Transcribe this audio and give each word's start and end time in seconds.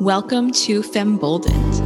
Welcome 0.00 0.50
to 0.50 0.82
Femboldened, 0.82 1.80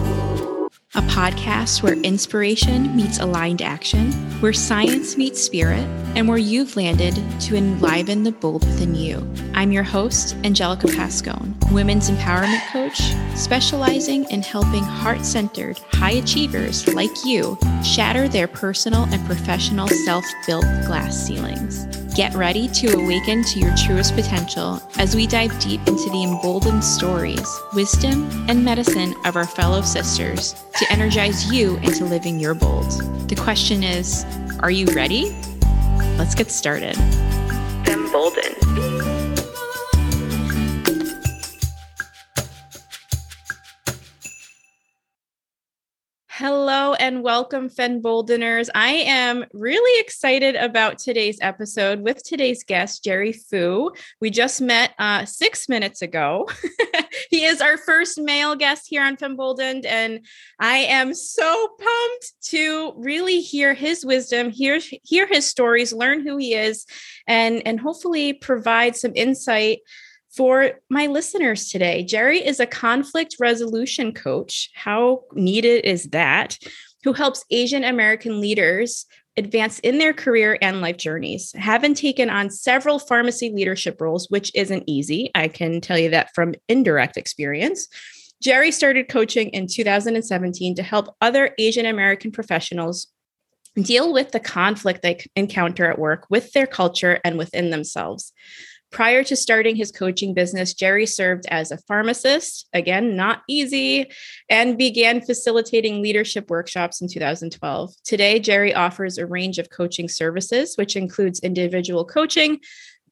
a 0.97 1.01
podcast 1.03 1.81
where 1.81 1.93
inspiration 1.93 2.97
meets 2.97 3.21
aligned 3.21 3.63
action, 3.63 4.11
where 4.41 4.53
science 4.53 5.17
meets 5.17 5.41
spirit, 5.41 5.87
and 6.17 6.27
where 6.27 6.37
you've 6.37 6.75
landed 6.75 7.15
to 7.43 7.55
enliven 7.55 8.25
the 8.25 8.33
bold 8.33 8.67
within 8.67 8.97
you. 8.97 9.25
I'm 9.55 9.71
your 9.71 9.85
host, 9.85 10.35
Angelica 10.43 10.89
Pascone, 10.89 11.55
women's 11.71 12.11
empowerment 12.11 12.67
coach, 12.73 13.01
specializing 13.39 14.25
in 14.25 14.43
helping 14.43 14.83
heart 14.83 15.25
centered, 15.25 15.79
high 15.93 16.15
achievers 16.15 16.93
like 16.93 17.25
you 17.25 17.57
shatter 17.85 18.27
their 18.27 18.49
personal 18.49 19.05
and 19.13 19.25
professional 19.25 19.87
self 19.87 20.25
built 20.49 20.65
glass 20.85 21.17
ceilings. 21.17 21.87
Get 22.15 22.35
ready 22.35 22.67
to 22.67 22.95
awaken 22.97 23.45
to 23.45 23.61
your 23.61 23.75
truest 23.77 24.17
potential 24.17 24.83
as 24.99 25.15
we 25.15 25.29
dive 25.29 25.57
deep 25.61 25.81
into 25.87 26.11
the 26.11 26.25
emboldened 26.25 26.83
stories, 26.83 27.49
wisdom, 27.73 28.29
and 28.49 28.65
medicine 28.65 29.15
of 29.25 29.37
our 29.37 29.47
fellow 29.47 29.81
sisters 29.81 30.55
to 30.77 30.91
energize 30.91 31.53
you 31.53 31.77
into 31.79 32.05
living 32.05 32.41
your 32.41 32.55
bold. 32.55 32.91
The 33.29 33.37
question 33.37 33.85
is 33.85 34.25
Are 34.59 34.73
you 34.73 34.87
ready? 34.87 35.31
Let's 36.19 36.35
get 36.35 36.51
started. 36.51 36.99
Emboldened. 37.87 38.57
Hello 46.27 46.90
and 47.01 47.23
welcome, 47.23 47.71
Femboldeners. 47.71 48.69
I 48.75 48.91
am 48.91 49.47
really 49.55 50.01
excited 50.03 50.55
about 50.55 50.99
today's 50.99 51.39
episode 51.41 52.01
with 52.01 52.23
today's 52.23 52.63
guest, 52.63 53.03
Jerry 53.03 53.33
Fu. 53.33 53.91
We 54.21 54.29
just 54.29 54.61
met 54.61 54.93
uh, 54.99 55.25
six 55.25 55.67
minutes 55.67 56.03
ago. 56.03 56.47
he 57.31 57.47
is 57.47 57.63
our 57.63 57.79
first 57.79 58.21
male 58.21 58.55
guest 58.55 58.85
here 58.87 59.03
on 59.03 59.17
Femboldened, 59.17 59.87
and 59.87 60.27
I 60.59 60.77
am 60.77 61.15
so 61.15 61.69
pumped 61.81 62.35
to 62.51 62.93
really 62.99 63.41
hear 63.41 63.73
his 63.73 64.05
wisdom, 64.05 64.51
hear 64.51 64.79
hear 65.03 65.27
his 65.27 65.49
stories, 65.49 65.95
learn 65.95 66.21
who 66.21 66.37
he 66.37 66.53
is, 66.53 66.85
and 67.27 67.67
and 67.67 67.81
hopefully 67.81 68.35
provide 68.35 68.95
some 68.95 69.13
insight 69.15 69.79
for 70.37 70.73
my 70.89 71.07
listeners 71.07 71.71
today. 71.71 72.05
Jerry 72.05 72.39
is 72.39 72.61
a 72.61 72.67
conflict 72.67 73.37
resolution 73.41 74.13
coach. 74.13 74.71
How 74.75 75.23
needed 75.33 75.85
is 75.85 76.05
that? 76.11 76.57
Who 77.05 77.13
helps 77.13 77.45
Asian 77.51 77.85
American 77.85 78.41
leaders 78.41 79.07
advance 79.37 79.79
in 79.81 79.99
their 79.99 80.13
career 80.13 80.59
and 80.61 80.81
life 80.81 80.97
journeys. 80.97 81.53
Having 81.57 81.95
taken 81.95 82.29
on 82.29 82.51
several 82.51 82.99
pharmacy 82.99 83.51
leadership 83.51 84.01
roles, 84.01 84.29
which 84.29 84.53
isn't 84.55 84.85
easy, 84.87 85.31
I 85.35 85.49
can 85.49 85.81
tell 85.81 85.99
you 85.99 86.11
that 86.11 86.35
from 86.35 86.55
indirect 86.69 87.17
experience. 87.17 87.89
Jerry 88.43 88.71
started 88.71 89.09
coaching 89.09 89.49
in 89.51 89.67
2017 89.67 90.75
to 90.77 90.83
help 90.83 91.15
other 91.21 91.55
Asian 91.59 91.87
American 91.87 92.33
professionals 92.33 93.09
deal 93.77 94.13
with 94.13 94.33
the 94.33 94.41
conflict 94.41 95.03
they 95.03 95.25
encounter 95.37 95.87
at 95.87 95.99
work 95.99 96.27
with 96.31 96.53
their 96.53 96.67
culture 96.67 97.21
and 97.25 97.39
within 97.39 97.71
themselves. 97.71 98.33
Prior 98.91 99.23
to 99.23 99.37
starting 99.37 99.77
his 99.77 99.93
coaching 99.93 100.35
business, 100.35 100.75
Jerry 100.75 101.07
served 101.07 101.47
as 101.47 101.71
a 101.71 101.79
pharmacist, 101.79 102.69
again, 102.73 103.15
not 103.15 103.43
easy, 103.49 104.11
and 104.49 104.77
began 104.77 105.21
facilitating 105.21 106.03
leadership 106.03 106.51
workshops 106.51 107.01
in 107.01 107.09
2012. 107.09 107.95
Today, 108.05 108.41
Jerry 108.41 108.75
offers 108.75 109.17
a 109.17 109.27
range 109.27 109.59
of 109.59 109.71
coaching 109.71 110.09
services, 110.09 110.75
which 110.75 110.97
includes 110.97 111.39
individual 111.39 112.05
coaching, 112.05 112.59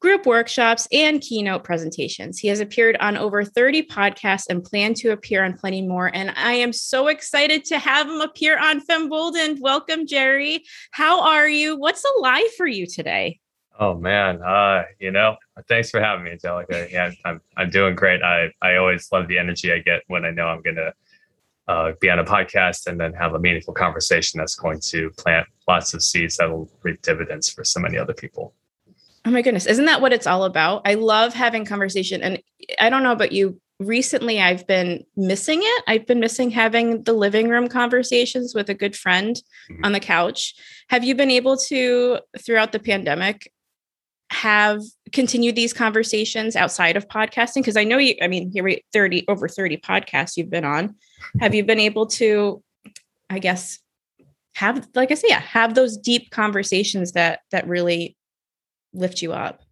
group 0.00 0.26
workshops, 0.26 0.88
and 0.92 1.20
keynote 1.20 1.62
presentations. 1.62 2.38
He 2.40 2.48
has 2.48 2.58
appeared 2.58 2.96
on 2.98 3.16
over 3.16 3.44
30 3.44 3.84
podcasts 3.84 4.46
and 4.50 4.64
plan 4.64 4.94
to 4.94 5.12
appear 5.12 5.44
on 5.44 5.56
plenty 5.56 5.82
more. 5.82 6.10
And 6.12 6.32
I 6.36 6.54
am 6.54 6.72
so 6.72 7.06
excited 7.06 7.64
to 7.66 7.78
have 7.78 8.08
him 8.08 8.20
appear 8.20 8.58
on 8.58 8.80
Femboldened. 8.80 9.60
Welcome, 9.60 10.06
Jerry. 10.06 10.64
How 10.90 11.22
are 11.22 11.48
you? 11.48 11.76
What's 11.76 12.04
alive 12.16 12.52
for 12.56 12.66
you 12.66 12.86
today? 12.86 13.40
Oh 13.80 13.94
man, 13.94 14.42
uh, 14.42 14.82
you 14.98 15.12
know, 15.12 15.36
thanks 15.68 15.90
for 15.90 16.00
having 16.00 16.24
me, 16.24 16.32
Angelica. 16.32 16.88
Yeah, 16.90 17.12
I'm 17.24 17.40
I'm 17.56 17.70
doing 17.70 17.94
great. 17.94 18.22
I 18.22 18.50
I 18.60 18.76
always 18.76 19.08
love 19.12 19.28
the 19.28 19.38
energy 19.38 19.72
I 19.72 19.78
get 19.78 20.02
when 20.08 20.24
I 20.24 20.30
know 20.30 20.48
I'm 20.48 20.62
gonna 20.62 20.92
uh, 21.68 21.92
be 22.00 22.10
on 22.10 22.18
a 22.18 22.24
podcast 22.24 22.88
and 22.88 22.98
then 22.98 23.12
have 23.12 23.34
a 23.34 23.38
meaningful 23.38 23.74
conversation 23.74 24.38
that's 24.38 24.56
going 24.56 24.80
to 24.80 25.10
plant 25.10 25.46
lots 25.68 25.94
of 25.94 26.02
seeds 26.02 26.38
that 26.38 26.50
will 26.50 26.68
reap 26.82 27.02
dividends 27.02 27.50
for 27.50 27.62
so 27.62 27.78
many 27.78 27.96
other 27.96 28.14
people. 28.14 28.52
Oh 29.24 29.30
my 29.30 29.42
goodness, 29.42 29.66
isn't 29.66 29.84
that 29.84 30.00
what 30.00 30.12
it's 30.12 30.26
all 30.26 30.42
about? 30.44 30.82
I 30.84 30.94
love 30.94 31.32
having 31.32 31.64
conversation, 31.64 32.20
and 32.20 32.42
I 32.80 32.90
don't 32.90 33.04
know 33.04 33.12
about 33.12 33.32
you. 33.32 33.60
Recently, 33.78 34.40
I've 34.40 34.66
been 34.66 35.04
missing 35.16 35.60
it. 35.62 35.84
I've 35.86 36.04
been 36.04 36.18
missing 36.18 36.50
having 36.50 37.04
the 37.04 37.12
living 37.12 37.48
room 37.48 37.68
conversations 37.68 38.56
with 38.56 38.68
a 38.68 38.74
good 38.74 38.96
friend 38.96 39.40
mm-hmm. 39.70 39.84
on 39.84 39.92
the 39.92 40.00
couch. 40.00 40.54
Have 40.88 41.04
you 41.04 41.14
been 41.14 41.30
able 41.30 41.56
to, 41.68 42.18
throughout 42.44 42.72
the 42.72 42.80
pandemic, 42.80 43.52
have 44.30 44.82
continued 45.12 45.56
these 45.56 45.72
conversations 45.72 46.56
outside 46.56 46.96
of 46.96 47.08
podcasting? 47.08 47.56
Because 47.56 47.76
I 47.76 47.84
know 47.84 47.98
you, 47.98 48.14
I 48.20 48.28
mean, 48.28 48.52
we 48.54 48.82
30 48.92 49.24
over 49.28 49.48
30 49.48 49.78
podcasts 49.78 50.36
you've 50.36 50.50
been 50.50 50.64
on. 50.64 50.94
Have 51.40 51.54
you 51.54 51.64
been 51.64 51.80
able 51.80 52.06
to, 52.06 52.62
I 53.30 53.38
guess, 53.38 53.78
have 54.54 54.88
like 54.94 55.10
I 55.10 55.14
say, 55.14 55.28
yeah, 55.30 55.40
have 55.40 55.74
those 55.74 55.96
deep 55.96 56.30
conversations 56.30 57.12
that 57.12 57.40
that 57.50 57.66
really 57.68 58.16
lift 58.92 59.22
you 59.22 59.32
up? 59.32 59.62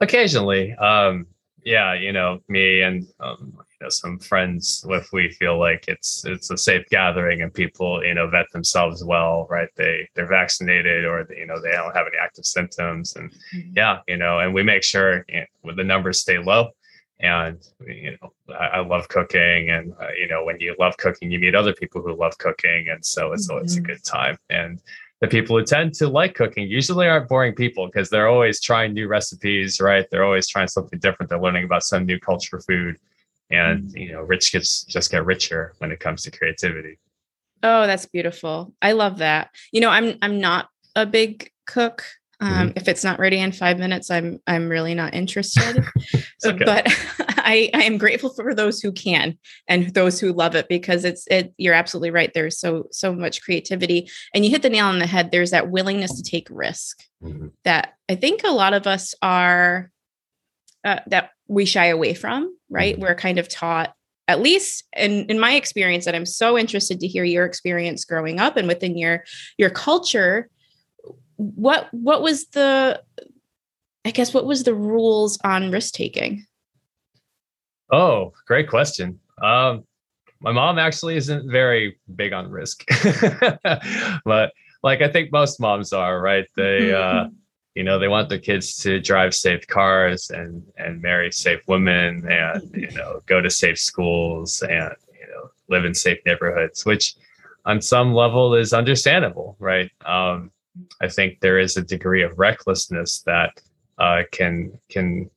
Occasionally. 0.00 0.74
Um, 0.74 1.26
yeah, 1.64 1.94
you 1.94 2.12
know, 2.12 2.40
me 2.48 2.82
and 2.82 3.06
um, 3.20 3.58
you 3.80 3.84
know 3.84 3.90
some 3.90 4.18
friends 4.18 4.84
if 4.88 5.12
we 5.12 5.30
feel 5.30 5.58
like 5.58 5.84
it's 5.88 6.24
it's 6.24 6.50
a 6.50 6.56
safe 6.56 6.86
gathering 6.90 7.42
and 7.42 7.52
people 7.54 8.04
you 8.04 8.14
know 8.14 8.28
vet 8.28 8.50
themselves 8.52 9.04
well 9.04 9.46
right? 9.48 9.68
They 9.76 10.08
they're 10.14 10.26
vaccinated 10.26 11.04
or 11.04 11.26
you 11.30 11.46
know 11.46 11.60
they 11.60 11.70
don't 11.70 11.94
have 11.94 12.06
any 12.06 12.16
active 12.20 12.44
symptoms 12.44 13.16
and 13.16 13.30
mm-hmm. 13.30 13.72
yeah 13.76 14.00
you 14.08 14.16
know 14.16 14.40
and 14.40 14.52
we 14.52 14.62
make 14.62 14.82
sure 14.82 15.24
you 15.28 15.44
know, 15.64 15.74
the 15.74 15.84
numbers 15.84 16.20
stay 16.20 16.38
low. 16.38 16.70
And 17.20 17.58
you 17.86 18.16
know 18.20 18.32
I, 18.54 18.66
I 18.66 18.80
love 18.80 19.08
cooking 19.08 19.70
and 19.70 19.92
uh, 20.00 20.08
you 20.18 20.28
know 20.28 20.44
when 20.44 20.58
you 20.60 20.74
love 20.78 20.96
cooking 20.96 21.30
you 21.30 21.38
meet 21.38 21.54
other 21.54 21.72
people 21.72 22.02
who 22.02 22.14
love 22.14 22.36
cooking 22.38 22.88
and 22.88 23.04
so 23.04 23.32
it's 23.32 23.48
mm-hmm. 23.48 23.64
it's 23.64 23.76
a 23.76 23.80
good 23.80 24.04
time. 24.04 24.38
And 24.50 24.80
the 25.20 25.26
people 25.26 25.58
who 25.58 25.64
tend 25.64 25.94
to 25.94 26.08
like 26.08 26.36
cooking 26.36 26.68
usually 26.68 27.08
aren't 27.08 27.28
boring 27.28 27.54
people 27.54 27.86
because 27.86 28.08
they're 28.08 28.28
always 28.28 28.60
trying 28.60 28.92
new 28.92 29.08
recipes 29.08 29.80
right? 29.80 30.06
They're 30.10 30.24
always 30.24 30.48
trying 30.48 30.68
something 30.68 30.98
different. 31.00 31.30
They're 31.30 31.40
learning 31.40 31.64
about 31.64 31.82
some 31.82 32.06
new 32.06 32.20
culture 32.20 32.60
food 32.60 32.98
and 33.50 33.90
mm. 33.90 34.00
you 34.00 34.12
know 34.12 34.22
rich 34.22 34.52
gets 34.52 34.84
just 34.84 35.10
get 35.10 35.24
richer 35.24 35.74
when 35.78 35.90
it 35.90 36.00
comes 36.00 36.22
to 36.22 36.30
creativity 36.30 36.98
oh 37.62 37.86
that's 37.86 38.06
beautiful 38.06 38.72
i 38.82 38.92
love 38.92 39.18
that 39.18 39.50
you 39.72 39.80
know 39.80 39.90
i'm 39.90 40.16
i'm 40.22 40.40
not 40.40 40.68
a 40.96 41.06
big 41.06 41.50
cook 41.66 42.04
um, 42.40 42.68
mm-hmm. 42.68 42.72
if 42.76 42.86
it's 42.86 43.02
not 43.02 43.18
ready 43.18 43.38
in 43.38 43.52
five 43.52 43.78
minutes 43.78 44.10
i'm 44.10 44.40
i'm 44.46 44.68
really 44.68 44.94
not 44.94 45.14
interested 45.14 45.84
okay. 46.44 46.64
but 46.64 46.86
i 47.38 47.68
i 47.74 47.82
am 47.82 47.98
grateful 47.98 48.30
for 48.30 48.54
those 48.54 48.80
who 48.80 48.92
can 48.92 49.36
and 49.68 49.92
those 49.94 50.20
who 50.20 50.32
love 50.32 50.54
it 50.54 50.68
because 50.68 51.04
it's 51.04 51.26
it 51.28 51.52
you're 51.56 51.74
absolutely 51.74 52.10
right 52.10 52.32
there's 52.34 52.58
so 52.58 52.86
so 52.92 53.12
much 53.12 53.42
creativity 53.42 54.08
and 54.34 54.44
you 54.44 54.50
hit 54.50 54.62
the 54.62 54.70
nail 54.70 54.86
on 54.86 54.98
the 54.98 55.06
head 55.06 55.30
there's 55.30 55.50
that 55.50 55.70
willingness 55.70 56.14
to 56.14 56.22
take 56.22 56.46
risk 56.50 57.02
mm-hmm. 57.22 57.48
that 57.64 57.94
i 58.08 58.14
think 58.14 58.42
a 58.44 58.52
lot 58.52 58.72
of 58.72 58.86
us 58.86 59.14
are 59.20 59.90
uh, 60.84 61.00
that 61.06 61.30
we 61.48 61.64
shy 61.64 61.86
away 61.86 62.14
from, 62.14 62.54
right? 62.70 62.94
Mm-hmm. 62.94 63.02
We're 63.02 63.14
kind 63.14 63.38
of 63.38 63.48
taught, 63.48 63.94
at 64.26 64.40
least 64.40 64.84
in, 64.96 65.26
in 65.26 65.38
my 65.38 65.54
experience, 65.54 66.04
that 66.04 66.14
I'm 66.14 66.26
so 66.26 66.58
interested 66.58 67.00
to 67.00 67.06
hear 67.06 67.24
your 67.24 67.44
experience 67.44 68.04
growing 68.04 68.38
up 68.38 68.56
and 68.56 68.68
within 68.68 68.96
your 68.96 69.24
your 69.56 69.70
culture. 69.70 70.48
What 71.36 71.88
what 71.92 72.22
was 72.22 72.46
the 72.48 73.02
I 74.04 74.10
guess 74.10 74.32
what 74.32 74.46
was 74.46 74.64
the 74.64 74.74
rules 74.74 75.38
on 75.44 75.70
risk 75.70 75.94
taking? 75.94 76.46
Oh, 77.92 78.32
great 78.46 78.68
question. 78.68 79.20
Um, 79.42 79.84
my 80.40 80.52
mom 80.52 80.78
actually 80.78 81.16
isn't 81.16 81.50
very 81.50 81.98
big 82.14 82.32
on 82.32 82.50
risk, 82.50 82.84
but 84.24 84.52
like 84.82 85.02
I 85.02 85.08
think 85.08 85.32
most 85.32 85.60
moms 85.60 85.92
are, 85.92 86.20
right? 86.20 86.46
They 86.56 86.94
uh, 86.94 87.26
you 87.74 87.84
know 87.84 87.98
they 87.98 88.08
want 88.08 88.28
their 88.28 88.38
kids 88.38 88.76
to 88.78 89.00
drive 89.00 89.34
safe 89.34 89.66
cars 89.66 90.30
and 90.30 90.62
and 90.76 91.00
marry 91.02 91.30
safe 91.30 91.60
women 91.66 92.26
and 92.28 92.62
you 92.74 92.90
know 92.92 93.20
go 93.26 93.40
to 93.40 93.50
safe 93.50 93.78
schools 93.78 94.62
and 94.62 94.94
you 95.12 95.26
know 95.28 95.50
live 95.68 95.84
in 95.84 95.94
safe 95.94 96.18
neighborhoods 96.26 96.84
which 96.84 97.14
on 97.64 97.80
some 97.82 98.14
level 98.14 98.54
is 98.54 98.72
understandable 98.72 99.56
right? 99.58 99.90
Um, 100.04 100.50
i 101.00 101.08
think 101.08 101.40
there 101.40 101.58
is 101.58 101.76
a 101.76 101.82
degree 101.82 102.22
of 102.22 102.38
recklessness 102.38 103.22
that 103.22 103.60
uh, 103.98 104.22
can 104.30 104.78
can 104.88 105.28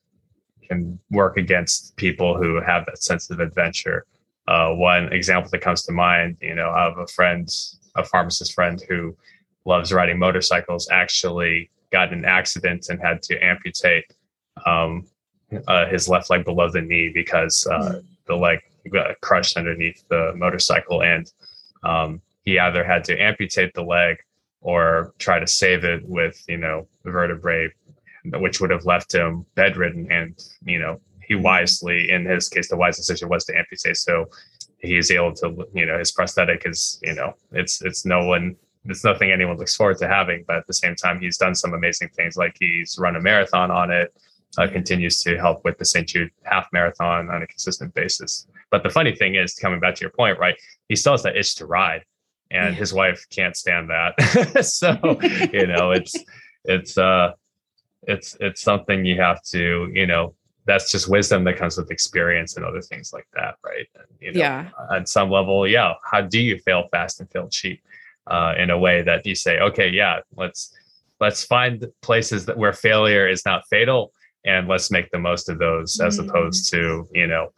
can 0.71 0.97
work 1.09 1.37
against 1.37 1.95
people 1.97 2.37
who 2.37 2.61
have 2.61 2.85
that 2.85 3.03
sense 3.03 3.29
of 3.29 3.41
adventure. 3.41 4.05
Uh, 4.47 4.69
one 4.69 5.11
example 5.11 5.49
that 5.51 5.61
comes 5.61 5.83
to 5.83 5.91
mind 5.91 6.37
you 6.41 6.55
know 6.55 6.69
I 6.69 6.83
have 6.85 6.97
a 6.97 7.07
friend 7.07 7.47
a 7.95 8.03
pharmacist 8.03 8.53
friend 8.53 8.81
who 8.87 9.15
loves 9.65 9.91
riding 9.91 10.17
motorcycles 10.17 10.89
actually 10.89 11.69
got 11.91 12.13
an 12.13 12.25
accident 12.25 12.87
and 12.89 12.99
had 12.99 13.21
to 13.23 13.37
amputate 13.43 14.05
um, 14.65 15.05
uh, 15.67 15.85
his 15.87 16.07
left 16.07 16.29
leg 16.29 16.45
below 16.45 16.69
the 16.69 16.81
knee 16.81 17.11
because 17.13 17.67
uh, 17.67 17.93
mm. 17.93 18.03
the 18.27 18.35
leg 18.35 18.59
got 18.91 19.19
crushed 19.21 19.57
underneath 19.57 20.03
the 20.09 20.33
motorcycle, 20.35 21.03
and 21.03 21.31
um, 21.83 22.21
he 22.43 22.57
either 22.59 22.83
had 22.83 23.03
to 23.05 23.17
amputate 23.17 23.73
the 23.73 23.83
leg 23.83 24.17
or 24.61 25.13
try 25.19 25.39
to 25.39 25.47
save 25.47 25.83
it 25.83 26.07
with 26.07 26.41
you 26.47 26.57
know 26.57 26.87
vertebrae, 27.03 27.69
which 28.25 28.61
would 28.61 28.69
have 28.69 28.85
left 28.85 29.13
him 29.13 29.45
bedridden. 29.55 30.11
And 30.11 30.39
you 30.63 30.79
know 30.79 31.01
he 31.27 31.35
wisely, 31.35 32.11
in 32.11 32.25
his 32.25 32.49
case, 32.49 32.69
the 32.69 32.77
wise 32.77 32.97
decision 32.97 33.29
was 33.29 33.45
to 33.45 33.57
amputate. 33.57 33.97
So 33.97 34.25
he's 34.79 35.11
able 35.11 35.33
to 35.35 35.67
you 35.73 35.85
know 35.85 35.97
his 35.97 36.11
prosthetic 36.11 36.63
is 36.65 36.99
you 37.03 37.13
know 37.13 37.33
it's 37.51 37.81
it's 37.81 38.05
no 38.05 38.25
one 38.25 38.55
it's 38.85 39.03
nothing 39.03 39.31
anyone 39.31 39.57
looks 39.57 39.75
forward 39.75 39.97
to 39.97 40.07
having 40.07 40.43
but 40.47 40.57
at 40.57 40.67
the 40.67 40.73
same 40.73 40.95
time 40.95 41.19
he's 41.19 41.37
done 41.37 41.53
some 41.53 41.73
amazing 41.73 42.09
things 42.09 42.35
like 42.35 42.55
he's 42.59 42.97
run 42.99 43.15
a 43.15 43.21
marathon 43.21 43.69
on 43.69 43.91
it 43.91 44.13
uh, 44.57 44.67
continues 44.67 45.17
to 45.19 45.37
help 45.37 45.63
with 45.63 45.77
the 45.77 45.85
st 45.85 46.07
jude 46.07 46.29
half 46.43 46.67
marathon 46.73 47.29
on 47.29 47.41
a 47.41 47.47
consistent 47.47 47.93
basis 47.93 48.47
but 48.69 48.83
the 48.83 48.89
funny 48.89 49.15
thing 49.15 49.35
is 49.35 49.53
coming 49.53 49.79
back 49.79 49.95
to 49.95 50.01
your 50.01 50.11
point 50.11 50.37
right 50.39 50.55
he 50.89 50.95
still 50.95 51.13
has 51.13 51.23
that 51.23 51.35
itch 51.37 51.55
to 51.55 51.65
ride 51.65 52.03
and 52.49 52.73
yeah. 52.73 52.79
his 52.79 52.93
wife 52.93 53.25
can't 53.29 53.55
stand 53.55 53.89
that 53.89 54.65
so 54.65 54.97
you 55.53 55.67
know 55.67 55.91
it's 55.91 56.15
it's 56.65 56.97
uh 56.97 57.31
it's 58.03 58.35
it's 58.39 58.61
something 58.61 59.05
you 59.05 59.19
have 59.21 59.41
to 59.43 59.89
you 59.93 60.07
know 60.07 60.33
that's 60.65 60.91
just 60.91 61.07
wisdom 61.07 61.43
that 61.43 61.57
comes 61.57 61.77
with 61.77 61.89
experience 61.91 62.55
and 62.55 62.63
other 62.63 62.81
things 62.81 63.11
like 63.11 63.25
that, 63.33 63.55
right? 63.65 63.87
And, 63.95 64.05
you 64.19 64.31
know, 64.31 64.39
yeah. 64.39 64.69
At 64.93 65.09
some 65.09 65.31
level, 65.31 65.67
yeah. 65.67 65.93
How 66.03 66.21
do 66.21 66.39
you 66.39 66.59
fail 66.59 66.87
fast 66.91 67.19
and 67.19 67.29
fail 67.31 67.49
cheap 67.49 67.81
uh, 68.27 68.53
in 68.57 68.69
a 68.69 68.77
way 68.77 69.01
that 69.01 69.25
you 69.25 69.35
say, 69.35 69.59
okay, 69.59 69.89
yeah, 69.89 70.19
let's 70.35 70.73
let's 71.19 71.43
find 71.43 71.85
places 72.01 72.45
that 72.45 72.57
where 72.57 72.73
failure 72.73 73.27
is 73.27 73.45
not 73.45 73.63
fatal, 73.69 74.13
and 74.45 74.67
let's 74.67 74.91
make 74.91 75.09
the 75.11 75.19
most 75.19 75.49
of 75.49 75.59
those, 75.59 75.97
mm. 75.97 76.07
as 76.07 76.19
opposed 76.19 76.69
to 76.71 77.07
you 77.13 77.27
know, 77.27 77.49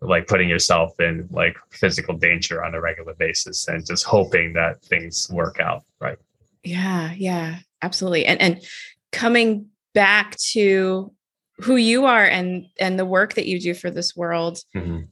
like 0.00 0.26
putting 0.26 0.48
yourself 0.48 0.98
in 1.00 1.28
like 1.30 1.56
physical 1.70 2.16
danger 2.16 2.64
on 2.64 2.74
a 2.74 2.80
regular 2.80 3.14
basis 3.14 3.68
and 3.68 3.86
just 3.86 4.04
hoping 4.04 4.52
that 4.54 4.82
things 4.82 5.28
work 5.30 5.60
out, 5.60 5.84
right? 6.00 6.18
Yeah, 6.64 7.12
yeah, 7.12 7.58
absolutely. 7.82 8.26
And 8.26 8.40
and 8.40 8.62
coming 9.10 9.66
back 9.94 10.36
to 10.36 11.12
who 11.58 11.76
you 11.76 12.06
are 12.06 12.24
and 12.24 12.66
and 12.80 12.98
the 12.98 13.04
work 13.04 13.34
that 13.34 13.46
you 13.46 13.60
do 13.60 13.74
for 13.74 13.90
this 13.90 14.16
world 14.16 14.58
mm-hmm. 14.74 15.02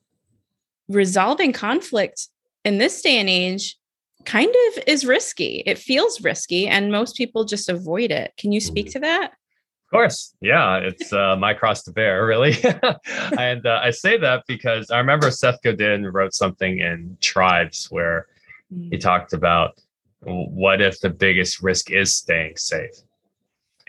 resolving 0.88 1.52
conflict 1.52 2.28
in 2.64 2.78
this 2.78 3.00
day 3.02 3.18
and 3.18 3.28
age 3.28 3.76
kind 4.24 4.54
of 4.68 4.82
is 4.86 5.04
risky. 5.04 5.62
It 5.66 5.78
feels 5.78 6.20
risky 6.20 6.68
and 6.68 6.92
most 6.92 7.16
people 7.16 7.44
just 7.44 7.68
avoid 7.68 8.10
it. 8.10 8.32
Can 8.36 8.52
you 8.52 8.60
speak 8.60 8.86
mm-hmm. 8.86 8.92
to 8.92 9.00
that? 9.00 9.32
Of 9.32 9.90
course. 9.90 10.34
Yeah 10.40 10.76
it's 10.76 11.12
uh, 11.12 11.36
my 11.36 11.54
cross 11.54 11.82
to 11.84 11.92
bear 11.92 12.26
really. 12.26 12.54
And 13.38 13.66
uh, 13.66 13.80
i 13.82 13.90
say 13.90 14.18
that 14.18 14.44
because 14.46 14.90
i 14.90 14.98
remember 14.98 15.30
seth 15.30 15.62
godin 15.62 16.06
wrote 16.06 16.34
something 16.34 16.78
in 16.78 17.16
tribes 17.20 17.86
where 17.90 18.26
he 18.68 18.96
mm. 18.96 19.00
talked 19.00 19.32
about 19.32 19.80
what 20.22 20.80
if 20.80 21.00
the 21.00 21.10
biggest 21.10 21.62
risk 21.62 21.90
is 21.90 22.14
staying 22.14 22.56
safe? 22.56 22.94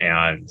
And 0.00 0.48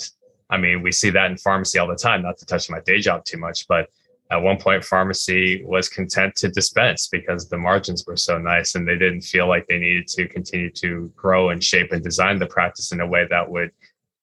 I 0.49 0.57
mean, 0.57 0.81
we 0.81 0.91
see 0.91 1.09
that 1.09 1.31
in 1.31 1.37
pharmacy 1.37 1.79
all 1.79 1.87
the 1.87 1.95
time, 1.95 2.21
not 2.21 2.37
to 2.39 2.45
touch 2.45 2.69
my 2.69 2.79
day 2.81 2.99
job 2.99 3.25
too 3.25 3.37
much, 3.37 3.67
but 3.67 3.89
at 4.31 4.41
one 4.41 4.57
point 4.57 4.83
pharmacy 4.83 5.61
was 5.65 5.89
content 5.89 6.35
to 6.37 6.47
dispense 6.47 7.09
because 7.09 7.49
the 7.49 7.57
margins 7.57 8.05
were 8.07 8.15
so 8.15 8.37
nice 8.37 8.75
and 8.75 8.87
they 8.87 8.97
didn't 8.97 9.21
feel 9.21 9.47
like 9.47 9.67
they 9.67 9.77
needed 9.77 10.07
to 10.07 10.27
continue 10.27 10.71
to 10.71 11.11
grow 11.17 11.49
and 11.49 11.61
shape 11.61 11.91
and 11.91 12.01
design 12.01 12.39
the 12.39 12.47
practice 12.47 12.93
in 12.93 13.01
a 13.01 13.07
way 13.07 13.27
that 13.29 13.49
would 13.49 13.71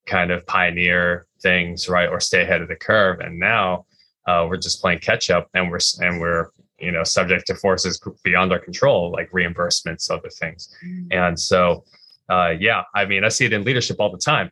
kind 0.06 0.30
of 0.30 0.46
pioneer 0.46 1.26
things 1.42 1.90
right 1.90 2.08
or 2.08 2.20
stay 2.20 2.42
ahead 2.42 2.62
of 2.62 2.68
the 2.68 2.76
curve. 2.76 3.20
And 3.20 3.38
now 3.38 3.84
uh, 4.26 4.46
we're 4.48 4.56
just 4.56 4.80
playing 4.80 5.00
catch 5.00 5.28
up 5.28 5.48
and 5.52 5.70
we're 5.70 5.78
and 6.00 6.20
we're 6.20 6.48
you 6.78 6.90
know 6.90 7.04
subject 7.04 7.46
to 7.48 7.54
forces 7.54 8.00
beyond 8.24 8.50
our 8.52 8.58
control 8.58 9.10
like 9.10 9.30
reimbursements 9.30 10.10
other 10.10 10.30
things. 10.30 10.74
Mm. 10.84 11.08
and 11.10 11.40
so 11.40 11.84
uh, 12.30 12.50
yeah 12.60 12.82
i 12.94 13.04
mean 13.04 13.24
i 13.24 13.28
see 13.28 13.46
it 13.46 13.52
in 13.52 13.64
leadership 13.64 13.96
all 14.00 14.10
the 14.10 14.18
time. 14.18 14.50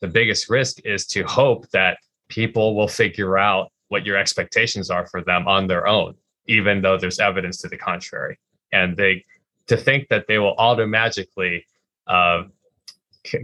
The 0.00 0.08
biggest 0.08 0.48
risk 0.48 0.80
is 0.84 1.06
to 1.08 1.22
hope 1.24 1.68
that 1.70 1.98
people 2.28 2.74
will 2.76 2.88
figure 2.88 3.38
out 3.38 3.70
what 3.88 4.06
your 4.06 4.16
expectations 4.16 4.90
are 4.90 5.06
for 5.06 5.22
them 5.22 5.48
on 5.48 5.66
their 5.66 5.86
own, 5.86 6.14
even 6.46 6.82
though 6.82 6.98
there's 6.98 7.18
evidence 7.18 7.60
to 7.62 7.68
the 7.68 7.76
contrary. 7.76 8.38
And 8.72 8.96
they 8.96 9.24
to 9.66 9.76
think 9.76 10.08
that 10.08 10.26
they 10.28 10.38
will 10.38 10.54
automatically 10.58 11.66
uh, 12.06 12.44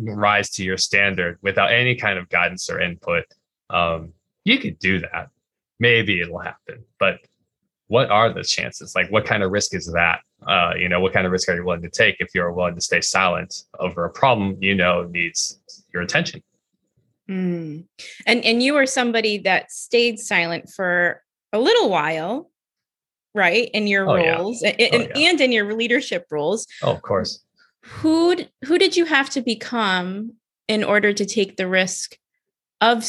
rise 0.00 0.50
to 0.50 0.64
your 0.64 0.78
standard 0.78 1.38
without 1.42 1.72
any 1.72 1.94
kind 1.94 2.18
of 2.18 2.28
guidance 2.28 2.70
or 2.70 2.80
input. 2.80 3.24
Um, 3.70 4.12
you 4.44 4.58
could 4.58 4.78
do 4.78 5.00
that. 5.00 5.28
Maybe 5.80 6.20
it'll 6.20 6.38
happen, 6.38 6.84
but 6.98 7.18
what 7.88 8.10
are 8.10 8.32
the 8.32 8.42
chances? 8.42 8.94
Like, 8.94 9.10
what 9.10 9.26
kind 9.26 9.42
of 9.42 9.50
risk 9.50 9.74
is 9.74 9.86
that? 9.92 10.20
Uh, 10.46 10.72
you 10.76 10.88
know, 10.88 11.00
what 11.00 11.12
kind 11.12 11.26
of 11.26 11.32
risk 11.32 11.48
are 11.48 11.54
you 11.54 11.64
willing 11.64 11.82
to 11.82 11.90
take 11.90 12.16
if 12.18 12.34
you're 12.34 12.52
willing 12.52 12.74
to 12.74 12.80
stay 12.80 13.00
silent 13.00 13.62
over 13.78 14.04
a 14.04 14.10
problem 14.10 14.56
you 14.60 14.74
know 14.74 15.04
needs 15.04 15.60
your 15.92 16.02
attention? 16.02 16.42
Mm. 17.28 17.84
And 18.26 18.44
and 18.44 18.62
you 18.62 18.74
were 18.74 18.86
somebody 18.86 19.38
that 19.38 19.70
stayed 19.70 20.18
silent 20.18 20.70
for 20.70 21.22
a 21.52 21.58
little 21.58 21.88
while, 21.88 22.50
right? 23.34 23.70
In 23.72 23.86
your 23.86 24.08
oh, 24.08 24.16
roles 24.16 24.62
yeah. 24.62 24.70
and, 24.78 24.94
oh, 24.94 25.08
yeah. 25.14 25.30
and 25.30 25.40
in 25.40 25.52
your 25.52 25.74
leadership 25.74 26.26
roles. 26.30 26.66
Oh, 26.82 26.92
of 26.92 27.02
course. 27.02 27.40
Who 27.82 28.36
who 28.64 28.78
did 28.78 28.96
you 28.96 29.04
have 29.06 29.30
to 29.30 29.40
become 29.40 30.34
in 30.68 30.84
order 30.84 31.12
to 31.12 31.24
take 31.24 31.56
the 31.56 31.68
risk 31.68 32.16
of 32.80 33.04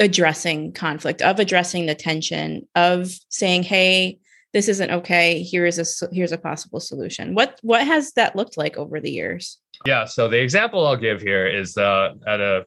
addressing 0.00 0.72
conflict, 0.72 1.22
of 1.22 1.38
addressing 1.38 1.86
the 1.86 1.94
tension, 1.94 2.66
of 2.74 3.10
saying, 3.28 3.64
"Hey, 3.64 4.18
this 4.52 4.68
isn't 4.68 4.90
okay. 4.90 5.42
Here 5.42 5.66
is 5.66 5.78
a 5.78 6.14
here's 6.14 6.32
a 6.32 6.38
possible 6.38 6.80
solution." 6.80 7.34
What 7.34 7.58
what 7.62 7.86
has 7.86 8.12
that 8.12 8.36
looked 8.36 8.56
like 8.56 8.76
over 8.76 9.00
the 9.00 9.10
years? 9.10 9.58
Yeah. 9.86 10.04
So 10.04 10.28
the 10.28 10.40
example 10.40 10.86
I'll 10.86 10.96
give 10.96 11.20
here 11.20 11.46
is 11.46 11.76
uh, 11.76 12.14
at 12.26 12.40
a 12.40 12.66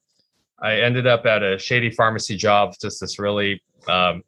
I 0.62 0.81
ended 0.81 1.08
up 1.08 1.25
at 1.25 1.44
a 1.44 1.58
shady 1.58 1.90
pharmacy 1.90 2.38
job, 2.38 2.75
just 2.80 3.02
this 3.02 3.18
really 3.18 3.62
um, 3.88 4.24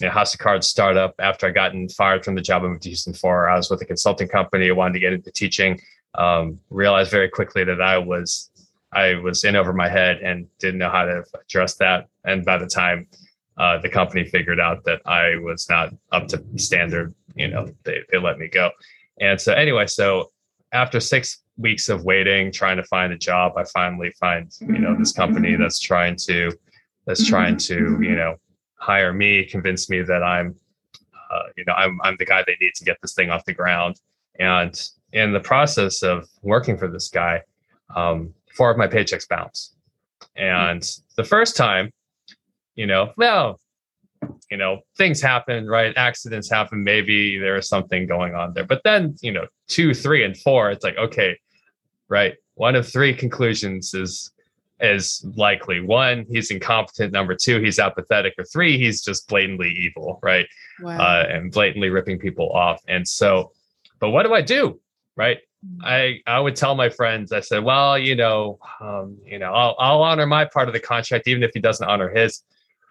you 0.00 0.06
know, 0.06 0.12
house 0.12 0.34
of 0.34 0.40
cards 0.40 0.66
startup. 0.66 1.14
After 1.18 1.46
I 1.46 1.50
gotten 1.50 1.88
fired 1.88 2.24
from 2.24 2.34
the 2.34 2.40
job 2.40 2.62
I 2.62 2.68
moved 2.68 2.82
to 2.82 2.88
Houston 2.88 3.14
for, 3.14 3.48
I 3.48 3.56
was 3.56 3.70
with 3.70 3.82
a 3.82 3.84
consulting 3.84 4.28
company. 4.28 4.68
I 4.68 4.72
wanted 4.72 4.94
to 4.94 5.00
get 5.00 5.12
into 5.12 5.30
teaching. 5.30 5.80
Um, 6.16 6.58
realized 6.70 7.10
very 7.10 7.28
quickly 7.28 7.62
that 7.64 7.80
I 7.80 7.96
was 7.98 8.50
I 8.92 9.14
was 9.14 9.44
in 9.44 9.54
over 9.54 9.72
my 9.72 9.88
head 9.88 10.18
and 10.18 10.48
didn't 10.58 10.78
know 10.78 10.90
how 10.90 11.04
to 11.04 11.22
address 11.40 11.76
that. 11.76 12.08
And 12.24 12.44
by 12.44 12.58
the 12.58 12.66
time 12.66 13.06
uh, 13.56 13.78
the 13.78 13.88
company 13.88 14.24
figured 14.24 14.58
out 14.58 14.82
that 14.84 15.00
I 15.06 15.36
was 15.36 15.68
not 15.68 15.94
up 16.10 16.26
to 16.28 16.42
standard, 16.56 17.14
you 17.36 17.48
know, 17.48 17.72
they, 17.84 18.00
they 18.10 18.18
let 18.18 18.38
me 18.38 18.48
go. 18.48 18.70
And 19.20 19.40
so 19.40 19.52
anyway, 19.52 19.86
so 19.86 20.32
after 20.72 20.98
six 20.98 21.38
weeks 21.60 21.88
of 21.88 22.04
waiting, 22.04 22.50
trying 22.50 22.76
to 22.78 22.84
find 22.84 23.12
a 23.12 23.18
job, 23.18 23.52
I 23.56 23.64
finally 23.64 24.12
find, 24.18 24.50
you 24.60 24.78
know, 24.78 24.96
this 24.96 25.12
company 25.12 25.56
that's 25.56 25.78
trying 25.78 26.16
to, 26.26 26.52
that's 27.06 27.26
trying 27.26 27.56
to, 27.58 27.98
you 28.00 28.16
know, 28.16 28.36
hire 28.76 29.12
me, 29.12 29.44
convince 29.44 29.90
me 29.90 30.02
that 30.02 30.22
I'm, 30.22 30.56
uh, 31.30 31.42
you 31.56 31.64
know, 31.66 31.74
I'm, 31.74 32.00
I'm 32.02 32.16
the 32.18 32.24
guy 32.24 32.42
they 32.46 32.56
need 32.60 32.74
to 32.76 32.84
get 32.84 32.96
this 33.02 33.14
thing 33.14 33.30
off 33.30 33.44
the 33.44 33.52
ground. 33.52 33.96
And 34.38 34.74
in 35.12 35.32
the 35.32 35.40
process 35.40 36.02
of 36.02 36.28
working 36.42 36.78
for 36.78 36.88
this 36.88 37.08
guy, 37.08 37.42
um, 37.94 38.32
four 38.54 38.70
of 38.70 38.78
my 38.78 38.86
paychecks 38.86 39.28
bounce. 39.28 39.74
And 40.36 40.82
the 41.16 41.24
first 41.24 41.56
time, 41.56 41.90
you 42.74 42.86
know, 42.86 43.12
well, 43.16 43.60
you 44.50 44.56
know, 44.56 44.80
things 44.96 45.20
happen, 45.20 45.66
right? 45.66 45.96
Accidents 45.96 46.50
happen. 46.50 46.82
Maybe 46.82 47.38
there 47.38 47.56
is 47.56 47.68
something 47.68 48.06
going 48.06 48.34
on 48.34 48.52
there. 48.54 48.64
But 48.64 48.82
then, 48.84 49.16
you 49.20 49.32
know, 49.32 49.46
two, 49.68 49.94
three, 49.94 50.24
and 50.24 50.36
four, 50.36 50.70
it's 50.70 50.84
like, 50.84 50.96
okay, 50.96 51.38
right? 52.10 52.34
One 52.56 52.76
of 52.76 52.86
three 52.86 53.14
conclusions 53.14 53.94
is 53.94 54.32
is 54.80 55.24
likely. 55.36 55.80
One, 55.80 56.26
he's 56.30 56.50
incompetent. 56.50 57.12
Number 57.12 57.34
two, 57.34 57.60
he's 57.60 57.78
apathetic. 57.78 58.34
Or 58.38 58.44
three, 58.44 58.78
he's 58.78 59.02
just 59.02 59.28
blatantly 59.28 59.70
evil, 59.70 60.18
right? 60.22 60.46
Wow. 60.80 60.98
Uh, 60.98 61.26
and 61.28 61.52
blatantly 61.52 61.90
ripping 61.90 62.18
people 62.18 62.50
off. 62.50 62.82
And 62.88 63.06
so, 63.06 63.52
but 63.98 64.10
what 64.10 64.24
do 64.24 64.32
I 64.34 64.40
do, 64.40 64.80
right? 65.16 65.38
Mm. 65.64 65.84
I 65.84 66.20
I 66.26 66.40
would 66.40 66.56
tell 66.56 66.74
my 66.74 66.88
friends. 66.90 67.32
I 67.32 67.40
said, 67.40 67.62
well, 67.62 67.98
you 67.98 68.16
know, 68.16 68.58
um, 68.80 69.18
you 69.24 69.38
know, 69.38 69.52
I'll 69.52 69.76
I'll 69.78 70.02
honor 70.02 70.26
my 70.26 70.44
part 70.44 70.68
of 70.68 70.74
the 70.74 70.80
contract, 70.80 71.28
even 71.28 71.42
if 71.42 71.52
he 71.54 71.60
doesn't 71.60 71.86
honor 71.86 72.08
his. 72.08 72.42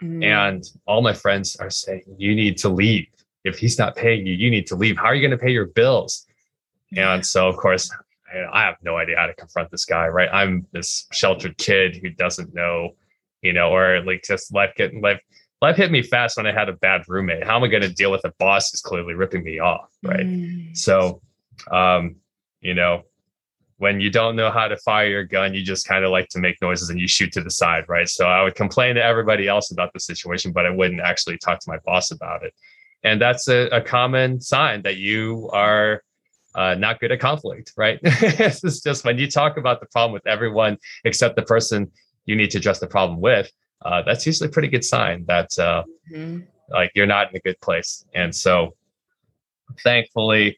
Mm. 0.01 0.23
And 0.23 0.63
all 0.87 1.01
my 1.01 1.13
friends 1.13 1.57
are 1.57 1.69
saying, 1.69 2.03
you 2.17 2.33
need 2.33 2.57
to 2.59 2.69
leave. 2.69 3.07
If 3.43 3.57
he's 3.57 3.77
not 3.77 3.95
paying 3.95 4.25
you, 4.25 4.33
you 4.33 4.49
need 4.49 4.67
to 4.67 4.75
leave. 4.75 4.97
How 4.97 5.05
are 5.05 5.15
you 5.15 5.21
going 5.21 5.37
to 5.37 5.43
pay 5.43 5.51
your 5.51 5.65
bills? 5.65 6.25
And 6.95 7.25
so, 7.25 7.47
of 7.47 7.57
course, 7.57 7.91
I 8.51 8.61
have 8.61 8.75
no 8.83 8.97
idea 8.97 9.17
how 9.17 9.27
to 9.27 9.33
confront 9.33 9.71
this 9.71 9.85
guy, 9.85 10.07
right? 10.07 10.29
I'm 10.31 10.65
this 10.71 11.07
sheltered 11.11 11.57
kid 11.57 11.97
who 11.97 12.09
doesn't 12.09 12.53
know, 12.53 12.91
you 13.41 13.53
know, 13.53 13.71
or 13.71 14.01
like 14.03 14.23
just 14.23 14.53
life 14.53 14.73
getting 14.75 15.01
life 15.01 15.21
life 15.61 15.75
hit 15.75 15.91
me 15.91 16.01
fast 16.01 16.37
when 16.37 16.47
I 16.47 16.51
had 16.51 16.69
a 16.69 16.73
bad 16.73 17.03
roommate. 17.07 17.43
How 17.43 17.57
am 17.57 17.63
I 17.63 17.67
going 17.67 17.83
to 17.83 17.93
deal 17.93 18.11
with 18.11 18.23
a 18.25 18.33
boss 18.39 18.71
who's 18.71 18.81
clearly 18.81 19.13
ripping 19.13 19.43
me 19.43 19.59
off, 19.59 19.89
right? 20.03 20.25
Mm. 20.25 20.77
So, 20.77 21.21
um, 21.71 22.15
you 22.61 22.73
know, 22.73 23.03
when 23.77 23.99
you 24.01 24.09
don't 24.09 24.35
know 24.35 24.51
how 24.51 24.67
to 24.67 24.77
fire 24.77 25.07
your 25.07 25.23
gun, 25.23 25.53
you 25.53 25.63
just 25.63 25.87
kind 25.87 26.03
of 26.03 26.11
like 26.11 26.27
to 26.29 26.39
make 26.39 26.61
noises 26.61 26.89
and 26.89 26.99
you 26.99 27.07
shoot 27.07 27.31
to 27.33 27.41
the 27.41 27.49
side, 27.49 27.85
right? 27.87 28.07
So 28.09 28.25
I 28.25 28.43
would 28.43 28.55
complain 28.55 28.95
to 28.95 29.03
everybody 29.03 29.47
else 29.47 29.71
about 29.71 29.93
the 29.93 29.99
situation, 29.99 30.51
but 30.51 30.65
I 30.65 30.69
wouldn't 30.69 31.01
actually 31.01 31.37
talk 31.37 31.59
to 31.59 31.69
my 31.69 31.77
boss 31.85 32.11
about 32.11 32.43
it. 32.43 32.53
and 33.03 33.21
that's 33.21 33.47
a, 33.47 33.67
a 33.67 33.81
common 33.81 34.41
sign 34.41 34.81
that 34.81 34.97
you 34.97 35.49
are 35.53 36.03
uh, 36.55 36.75
not 36.75 36.99
good 36.99 37.11
at 37.11 37.19
conflict, 37.19 37.73
right? 37.77 37.99
it's 38.03 38.81
just 38.81 39.05
when 39.05 39.17
you 39.17 39.29
talk 39.29 39.57
about 39.57 39.79
the 39.79 39.85
problem 39.87 40.13
with 40.13 40.25
everyone 40.27 40.77
except 41.03 41.35
the 41.35 41.41
person 41.41 41.91
you 42.25 42.35
need 42.35 42.51
to 42.51 42.57
address 42.57 42.79
the 42.79 42.87
problem 42.87 43.19
with, 43.19 43.51
uh, 43.83 44.01
that's 44.01 44.25
usually 44.25 44.49
a 44.49 44.51
pretty 44.51 44.67
good 44.67 44.83
sign 44.83 45.25
that 45.27 45.57
uh, 45.57 45.83
mm-hmm. 46.11 46.39
like 46.69 46.91
you're 46.95 47.05
not 47.05 47.29
in 47.29 47.35
a 47.37 47.39
good 47.39 47.59
place. 47.61 48.05
And 48.13 48.35
so, 48.35 48.75
thankfully, 49.83 50.57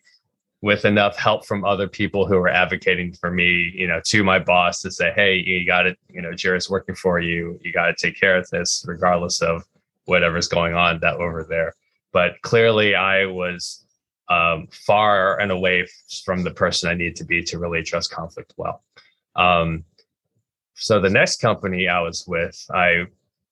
with 0.62 0.86
enough 0.86 1.18
help 1.18 1.46
from 1.46 1.66
other 1.66 1.88
people 1.88 2.26
who 2.28 2.36
are 2.38 2.50
advocating 2.50 3.14
for 3.14 3.32
me, 3.32 3.72
you 3.76 3.88
know, 3.88 4.00
to 4.06 4.24
my 4.24 4.38
boss 4.38 4.82
to 4.82 4.92
say, 4.92 5.12
hey, 5.16 5.36
you 5.36 5.66
got 5.66 5.84
to, 5.84 5.96
you 6.10 6.22
know, 6.22 6.34
Jerry's 6.34 6.70
working 6.70 6.96
for 6.96 7.20
you. 7.20 7.60
You 7.64 7.74
got 7.74 7.88
to 7.88 7.96
take 7.96 8.20
care 8.20 8.38
of 8.38 8.48
this, 8.50 8.84
regardless 8.88 9.42
of 9.42 9.64
whatever's 10.06 10.48
going 10.48 10.76
on 10.76 11.00
that 11.00 11.16
over 11.16 11.44
there. 11.44 11.74
But 12.12 12.42
clearly, 12.42 12.94
I 12.94 13.26
was 13.26 13.86
um, 14.32 14.68
far 14.72 15.40
and 15.42 15.52
away 15.52 15.86
from 16.24 16.44
the 16.44 16.52
person 16.52 16.90
I 16.90 16.94
need 16.94 17.16
to 17.18 17.26
be 17.26 17.44
to 17.44 17.60
really 17.60 17.80
address 17.80 18.08
conflict 18.08 18.54
well. 18.56 18.82
Um, 19.36 19.84
so 20.76 21.02
the 21.02 21.10
next 21.10 21.42
company 21.42 21.90
I 21.90 22.00
was 22.00 22.26
with, 22.28 22.58
I, 22.74 23.06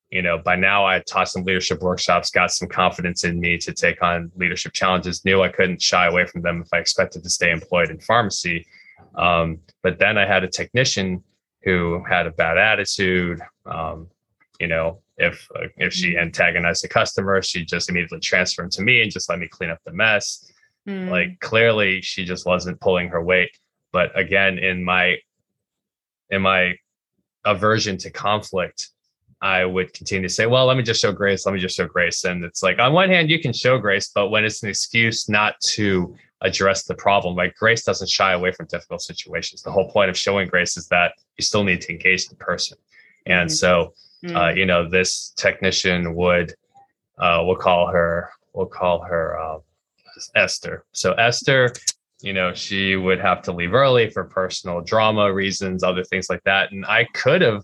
you 0.10 0.22
know, 0.22 0.38
by 0.38 0.56
now 0.56 0.86
I 0.86 1.00
taught 1.00 1.30
some 1.30 1.44
leadership 1.44 1.82
workshops, 1.82 2.32
got 2.32 2.52
some 2.52 2.70
confidence 2.70 3.26
in 3.26 3.40
me 3.40 3.58
to 3.58 3.74
take 3.74 4.02
on 4.02 4.32
leadership 4.38 4.72
challenges, 4.74 5.26
knew 5.26 5.42
I 5.42 5.50
couldn't 5.50 5.82
shy 5.82 6.08
away 6.08 6.26
from 6.26 6.42
them 6.42 6.62
if 6.62 6.70
I 6.72 6.78
expected 6.78 7.24
to 7.24 7.30
stay 7.30 7.52
employed 7.52 7.90
in 7.90 8.00
pharmacy. 8.00 8.66
Um, 9.16 9.60
but 9.84 10.00
then 10.00 10.18
I 10.18 10.26
had 10.26 10.44
a 10.44 10.48
technician 10.48 11.24
who 11.64 12.04
had 12.10 12.26
a 12.26 12.32
bad 12.32 12.58
attitude. 12.58 13.42
Um, 13.66 14.08
you 14.62 14.68
know, 14.68 15.02
if 15.18 15.48
uh, 15.56 15.68
if 15.78 15.94
she 15.94 16.12
mm-hmm. 16.12 16.20
antagonized 16.20 16.86
a 16.86 16.88
customer, 16.88 17.42
she 17.42 17.66
just 17.66 17.90
immediately 17.90 18.22
transferred 18.22 18.72
to 18.72 18.82
me 18.82 19.02
and 19.02 19.12
just 19.12 19.30
let 19.30 19.40
me 19.40 19.48
clean 19.48 19.70
up 19.70 19.80
the 19.86 19.92
mess. 19.92 20.50
Mm. 20.90 21.10
Like 21.10 21.40
clearly, 21.40 22.02
she 22.02 22.26
just 22.26 22.46
wasn't 22.46 22.82
pulling 22.82 23.10
her 23.10 23.24
weight. 23.24 23.52
But 23.92 24.18
again, 24.18 24.58
in 24.58 24.84
my 24.84 25.18
in 26.30 26.42
my 26.42 26.76
aversion 27.46 27.98
to 27.98 28.10
conflict, 28.10 28.90
I 29.42 29.66
would 29.66 29.94
continue 29.94 30.28
to 30.28 30.34
say, 30.34 30.46
well, 30.46 30.66
let 30.66 30.78
me 30.78 30.84
just 30.84 31.02
show 31.02 31.12
grace. 31.12 31.46
Let 31.46 31.54
me 31.54 31.62
just 31.62 31.78
show 31.78 31.88
grace. 31.88 32.24
And 32.26 32.44
it's 32.44 32.62
like, 32.62 32.80
on 32.80 32.94
one 32.94 33.10
hand, 33.10 33.30
you 33.30 33.40
can 33.40 33.54
show 33.54 33.78
grace, 33.78 34.12
but 34.14 34.30
when 34.30 34.44
it's 34.44 34.64
an 34.64 34.70
excuse 34.70 35.30
not 35.30 35.60
to 35.62 36.16
address 36.42 36.84
the 36.84 36.96
problem, 36.96 37.36
like 37.36 37.56
grace 37.56 37.84
doesn't 37.84 38.10
shy 38.10 38.34
away 38.34 38.52
from 38.52 38.66
difficult 38.68 39.02
situations. 39.02 39.62
The 39.62 39.72
whole 39.72 39.90
point 39.90 40.10
of 40.10 40.18
showing 40.18 40.48
grace 40.50 40.76
is 40.76 40.88
that 40.90 41.14
you 41.38 41.44
still 41.44 41.64
need 41.64 41.82
to 41.82 41.92
engage 41.92 42.28
the 42.28 42.36
person. 42.36 42.78
And 43.26 43.50
mm-hmm. 43.50 43.56
so, 43.56 43.94
mm-hmm. 44.26 44.36
Uh, 44.36 44.50
you 44.50 44.66
know, 44.66 44.90
this 44.90 45.34
technician 45.38 46.14
would, 46.16 46.54
uh, 47.18 47.42
we'll 47.46 47.56
call 47.56 47.88
her, 47.88 48.30
we'll 48.54 48.66
call 48.66 49.02
her 49.04 49.40
uh, 49.40 49.60
Esther. 50.36 50.86
So 50.92 51.14
Esther 51.14 51.74
you 52.22 52.34
know, 52.34 52.54
she 52.54 52.96
would 52.96 53.20
have 53.20 53.42
to 53.44 53.52
leave 53.52 53.74
early 53.74 54.10
for 54.10 54.26
personal 54.26 54.82
drama 54.82 55.32
reasons, 55.32 55.84
other 55.84 56.04
things 56.04 56.30
like 56.30 56.44
that. 56.44 56.72
And 56.72 56.86
I 56.86 57.06
could 57.14 57.42
have, 57.42 57.64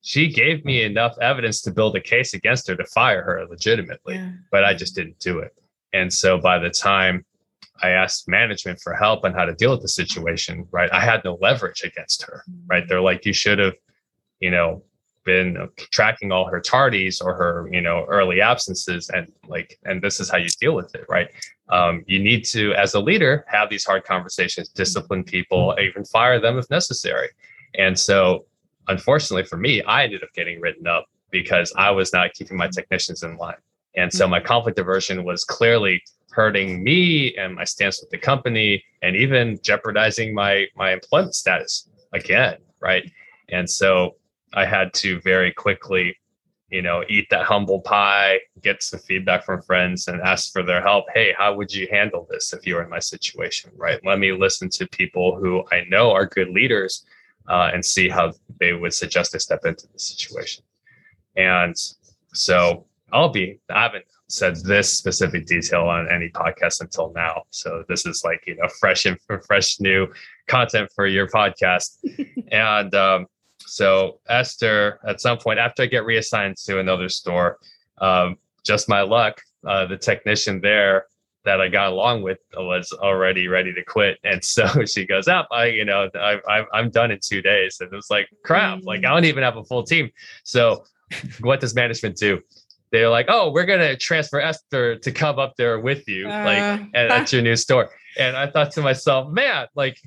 she 0.00 0.28
gave 0.28 0.64
me 0.64 0.82
enough 0.82 1.16
evidence 1.20 1.60
to 1.62 1.70
build 1.70 1.94
a 1.94 2.00
case 2.00 2.34
against 2.34 2.66
her 2.68 2.74
to 2.74 2.84
fire 2.86 3.22
her 3.22 3.46
legitimately, 3.48 4.16
yeah. 4.16 4.32
but 4.50 4.64
I 4.64 4.74
just 4.74 4.96
didn't 4.96 5.20
do 5.20 5.38
it. 5.38 5.54
And 5.92 6.12
so 6.12 6.38
by 6.38 6.58
the 6.58 6.70
time 6.70 7.24
I 7.80 7.90
asked 7.90 8.28
management 8.28 8.80
for 8.80 8.94
help 8.94 9.24
on 9.24 9.34
how 9.34 9.44
to 9.44 9.54
deal 9.54 9.70
with 9.70 9.82
the 9.82 9.88
situation, 9.88 10.66
right, 10.72 10.90
I 10.92 11.00
had 11.00 11.22
no 11.24 11.38
leverage 11.40 11.82
against 11.84 12.24
her, 12.24 12.42
right? 12.66 12.82
Mm-hmm. 12.82 12.88
They're 12.88 13.00
like, 13.00 13.24
you 13.24 13.32
should 13.32 13.60
have, 13.60 13.74
you 14.40 14.50
know, 14.50 14.82
been 15.24 15.68
tracking 15.76 16.32
all 16.32 16.46
her 16.46 16.60
tardies 16.60 17.22
or 17.24 17.34
her 17.34 17.68
you 17.70 17.80
know 17.80 18.04
early 18.08 18.40
absences 18.40 19.08
and 19.10 19.30
like 19.48 19.78
and 19.84 20.02
this 20.02 20.20
is 20.20 20.30
how 20.30 20.36
you 20.36 20.48
deal 20.60 20.74
with 20.74 20.94
it 20.94 21.04
right? 21.08 21.28
Um, 21.68 22.04
you 22.06 22.18
need 22.18 22.44
to 22.46 22.74
as 22.74 22.94
a 22.94 23.00
leader 23.00 23.44
have 23.48 23.70
these 23.70 23.84
hard 23.84 24.04
conversations 24.04 24.68
discipline 24.68 25.24
people 25.24 25.74
even 25.80 26.04
fire 26.04 26.40
them 26.40 26.58
if 26.58 26.68
necessary. 26.70 27.28
And 27.74 27.98
so 27.98 28.46
unfortunately 28.88 29.44
for 29.44 29.56
me 29.56 29.80
i 29.82 30.02
ended 30.02 30.24
up 30.24 30.32
getting 30.34 30.60
written 30.60 30.88
up 30.88 31.06
because 31.30 31.72
i 31.76 31.88
was 31.88 32.12
not 32.12 32.32
keeping 32.34 32.56
my 32.56 32.68
technicians 32.68 33.22
in 33.22 33.36
line. 33.36 33.54
And 33.94 34.12
so 34.12 34.26
my 34.26 34.40
conflict 34.40 34.78
aversion 34.78 35.22
was 35.22 35.44
clearly 35.44 36.02
hurting 36.30 36.82
me 36.82 37.36
and 37.36 37.54
my 37.54 37.64
stance 37.64 38.00
with 38.00 38.10
the 38.10 38.18
company 38.18 38.82
and 39.02 39.14
even 39.14 39.58
jeopardizing 39.62 40.34
my 40.34 40.66
my 40.76 40.92
employment 40.92 41.34
status 41.34 41.88
again 42.12 42.56
right? 42.82 43.10
And 43.48 43.70
so 43.70 44.16
I 44.54 44.66
had 44.66 44.92
to 44.94 45.20
very 45.20 45.52
quickly, 45.52 46.16
you 46.70 46.82
know, 46.82 47.04
eat 47.08 47.28
that 47.30 47.44
humble 47.44 47.80
pie, 47.80 48.40
get 48.62 48.82
some 48.82 49.00
feedback 49.00 49.44
from 49.44 49.62
friends, 49.62 50.08
and 50.08 50.20
ask 50.20 50.52
for 50.52 50.62
their 50.62 50.82
help. 50.82 51.06
Hey, 51.14 51.34
how 51.36 51.54
would 51.54 51.72
you 51.72 51.88
handle 51.90 52.26
this 52.30 52.52
if 52.52 52.66
you 52.66 52.76
were 52.76 52.82
in 52.82 52.90
my 52.90 52.98
situation? 52.98 53.70
Right. 53.76 54.00
Let 54.04 54.18
me 54.18 54.32
listen 54.32 54.68
to 54.70 54.86
people 54.88 55.36
who 55.36 55.64
I 55.72 55.84
know 55.88 56.10
are 56.12 56.26
good 56.26 56.48
leaders 56.50 57.04
uh, 57.48 57.70
and 57.72 57.84
see 57.84 58.08
how 58.08 58.32
they 58.60 58.72
would 58.72 58.94
suggest 58.94 59.34
I 59.34 59.38
step 59.38 59.64
into 59.64 59.86
the 59.92 59.98
situation. 59.98 60.64
And 61.36 61.74
so 62.32 62.86
I'll 63.12 63.28
be, 63.28 63.60
I 63.70 63.82
haven't 63.82 64.04
said 64.28 64.56
this 64.64 64.92
specific 64.92 65.46
detail 65.46 65.82
on 65.82 66.10
any 66.10 66.30
podcast 66.30 66.80
until 66.80 67.12
now. 67.14 67.42
So 67.50 67.84
this 67.88 68.06
is 68.06 68.22
like, 68.24 68.42
you 68.46 68.56
know, 68.56 68.68
fresh 68.80 69.04
and 69.04 69.18
fresh 69.46 69.80
new 69.80 70.08
content 70.46 70.90
for 70.94 71.06
your 71.06 71.28
podcast. 71.28 71.98
and 72.52 72.94
um, 72.94 73.26
so 73.66 74.20
Esther, 74.28 75.00
at 75.06 75.20
some 75.20 75.38
point 75.38 75.58
after 75.58 75.82
I 75.82 75.86
get 75.86 76.04
reassigned 76.04 76.56
to 76.64 76.78
another 76.78 77.08
store, 77.08 77.58
um, 77.98 78.36
just 78.64 78.88
my 78.88 79.02
luck, 79.02 79.40
uh, 79.66 79.86
the 79.86 79.96
technician 79.96 80.60
there 80.60 81.06
that 81.44 81.60
I 81.60 81.68
got 81.68 81.92
along 81.92 82.22
with 82.22 82.38
was 82.56 82.92
already 82.92 83.48
ready 83.48 83.72
to 83.74 83.84
quit, 83.84 84.18
and 84.24 84.44
so 84.44 84.84
she 84.84 85.06
goes 85.06 85.28
up. 85.28 85.48
I, 85.50 85.66
you 85.66 85.84
know, 85.84 86.08
I, 86.14 86.40
I, 86.48 86.64
I'm 86.72 86.90
done 86.90 87.10
in 87.10 87.18
two 87.20 87.42
days, 87.42 87.78
and 87.80 87.92
it 87.92 87.96
was 87.96 88.10
like 88.10 88.28
crap. 88.44 88.80
Like 88.82 89.04
I 89.04 89.10
don't 89.10 89.24
even 89.24 89.42
have 89.42 89.56
a 89.56 89.64
full 89.64 89.82
team. 89.82 90.10
So, 90.44 90.84
what 91.40 91.60
does 91.60 91.74
management 91.74 92.16
do? 92.16 92.40
They're 92.90 93.08
like, 93.08 93.26
oh, 93.28 93.50
we're 93.50 93.64
gonna 93.64 93.96
transfer 93.96 94.40
Esther 94.40 94.96
to 94.96 95.12
come 95.12 95.38
up 95.38 95.56
there 95.56 95.80
with 95.80 96.06
you, 96.08 96.26
uh, 96.26 96.44
like 96.44 96.82
at, 96.94 97.10
at 97.10 97.32
your 97.32 97.42
new 97.42 97.56
store. 97.56 97.90
And 98.18 98.36
I 98.36 98.46
thought 98.46 98.72
to 98.72 98.82
myself, 98.82 99.32
man, 99.32 99.66
like 99.74 99.98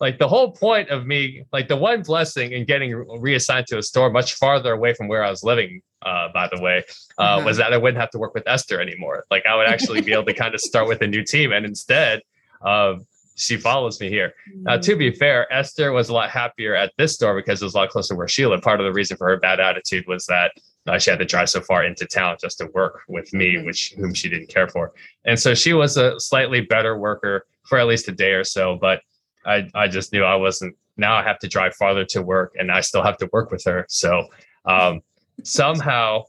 like 0.00 0.18
the 0.18 0.26
whole 0.26 0.50
point 0.50 0.88
of 0.88 1.06
me, 1.06 1.44
like 1.52 1.68
the 1.68 1.76
one 1.76 2.02
blessing 2.02 2.52
in 2.52 2.64
getting 2.64 2.94
reassigned 3.20 3.66
to 3.68 3.78
a 3.78 3.82
store 3.82 4.10
much 4.10 4.34
farther 4.34 4.72
away 4.72 4.94
from 4.94 5.08
where 5.08 5.22
I 5.22 5.30
was 5.30 5.44
living, 5.44 5.82
uh, 6.02 6.28
by 6.32 6.48
the 6.52 6.60
way, 6.60 6.84
uh, 7.18 7.22
uh-huh. 7.22 7.44
was 7.44 7.58
that 7.58 7.72
I 7.72 7.76
wouldn't 7.76 8.00
have 8.00 8.10
to 8.10 8.18
work 8.18 8.34
with 8.34 8.44
Esther 8.46 8.80
anymore. 8.80 9.26
Like 9.30 9.44
I 9.46 9.54
would 9.54 9.66
actually 9.66 10.00
be 10.00 10.12
able 10.12 10.24
to 10.24 10.34
kind 10.34 10.54
of 10.54 10.60
start 10.60 10.88
with 10.88 11.02
a 11.02 11.06
new 11.06 11.22
team. 11.22 11.52
And 11.52 11.66
instead, 11.66 12.22
uh, 12.62 12.94
she 13.36 13.56
follows 13.56 14.00
me 14.00 14.08
here. 14.08 14.34
Now, 14.54 14.76
to 14.76 14.96
be 14.96 15.10
fair, 15.10 15.50
Esther 15.52 15.92
was 15.92 16.10
a 16.10 16.12
lot 16.12 16.30
happier 16.30 16.74
at 16.74 16.92
this 16.98 17.14
store 17.14 17.34
because 17.34 17.62
it 17.62 17.64
was 17.64 17.74
a 17.74 17.78
lot 17.78 17.88
closer 17.88 18.14
to 18.14 18.18
where 18.18 18.28
she 18.28 18.44
lived. 18.46 18.62
Part 18.62 18.80
of 18.80 18.84
the 18.84 18.92
reason 18.92 19.16
for 19.16 19.28
her 19.28 19.38
bad 19.38 19.60
attitude 19.60 20.06
was 20.06 20.26
that 20.26 20.52
uh, 20.86 20.98
she 20.98 21.10
had 21.10 21.18
to 21.20 21.24
drive 21.24 21.48
so 21.48 21.60
far 21.60 21.84
into 21.84 22.06
town 22.06 22.36
just 22.40 22.58
to 22.58 22.66
work 22.74 23.00
with 23.08 23.32
me, 23.32 23.54
mm-hmm. 23.54 23.66
which 23.66 23.94
whom 23.96 24.12
she 24.12 24.28
didn't 24.28 24.48
care 24.48 24.68
for. 24.68 24.92
And 25.24 25.38
so 25.38 25.54
she 25.54 25.72
was 25.72 25.96
a 25.96 26.20
slightly 26.20 26.60
better 26.60 26.98
worker 26.98 27.46
for 27.64 27.78
at 27.78 27.86
least 27.86 28.08
a 28.08 28.12
day 28.12 28.32
or 28.32 28.44
so. 28.44 28.76
But 28.78 29.00
I, 29.44 29.68
I 29.74 29.88
just 29.88 30.12
knew 30.12 30.22
I 30.22 30.36
wasn't 30.36 30.76
now 30.96 31.14
I 31.14 31.22
have 31.22 31.38
to 31.40 31.48
drive 31.48 31.74
farther 31.74 32.04
to 32.06 32.22
work 32.22 32.54
and 32.58 32.70
I 32.70 32.80
still 32.80 33.02
have 33.02 33.16
to 33.18 33.28
work 33.32 33.50
with 33.50 33.64
her. 33.64 33.86
So 33.88 34.26
um, 34.66 35.00
somehow 35.42 36.24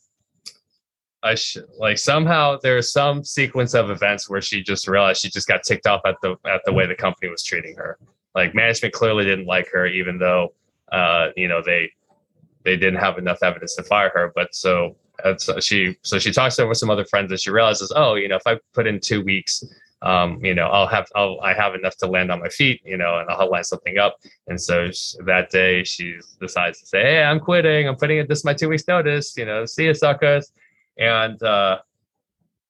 I 1.24 1.36
should 1.36 1.66
like 1.78 1.98
somehow 1.98 2.58
there's 2.62 2.92
some 2.92 3.24
sequence 3.24 3.74
of 3.74 3.92
events 3.92 4.30
where 4.30 4.42
she 4.42 4.64
just 4.64 4.88
realized 4.88 5.22
she 5.22 5.30
just 5.30 5.48
got 5.48 5.64
ticked 5.64 5.86
off 5.86 6.02
at 6.06 6.16
the 6.22 6.36
at 6.46 6.62
the 6.66 6.74
way 6.74 6.88
the 6.88 6.96
company 6.96 7.30
was 7.30 7.44
treating 7.44 7.76
her. 7.76 7.98
Like 8.34 8.56
management 8.56 8.94
clearly 8.94 9.26
didn't 9.26 9.46
like 9.46 9.68
her, 9.72 9.86
even 9.86 10.18
though 10.18 10.54
uh, 10.92 11.30
you 11.36 11.48
know 11.48 11.62
they 11.64 11.92
they 12.64 12.76
didn't 12.76 13.00
have 13.00 13.18
enough 13.18 13.44
evidence 13.44 13.76
to 13.76 13.84
fire 13.84 14.12
her. 14.16 14.32
But 14.34 14.56
so, 14.56 14.96
so 15.38 15.60
she 15.60 15.98
so 16.02 16.18
she 16.18 16.32
talks 16.32 16.58
over 16.58 16.74
some 16.74 16.90
other 16.90 17.06
friends 17.06 17.32
and 17.32 17.40
she 17.40 17.52
realizes, 17.52 17.92
oh, 17.96 18.16
you 18.16 18.28
know, 18.28 18.38
if 18.38 18.48
I 18.48 18.58
put 18.74 18.88
in 18.88 19.00
two 19.00 19.24
weeks 19.24 19.64
um, 20.02 20.44
you 20.44 20.56
know, 20.56 20.68
I'll 20.68 20.88
have, 20.88 21.08
I'll, 21.16 21.40
I 21.42 21.54
have 21.54 21.76
enough 21.76 21.96
to 21.98 22.08
land 22.08 22.32
on 22.32 22.40
my 22.40 22.50
feet, 22.50 22.82
you 22.84 22.98
know, 22.98 23.20
and 23.20 23.30
I'll 23.30 23.50
line 23.50 23.64
something 23.64 23.98
up. 23.98 24.18
And 24.48 24.60
so 24.60 24.92
she, 24.92 25.18
that 25.26 25.52
day 25.52 25.84
she 25.84 26.18
decides 26.40 26.80
to 26.80 26.86
say, 26.88 27.02
Hey, 27.02 27.24
I'm 27.24 27.40
quitting. 27.40 27.88
I'm 27.88 27.96
putting 27.96 28.18
it, 28.18 28.28
this 28.28 28.44
my 28.44 28.54
two 28.54 28.70
weeks 28.70 28.88
notice, 28.88 29.36
you 29.38 29.46
know, 29.46 29.66
see 29.66 29.86
you 29.86 29.94
suckers. 29.94 30.52
And, 30.98 31.42
uh, 31.44 31.80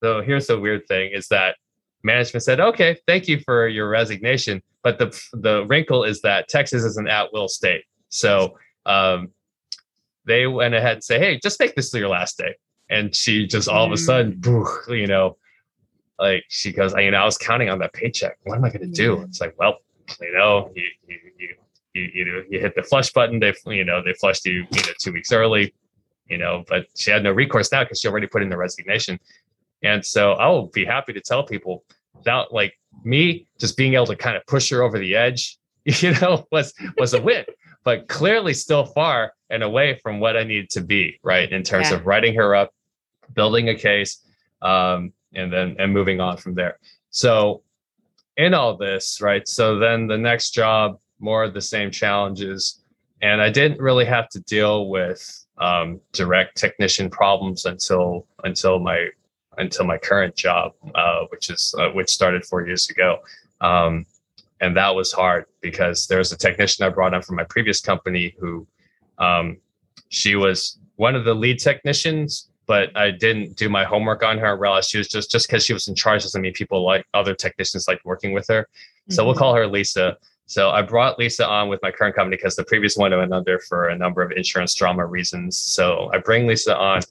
so 0.03 0.21
here's 0.21 0.47
the 0.47 0.59
weird 0.59 0.87
thing 0.87 1.11
is 1.13 1.27
that 1.29 1.55
management 2.03 2.43
said, 2.43 2.59
okay, 2.59 2.97
thank 3.07 3.27
you 3.27 3.39
for 3.39 3.67
your 3.67 3.87
resignation. 3.87 4.61
But 4.83 4.97
the, 4.97 5.17
the 5.33 5.65
wrinkle 5.67 6.03
is 6.03 6.21
that 6.21 6.49
Texas 6.49 6.83
is 6.83 6.97
an 6.97 7.07
at 7.07 7.31
will 7.31 7.47
state. 7.47 7.83
So, 8.09 8.57
um, 8.85 9.29
they 10.25 10.47
went 10.47 10.73
ahead 10.73 10.93
and 10.93 11.03
say, 11.03 11.19
Hey, 11.19 11.39
just 11.41 11.59
make 11.59 11.75
this 11.75 11.93
your 11.93 12.09
last 12.09 12.37
day. 12.37 12.55
And 12.89 13.15
she 13.15 13.47
just 13.47 13.69
all 13.69 13.85
of 13.85 13.91
a 13.91 13.97
sudden, 13.97 14.33
mm. 14.41 14.99
you 14.99 15.07
know, 15.07 15.37
like 16.21 16.45
she 16.49 16.71
goes, 16.71 16.93
you 16.93 17.09
know, 17.09 17.17
I 17.17 17.25
was 17.25 17.37
counting 17.37 17.69
on 17.69 17.79
that 17.79 17.93
paycheck. 17.93 18.37
What 18.43 18.55
am 18.55 18.63
I 18.63 18.69
going 18.69 18.81
to 18.81 18.87
do? 18.87 19.21
It's 19.23 19.41
like, 19.41 19.55
well, 19.57 19.77
you 20.21 20.31
know, 20.33 20.71
you, 20.75 20.83
you, 21.07 21.17
you, 21.37 21.55
you, 21.93 22.11
you, 22.13 22.45
you 22.47 22.59
hit 22.59 22.75
the 22.75 22.83
flush 22.83 23.11
button. 23.11 23.39
They, 23.39 23.53
you 23.65 23.83
know, 23.83 24.03
they 24.03 24.13
flushed 24.13 24.45
you, 24.45 24.65
you 24.71 24.81
know, 24.81 24.93
two 24.99 25.11
weeks 25.11 25.31
early, 25.31 25.73
you 26.27 26.37
know, 26.37 26.63
but 26.69 26.85
she 26.95 27.09
had 27.09 27.23
no 27.23 27.31
recourse 27.31 27.71
now 27.71 27.83
because 27.83 27.99
she 27.99 28.07
already 28.07 28.27
put 28.27 28.43
in 28.43 28.49
the 28.49 28.57
resignation. 28.57 29.19
And 29.81 30.05
so 30.05 30.33
I 30.33 30.47
will 30.47 30.67
be 30.67 30.85
happy 30.85 31.11
to 31.13 31.21
tell 31.21 31.43
people 31.43 31.83
that 32.23 32.53
like 32.53 32.77
me 33.03 33.47
just 33.59 33.75
being 33.75 33.95
able 33.95 34.05
to 34.05 34.15
kind 34.15 34.37
of 34.37 34.45
push 34.45 34.69
her 34.69 34.83
over 34.83 34.99
the 34.99 35.15
edge, 35.15 35.57
you 35.85 36.11
know, 36.21 36.47
was 36.51 36.71
was 36.97 37.15
a 37.15 37.21
win, 37.29 37.45
but 37.83 38.07
clearly 38.07 38.53
still 38.53 38.85
far 38.85 39.33
and 39.49 39.63
away 39.63 39.99
from 40.03 40.19
what 40.19 40.37
I 40.37 40.43
needed 40.43 40.69
to 40.71 40.81
be, 40.81 41.19
right? 41.23 41.51
In 41.51 41.63
terms 41.63 41.89
yeah. 41.89 41.95
of 41.95 42.05
writing 42.05 42.35
her 42.35 42.55
up, 42.55 42.71
building 43.33 43.69
a 43.69 43.75
case, 43.75 44.23
um, 44.61 45.13
and 45.33 45.51
then 45.51 45.75
and 45.79 45.93
moving 45.93 46.19
on 46.19 46.37
from 46.37 46.53
there. 46.55 46.77
So 47.09 47.63
in 48.37 48.53
all 48.53 48.77
this, 48.77 49.21
right? 49.21 49.47
So 49.47 49.77
then 49.77 50.07
the 50.07 50.17
next 50.17 50.51
job, 50.51 50.99
more 51.19 51.43
of 51.43 51.53
the 51.53 51.61
same 51.61 51.91
challenges. 51.91 52.81
And 53.21 53.41
I 53.41 53.49
didn't 53.49 53.79
really 53.79 54.05
have 54.05 54.29
to 54.29 54.39
deal 54.41 54.87
with 54.89 55.45
um, 55.57 56.01
direct 56.11 56.57
technician 56.57 57.09
problems 57.09 57.65
until 57.65 58.25
until 58.43 58.79
my 58.79 59.09
until 59.57 59.85
my 59.85 59.97
current 59.97 60.35
job, 60.35 60.71
uh, 60.95 61.25
which 61.29 61.49
is 61.49 61.75
uh, 61.77 61.89
which 61.89 62.09
started 62.09 62.45
four 62.45 62.65
years 62.65 62.89
ago. 62.89 63.19
Um, 63.59 64.05
and 64.59 64.75
that 64.77 64.93
was 64.95 65.11
hard 65.11 65.45
because 65.61 66.07
there 66.07 66.19
was 66.19 66.31
a 66.31 66.37
technician 66.37 66.85
I 66.85 66.89
brought 66.89 67.13
on 67.13 67.21
from 67.21 67.35
my 67.35 67.43
previous 67.43 67.81
company 67.81 68.35
who 68.39 68.67
um, 69.17 69.57
she 70.09 70.35
was 70.35 70.79
one 70.95 71.15
of 71.15 71.25
the 71.25 71.33
lead 71.33 71.59
technicians 71.59 72.50
but 72.67 72.95
I 72.95 73.11
didn't 73.11 73.55
do 73.55 73.69
my 73.69 73.83
homework 73.83 74.23
on 74.23 74.37
her. 74.37 74.47
I 74.47 74.51
realized 74.51 74.89
she 74.89 74.97
was 74.97 75.07
just 75.07 75.31
just 75.31 75.47
because 75.47 75.65
she 75.65 75.73
was 75.73 75.87
in 75.87 75.95
charge 75.95 76.23
doesn't 76.23 76.41
mean 76.41 76.53
people 76.53 76.83
like 76.83 77.05
other 77.13 77.35
technicians 77.35 77.87
like 77.87 77.99
working 78.05 78.33
with 78.33 78.47
her. 78.47 78.67
So 79.09 79.21
mm-hmm. 79.21 79.27
we'll 79.27 79.35
call 79.35 79.55
her 79.55 79.67
Lisa. 79.67 80.17
So 80.45 80.69
I 80.69 80.81
brought 80.81 81.17
Lisa 81.17 81.47
on 81.47 81.69
with 81.69 81.81
my 81.81 81.91
current 81.91 82.15
company 82.15 82.35
because 82.35 82.55
the 82.55 82.65
previous 82.65 82.97
one 82.97 83.11
went 83.11 83.33
under 83.33 83.59
for 83.59 83.89
a 83.89 83.97
number 83.97 84.21
of 84.21 84.31
insurance 84.31 84.73
drama 84.75 85.05
reasons. 85.05 85.57
So 85.57 86.09
I 86.13 86.17
bring 86.17 86.45
Lisa 86.45 86.77
on, 86.77 87.01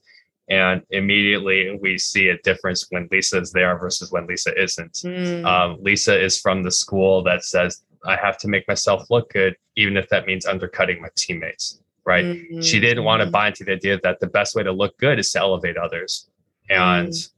and 0.48 0.82
immediately 0.90 1.78
we 1.80 1.96
see 1.96 2.28
a 2.28 2.38
difference 2.38 2.86
when 2.90 3.08
Lisa 3.10 3.38
is 3.38 3.50
there 3.50 3.78
versus 3.78 4.12
when 4.12 4.26
Lisa 4.26 4.52
isn't. 4.60 4.92
Mm. 4.92 5.44
Um, 5.46 5.78
Lisa 5.82 6.22
is 6.22 6.38
from 6.38 6.62
the 6.62 6.70
school 6.70 7.22
that 7.22 7.44
says 7.44 7.82
I 8.06 8.16
have 8.16 8.36
to 8.38 8.48
make 8.48 8.68
myself 8.68 9.10
look 9.10 9.32
good, 9.32 9.56
even 9.76 9.96
if 9.96 10.08
that 10.10 10.26
means 10.26 10.46
undercutting 10.46 11.00
my 11.00 11.08
teammates 11.16 11.80
right? 12.04 12.24
Mm-hmm. 12.24 12.60
She 12.60 12.80
didn't 12.80 13.04
want 13.04 13.22
to 13.22 13.30
buy 13.30 13.48
into 13.48 13.64
the 13.64 13.72
idea 13.72 13.98
that 14.02 14.20
the 14.20 14.26
best 14.26 14.54
way 14.54 14.62
to 14.62 14.72
look 14.72 14.96
good 14.98 15.18
is 15.18 15.30
to 15.32 15.40
elevate 15.40 15.76
others. 15.76 16.28
And 16.68 17.08
mm. 17.08 17.30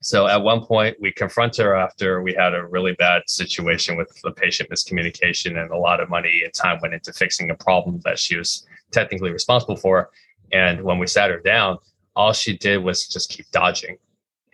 so 0.00 0.26
at 0.26 0.42
one 0.42 0.64
point, 0.64 0.96
we 1.00 1.12
confronted 1.12 1.64
her 1.64 1.74
after 1.74 2.22
we 2.22 2.34
had 2.34 2.54
a 2.54 2.66
really 2.66 2.92
bad 2.92 3.22
situation 3.26 3.96
with 3.96 4.10
the 4.22 4.32
patient 4.32 4.70
miscommunication, 4.70 5.60
and 5.60 5.70
a 5.70 5.76
lot 5.76 6.00
of 6.00 6.08
money 6.08 6.42
and 6.44 6.52
time 6.54 6.78
went 6.80 6.94
into 6.94 7.12
fixing 7.12 7.50
a 7.50 7.54
problem 7.54 8.00
that 8.04 8.18
she 8.18 8.36
was 8.36 8.66
technically 8.90 9.30
responsible 9.30 9.76
for. 9.76 10.10
And 10.52 10.82
when 10.82 10.98
we 10.98 11.06
sat 11.06 11.30
her 11.30 11.40
down, 11.40 11.78
all 12.16 12.32
she 12.32 12.56
did 12.56 12.78
was 12.78 13.06
just 13.06 13.30
keep 13.30 13.50
dodging. 13.50 13.98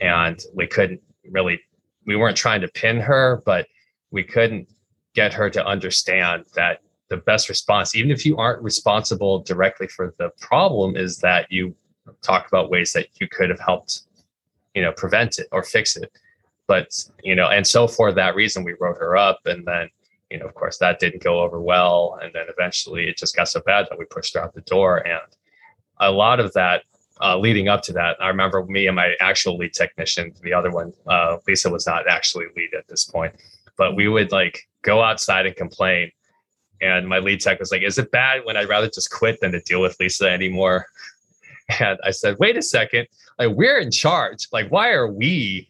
And 0.01 0.39
we 0.55 0.67
couldn't 0.67 1.01
really, 1.31 1.61
we 2.07 2.17
weren't 2.17 2.37
trying 2.37 2.61
to 2.61 2.69
pin 2.69 3.01
her, 3.01 3.43
but 3.47 3.67
we 4.11 4.23
couldn't 4.23 4.69
get 5.15 5.33
her 5.33 5.49
to 5.49 5.67
understand 5.67 6.45
that 6.55 6.81
the 7.09 7.19
best 7.19 7.49
response, 7.49 7.95
even 7.95 8.11
if 8.11 8.27
you 8.27 8.37
aren't 8.37 8.63
responsible 8.63 9.41
directly 9.41 9.87
for 9.87 10.15
the 10.19 10.31
problem, 10.41 10.97
is 10.97 11.19
that 11.19 11.51
you 11.51 11.75
talk 12.23 12.49
about 12.49 12.71
ways 12.71 12.93
that 12.93 13.09
you 13.21 13.29
could 13.29 13.51
have 13.51 13.61
helped, 13.61 14.03
you 14.75 14.83
know, 14.83 14.93
prevent 14.93 15.39
it 15.39 15.49
or 15.53 15.63
fix 15.63 15.97
it. 15.97 16.11
But, 16.67 16.89
you 17.23 17.35
know, 17.37 17.49
and 17.49 17.67
so 17.67 17.87
for 17.87 18.13
that 18.13 18.35
reason, 18.35 18.65
we 18.65 18.75
wrote 18.81 18.99
her 18.99 19.17
up. 19.17 19.41
And 19.45 19.65
then, 19.65 19.89
you 20.31 20.39
know, 20.39 20.47
of 20.47 20.55
course, 20.55 20.79
that 20.79 20.99
didn't 20.99 21.23
go 21.23 21.41
over 21.41 21.61
well. 21.61 22.19
And 22.23 22.33
then 22.35 22.47
eventually 22.49 23.09
it 23.09 23.17
just 23.17 23.37
got 23.37 23.49
so 23.49 23.61
bad 23.61 23.87
that 23.89 23.99
we 23.99 24.05
pushed 24.07 24.35
her 24.35 24.43
out 24.43 24.55
the 24.55 24.63
door. 24.63 25.07
And 25.07 25.21
a 26.01 26.11
lot 26.11 26.41
of 26.41 26.53
that 26.55 26.83
uh, 27.23 27.39
leading 27.39 27.69
up 27.69 27.83
to 27.83 27.93
that, 27.93 28.17
I 28.21 28.29
remember 28.29 28.65
me 28.67 28.89
and 28.89 28.97
my 28.97 29.15
actual 29.21 29.57
lead 29.57 29.73
technician, 29.73 30.35
the 30.43 30.53
other 30.53 30.71
one, 30.71 30.93
uh, 31.07 31.39
Lisa 31.47 31.71
was 31.71 31.87
not 31.87 32.09
actually 32.09 32.47
lead 32.57 32.75
at 32.77 32.87
this 32.89 33.05
point, 33.05 33.35
but 33.79 33.97
we 33.97 34.09
would 34.09 34.33
like 34.33 34.69
go 34.83 35.03
outside 35.03 35.47
and 35.47 35.57
complain 35.57 36.11
and 36.81 37.09
my 37.09 37.19
lead 37.19 37.41
tech 37.41 37.59
was 37.59 37.71
like, 37.71 37.83
Is 37.83 37.99
it 37.99 38.11
bad 38.11 38.45
when 38.45 38.57
I'd 38.57 38.69
rather 38.69 38.89
just 38.89 39.11
quit 39.11 39.41
than 39.41 39.53
to 39.53 39.61
deal 39.61 39.81
with 39.81 39.97
Lisa 40.01 40.31
anymore? 40.31 40.87
And 41.81 41.99
I 42.05 42.13
said, 42.13 42.37
Wait 42.39 42.57
a 42.57 42.63
second. 42.63 43.09
Like, 43.41 43.57
we're 43.57 43.81
in 43.81 43.91
charge. 43.91 44.47
Like, 44.53 44.71
why 44.71 44.93
are 44.93 45.11
we 45.11 45.69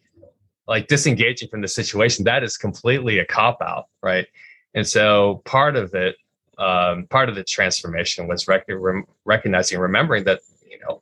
like 0.67 0.87
disengaging 0.87 1.49
from 1.49 1.61
the 1.61 1.67
situation? 1.67 2.23
That 2.23 2.43
is 2.43 2.55
completely 2.55 3.17
a 3.17 3.25
cop 3.25 3.57
out. 3.63 3.87
Right. 4.03 4.27
And 4.75 4.87
so 4.87 5.41
part 5.45 5.75
of 5.75 5.95
it, 5.95 6.17
um, 6.59 7.07
part 7.07 7.29
of 7.29 7.35
the 7.35 7.43
transformation 7.43 8.27
was 8.27 8.47
rec- 8.47 8.67
re- 8.67 9.03
recognizing, 9.25 9.79
remembering 9.79 10.23
that, 10.25 10.41
you 10.69 10.77
know, 10.79 11.01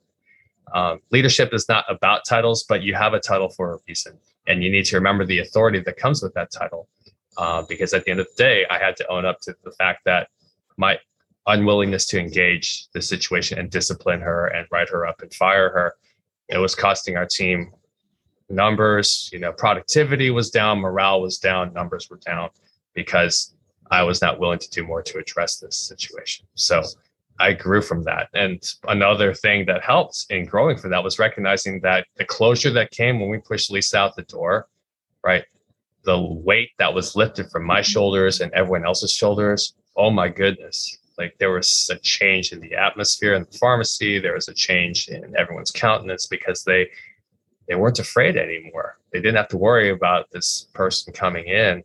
um, 0.73 1.01
leadership 1.11 1.53
is 1.53 1.67
not 1.67 1.83
about 1.89 2.25
titles, 2.25 2.63
but 2.63 2.81
you 2.81 2.93
have 2.93 3.13
a 3.13 3.19
title 3.19 3.49
for 3.49 3.73
a 3.73 3.77
reason. 3.87 4.17
And 4.47 4.63
you 4.63 4.69
need 4.69 4.85
to 4.85 4.95
remember 4.95 5.25
the 5.25 5.39
authority 5.39 5.79
that 5.79 5.97
comes 5.97 6.23
with 6.23 6.33
that 6.35 6.51
title. 6.51 6.87
Uh, 7.37 7.63
because 7.67 7.93
at 7.93 8.05
the 8.05 8.11
end 8.11 8.19
of 8.19 8.27
the 8.27 8.43
day, 8.43 8.65
I 8.69 8.77
had 8.77 8.95
to 8.97 9.07
own 9.11 9.25
up 9.25 9.41
to 9.41 9.55
the 9.63 9.71
fact 9.71 10.05
that 10.05 10.29
my 10.77 10.99
unwillingness 11.47 12.05
to 12.07 12.19
engage 12.19 12.87
the 12.93 13.01
situation 13.01 13.59
and 13.59 13.69
discipline 13.69 14.21
her 14.21 14.47
and 14.47 14.67
write 14.71 14.89
her 14.89 15.05
up 15.05 15.21
and 15.21 15.33
fire 15.33 15.69
her, 15.69 15.95
it 16.49 16.57
was 16.57 16.75
costing 16.75 17.17
our 17.17 17.25
team 17.25 17.71
numbers. 18.49 19.29
You 19.33 19.39
know, 19.39 19.51
productivity 19.51 20.29
was 20.31 20.49
down, 20.49 20.79
morale 20.79 21.21
was 21.21 21.37
down, 21.37 21.73
numbers 21.73 22.09
were 22.09 22.19
down 22.25 22.49
because 22.93 23.55
I 23.91 24.03
was 24.03 24.21
not 24.21 24.39
willing 24.39 24.59
to 24.59 24.69
do 24.69 24.83
more 24.83 25.01
to 25.03 25.19
address 25.19 25.57
this 25.57 25.77
situation. 25.77 26.45
So 26.55 26.83
I 27.39 27.53
grew 27.53 27.81
from 27.81 28.03
that. 28.03 28.29
And 28.33 28.63
another 28.87 29.33
thing 29.33 29.65
that 29.65 29.83
helped 29.83 30.25
in 30.29 30.45
growing 30.45 30.77
from 30.77 30.91
that 30.91 31.03
was 31.03 31.19
recognizing 31.19 31.81
that 31.81 32.07
the 32.15 32.25
closure 32.25 32.71
that 32.71 32.91
came 32.91 33.19
when 33.19 33.29
we 33.29 33.37
pushed 33.39 33.71
Lisa 33.71 33.97
out 33.97 34.15
the 34.15 34.23
door, 34.23 34.67
right? 35.23 35.43
The 36.05 36.19
weight 36.21 36.69
that 36.79 36.93
was 36.93 37.15
lifted 37.15 37.49
from 37.51 37.65
my 37.65 37.79
mm-hmm. 37.79 37.91
shoulders 37.91 38.41
and 38.41 38.53
everyone 38.53 38.85
else's 38.85 39.11
shoulders 39.11 39.73
oh 39.95 40.09
my 40.09 40.29
goodness. 40.29 40.97
Like 41.17 41.37
there 41.39 41.51
was 41.51 41.89
a 41.91 41.97
change 41.99 42.51
in 42.51 42.59
the 42.59 42.75
atmosphere 42.75 43.35
in 43.35 43.45
the 43.49 43.57
pharmacy. 43.57 44.19
There 44.19 44.33
was 44.33 44.49
a 44.49 44.53
change 44.53 45.07
in 45.07 45.33
everyone's 45.37 45.71
countenance 45.71 46.27
because 46.27 46.63
they 46.63 46.89
they 47.67 47.75
weren't 47.75 47.99
afraid 47.99 48.37
anymore. 48.37 48.97
They 49.11 49.19
didn't 49.19 49.37
have 49.37 49.47
to 49.49 49.57
worry 49.57 49.89
about 49.89 50.29
this 50.31 50.67
person 50.73 51.13
coming 51.13 51.45
in 51.45 51.83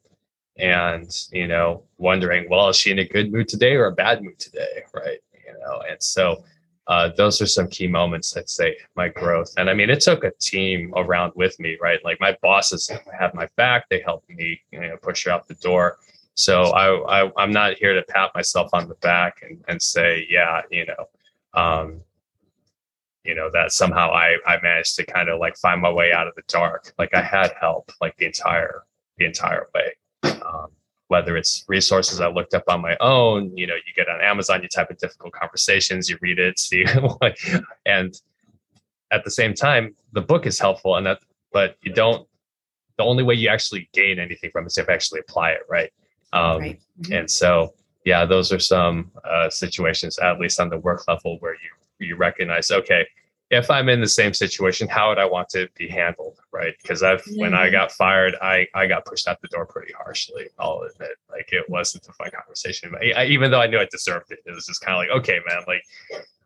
and 0.58 1.08
you 1.32 1.46
know 1.46 1.84
wondering 1.96 2.46
well 2.50 2.68
is 2.68 2.76
she 2.76 2.90
in 2.90 2.98
a 2.98 3.04
good 3.04 3.32
mood 3.32 3.48
today 3.48 3.76
or 3.76 3.86
a 3.86 3.92
bad 3.92 4.22
mood 4.22 4.38
today? 4.38 4.82
Right 4.92 5.20
you 5.32 5.52
know 5.60 5.82
and 5.88 6.02
so 6.02 6.44
uh, 6.90 7.08
those 7.16 7.40
are 7.40 7.46
some 7.46 7.68
key 7.68 7.86
moments 7.86 8.36
I'd 8.36 8.50
say 8.50 8.76
my 8.96 9.08
growth. 9.08 9.54
And 9.56 9.70
I 9.70 9.74
mean, 9.74 9.90
it 9.90 10.00
took 10.00 10.24
a 10.24 10.32
team 10.32 10.92
around 10.96 11.32
with 11.36 11.58
me, 11.60 11.78
right? 11.80 12.00
Like 12.04 12.20
my 12.20 12.36
bosses 12.42 12.90
have 13.16 13.32
my 13.32 13.46
back; 13.56 13.88
they 13.88 14.00
helped 14.00 14.28
me, 14.28 14.60
you 14.72 14.80
know, 14.80 14.96
push 14.96 15.28
out 15.28 15.46
the 15.46 15.54
door. 15.54 15.98
So 16.34 16.64
I, 16.64 17.22
I 17.24 17.42
am 17.44 17.52
not 17.52 17.74
here 17.74 17.94
to 17.94 18.02
pat 18.02 18.32
myself 18.34 18.70
on 18.72 18.88
the 18.88 18.96
back 18.96 19.42
and, 19.42 19.62
and 19.68 19.80
say, 19.80 20.26
yeah, 20.28 20.62
you 20.70 20.86
know, 20.86 21.08
um, 21.54 22.00
you 23.22 23.36
know 23.36 23.50
that 23.52 23.70
somehow 23.70 24.10
I 24.10 24.38
I 24.44 24.60
managed 24.60 24.96
to 24.96 25.06
kind 25.06 25.28
of 25.28 25.38
like 25.38 25.56
find 25.58 25.80
my 25.80 25.92
way 25.92 26.12
out 26.12 26.26
of 26.26 26.34
the 26.34 26.42
dark. 26.48 26.92
Like 26.98 27.14
I 27.14 27.22
had 27.22 27.52
help, 27.60 27.92
like 28.00 28.16
the 28.16 28.26
entire 28.26 28.82
the 29.16 29.26
entire 29.26 29.68
way. 29.76 29.94
Um, 30.24 30.72
whether 31.10 31.36
it's 31.36 31.64
resources 31.66 32.20
I 32.20 32.28
looked 32.28 32.54
up 32.54 32.62
on 32.68 32.80
my 32.80 32.96
own, 33.00 33.56
you 33.56 33.66
know, 33.66 33.74
you 33.74 33.92
get 33.96 34.08
on 34.08 34.20
Amazon, 34.20 34.62
you 34.62 34.68
type 34.68 34.90
in 34.90 34.96
difficult 35.00 35.32
conversations, 35.32 36.08
you 36.08 36.16
read 36.20 36.38
it, 36.38 36.56
see, 36.68 36.84
and 37.84 38.14
at 39.10 39.24
the 39.24 39.30
same 39.30 39.52
time, 39.52 39.96
the 40.12 40.20
book 40.20 40.46
is 40.46 40.60
helpful, 40.60 40.94
and 40.94 41.04
that, 41.06 41.18
but 41.52 41.76
you 41.82 41.92
don't. 41.92 42.28
The 42.96 43.02
only 43.02 43.24
way 43.24 43.34
you 43.34 43.48
actually 43.48 43.88
gain 43.92 44.20
anything 44.20 44.50
from 44.52 44.64
it 44.64 44.68
is 44.68 44.78
if 44.78 44.86
you 44.86 44.94
actually 44.94 45.20
apply 45.20 45.50
it, 45.50 45.62
right? 45.68 45.90
Um, 46.32 46.58
right. 46.58 46.80
Mm-hmm. 47.00 47.12
And 47.12 47.30
so, 47.30 47.74
yeah, 48.04 48.24
those 48.24 48.52
are 48.52 48.60
some 48.60 49.10
uh, 49.24 49.50
situations, 49.50 50.16
at 50.18 50.38
least 50.38 50.60
on 50.60 50.68
the 50.68 50.78
work 50.78 51.08
level, 51.08 51.38
where 51.40 51.54
you 51.54 52.06
you 52.06 52.14
recognize, 52.16 52.70
okay, 52.70 53.04
if 53.50 53.68
I'm 53.68 53.88
in 53.88 54.00
the 54.00 54.08
same 54.08 54.32
situation, 54.32 54.86
how 54.86 55.08
would 55.08 55.18
I 55.18 55.24
want 55.24 55.48
to 55.50 55.68
be 55.76 55.88
handled? 55.88 56.38
Right. 56.52 56.74
Because 56.80 57.02
I've, 57.02 57.22
yeah. 57.26 57.42
when 57.42 57.54
I 57.54 57.68
got 57.68 57.90
fired, 57.92 58.36
I, 58.40 58.66
I 58.74 58.86
got 58.86 59.04
pushed 59.04 59.26
out 59.26 59.40
the 59.40 59.48
door 59.48 59.66
pretty 59.66 59.92
harshly. 59.92 60.46
I'll 60.58 60.82
admit, 60.82 61.16
like 61.30 61.52
it 61.52 61.68
wasn't 61.68 62.06
a 62.08 62.12
fun 62.12 62.30
conversation. 62.30 62.90
But 62.92 63.02
I, 63.16 63.26
even 63.26 63.50
though 63.50 63.60
I 63.60 63.66
knew 63.66 63.78
I 63.78 63.88
deserved 63.90 64.30
it, 64.30 64.38
it 64.46 64.54
was 64.54 64.66
just 64.66 64.80
kind 64.80 64.94
of 64.94 64.98
like, 64.98 65.20
okay, 65.20 65.40
man, 65.48 65.64
like 65.66 65.82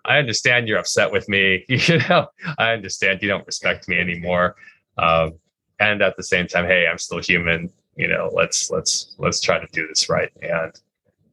I 0.06 0.18
understand 0.18 0.66
you're 0.66 0.78
upset 0.78 1.12
with 1.12 1.28
me. 1.28 1.64
You 1.68 1.98
know, 2.08 2.28
I 2.58 2.72
understand 2.72 3.20
you 3.20 3.28
don't 3.28 3.46
respect 3.46 3.86
me 3.88 3.98
anymore. 3.98 4.56
Um, 4.96 5.34
and 5.80 6.00
at 6.02 6.16
the 6.16 6.22
same 6.22 6.46
time, 6.46 6.66
hey, 6.66 6.86
I'm 6.86 6.98
still 6.98 7.20
human. 7.20 7.70
You 7.96 8.08
know, 8.08 8.30
let's 8.32 8.70
let's 8.70 9.14
let's 9.18 9.40
try 9.40 9.58
to 9.58 9.66
do 9.72 9.86
this 9.86 10.08
right. 10.08 10.30
And 10.40 10.72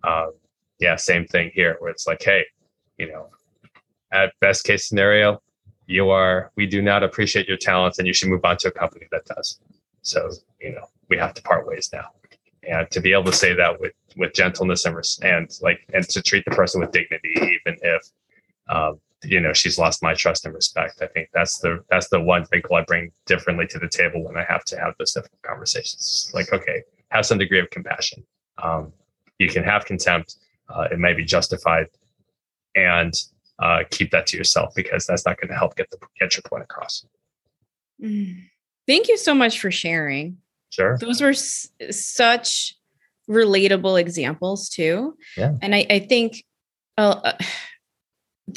um, 0.04 0.32
yeah, 0.80 0.98
same 0.98 1.26
thing 1.28 1.52
here, 1.54 1.78
where 1.80 1.92
it's 1.92 2.08
like, 2.08 2.22
hey, 2.22 2.46
you 2.98 3.10
know, 3.10 3.30
at 4.12 4.34
best 4.42 4.66
case 4.66 4.88
scenario, 4.88 5.42
you 5.92 6.10
are 6.10 6.52
we 6.56 6.66
do 6.66 6.82
not 6.82 7.04
appreciate 7.04 7.48
your 7.48 7.58
talents 7.58 8.00
and 8.00 8.08
you 8.08 8.14
should 8.14 8.30
move 8.30 8.44
on 8.46 8.58
to 8.58 8.70
a 8.70 8.72
company 8.72 9.08
that 9.12 9.26
does. 9.26 9.60
So 10.02 10.32
you 10.60 10.74
know 10.74 10.86
we 11.10 11.18
have 11.18 11.34
to 11.36 11.42
part 11.42 11.68
ways 11.68 11.90
now. 11.94 12.10
And 12.68 12.90
to 12.92 13.02
be 13.02 13.12
able 13.12 13.26
to 13.26 13.34
say 13.34 13.54
that 13.54 13.80
with 13.80 13.94
with 14.16 14.34
gentleness 14.34 14.86
and 14.86 14.96
and 15.24 15.60
like 15.62 15.80
and 15.94 16.08
to 16.10 16.22
treat 16.22 16.46
the 16.46 16.52
person 16.52 16.82
with 16.82 16.92
dignity 16.92 17.34
even 17.36 17.80
if 17.82 18.02
um, 18.70 19.00
you 19.24 19.40
know 19.40 19.54
she's 19.54 19.78
lost 19.78 20.02
my 20.02 20.16
trust 20.16 20.46
and 20.46 20.56
respect 20.56 21.00
i 21.02 21.08
think 21.08 21.30
that's 21.32 21.60
the 21.60 21.84
that's 21.92 22.10
the 22.10 22.20
one 22.20 22.44
wrinkle 22.52 22.76
i 22.76 22.82
bring 22.82 23.12
differently 23.28 23.68
to 23.68 23.78
the 23.78 23.88
table 23.88 24.24
when 24.24 24.36
i 24.36 24.44
have 24.44 24.64
to 24.66 24.80
have 24.80 24.96
those 24.98 25.14
different 25.14 25.42
conversations. 25.44 26.32
Like 26.34 26.52
okay 26.54 26.84
have 27.10 27.26
some 27.26 27.38
degree 27.38 27.60
of 27.60 27.70
compassion. 27.70 28.24
Um, 28.64 28.94
you 29.38 29.50
can 29.50 29.64
have 29.64 29.86
contempt 29.86 30.38
uh, 30.74 30.88
it 30.92 31.00
may 31.00 31.14
be 31.14 31.24
justified. 31.24 31.88
And 32.76 33.14
uh, 33.62 33.84
keep 33.92 34.12
that 34.12 34.28
to 34.28 34.38
yourself 34.38 34.74
because 34.76 35.06
that's 35.06 35.26
not 35.26 35.40
going 35.40 35.50
to 35.50 35.56
help 35.56 35.76
get 35.76 35.90
the 35.92 35.98
get 36.20 36.36
your 36.36 36.44
point 36.44 36.64
across 36.64 37.06
mm. 38.02 38.44
thank 38.88 39.08
you 39.08 39.18
so 39.18 39.34
much 39.34 39.60
for 39.60 39.72
sharing 39.72 40.38
sure 40.70 40.98
those 40.98 41.22
were 41.22 41.30
s- 41.30 41.70
such 41.90 42.76
relatable 43.30 44.00
examples 44.00 44.68
too 44.70 45.16
yeah. 45.38 45.54
and 45.62 45.76
i, 45.76 45.86
I 45.90 46.00
think 46.00 46.44
uh, 46.98 47.34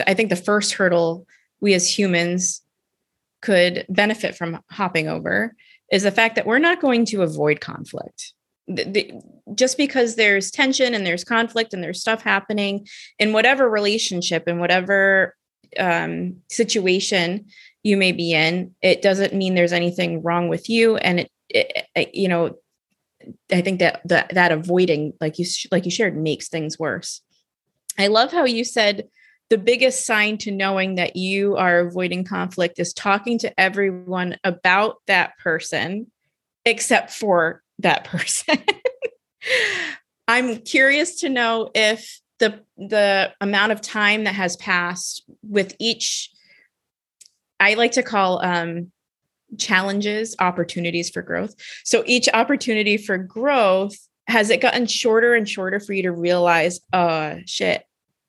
I 0.07 0.15
think 0.15 0.31
the 0.31 0.37
first 0.37 0.75
hurdle 0.75 1.27
we 1.61 1.75
as 1.75 1.99
humans 1.99 2.63
could 3.43 3.87
benefit 3.89 4.35
from 4.35 4.61
hopping 4.71 5.09
over 5.09 5.55
is 5.93 6.03
the 6.03 6.11
fact 6.11 6.37
that 6.37 6.47
we're 6.47 6.59
not 6.59 6.81
going 6.81 7.05
to 7.07 7.23
avoid 7.23 7.61
conflict. 7.61 8.33
The, 8.67 9.21
just 9.55 9.77
because 9.77 10.17
there's 10.17 10.51
tension 10.51 10.95
and 10.95 11.07
there's 11.07 11.25
conflict 11.25 11.75
and 11.75 11.83
there's 11.83 12.01
stuff 12.01 12.23
happening 12.23 12.87
in 13.19 13.33
whatever 13.33 13.69
relationship 13.69 14.49
in 14.49 14.59
whatever 14.59 15.35
um, 15.79 16.37
situation 16.51 17.47
you 17.83 17.97
may 17.97 18.13
be 18.13 18.33
in, 18.33 18.75
it 18.81 19.03
doesn't 19.03 19.35
mean 19.35 19.55
there's 19.55 19.73
anything 19.73 20.23
wrong 20.23 20.49
with 20.49 20.71
you. 20.71 20.97
And 20.97 21.21
it, 21.21 21.31
it, 21.51 21.87
it 21.95 22.15
you 22.15 22.29
know, 22.29 22.57
I 23.53 23.61
think 23.61 23.81
that 23.81 24.01
that 24.07 24.31
that 24.35 24.53
avoiding, 24.53 25.13
like 25.21 25.39
you 25.39 25.47
like 25.71 25.85
you 25.85 25.91
shared, 25.91 26.17
makes 26.17 26.49
things 26.49 26.79
worse. 26.79 27.21
I 27.99 28.09
love 28.09 28.33
how 28.33 28.45
you 28.45 28.65
said 28.65 29.09
the 29.51 29.59
biggest 29.59 30.07
sign 30.07 30.39
to 30.39 30.51
knowing 30.51 30.95
that 30.97 31.17
you 31.17 31.57
are 31.57 31.81
avoiding 31.81 32.25
conflict 32.25 32.79
is 32.79 32.93
talking 32.93 33.39
to 33.39 33.61
everyone 33.61 34.37
about 34.43 34.97
that 35.07 35.37
person 35.39 36.11
except 36.65 37.11
for 37.11 37.63
that 37.81 38.05
person. 38.05 38.59
I'm 40.29 40.59
curious 40.59 41.21
to 41.21 41.29
know 41.29 41.71
if 41.75 42.21
the 42.39 42.61
the 42.77 43.33
amount 43.41 43.73
of 43.73 43.81
time 43.81 44.25
that 44.25 44.35
has 44.35 44.57
passed 44.57 45.25
with 45.43 45.75
each 45.79 46.31
I 47.61 47.75
like 47.75 47.93
to 47.93 48.03
call 48.03 48.45
um 48.45 48.91
challenges 49.59 50.35
opportunities 50.41 51.11
for 51.11 51.23
growth. 51.23 51.55
So 51.85 52.03
each 52.07 52.29
opportunity 52.33 52.97
for 52.97 53.19
growth 53.19 53.97
has 54.27 54.51
it 54.51 54.61
gotten 54.61 54.87
shorter 54.87 55.35
and 55.35 55.49
shorter 55.49 55.79
for 55.79 55.93
you 55.93 56.03
to 56.05 56.13
realize, 56.13 56.81
uh 56.93 57.37
shit, 57.47 57.85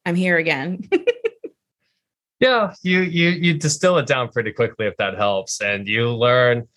I'm 0.05 0.15
here 0.15 0.37
again. 0.37 0.87
yeah, 2.39 2.73
you 2.83 3.01
you 3.01 3.29
you 3.29 3.53
distill 3.55 3.97
it 3.97 4.05
down 4.05 4.29
pretty 4.29 4.51
quickly 4.51 4.85
if 4.85 4.97
that 4.97 5.15
helps, 5.17 5.61
and 5.61 5.87
you 5.87 6.09
learn 6.09 6.67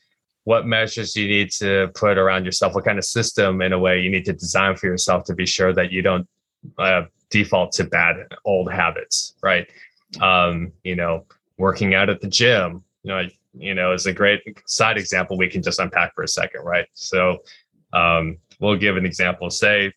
what 0.48 0.66
measures 0.66 1.14
you 1.14 1.28
need 1.28 1.50
to 1.50 1.90
put 1.94 2.16
around 2.16 2.46
yourself, 2.46 2.74
what 2.74 2.82
kind 2.82 2.98
of 2.98 3.04
system 3.04 3.60
in 3.60 3.74
a 3.74 3.78
way 3.78 4.00
you 4.00 4.08
need 4.08 4.24
to 4.24 4.32
design 4.32 4.74
for 4.74 4.86
yourself 4.86 5.22
to 5.22 5.34
be 5.34 5.44
sure 5.44 5.74
that 5.74 5.92
you 5.92 6.00
don't 6.00 6.26
uh, 6.78 7.02
default 7.28 7.70
to 7.70 7.84
bad 7.84 8.16
old 8.46 8.72
habits, 8.72 9.34
right? 9.42 9.68
Um, 10.22 10.72
you 10.84 10.96
know, 10.96 11.26
working 11.58 11.94
out 11.94 12.08
at 12.08 12.22
the 12.22 12.28
gym, 12.28 12.82
you 13.02 13.10
know, 13.10 13.28
you 13.52 13.74
know, 13.74 13.92
is 13.92 14.06
a 14.06 14.12
great 14.14 14.40
side 14.66 14.96
example 14.96 15.36
we 15.36 15.48
can 15.48 15.62
just 15.62 15.80
unpack 15.80 16.14
for 16.14 16.24
a 16.24 16.28
second, 16.28 16.62
right? 16.62 16.86
So 16.94 17.42
um, 17.92 18.38
we'll 18.58 18.78
give 18.78 18.96
an 18.96 19.04
example. 19.04 19.50
Say, 19.50 19.92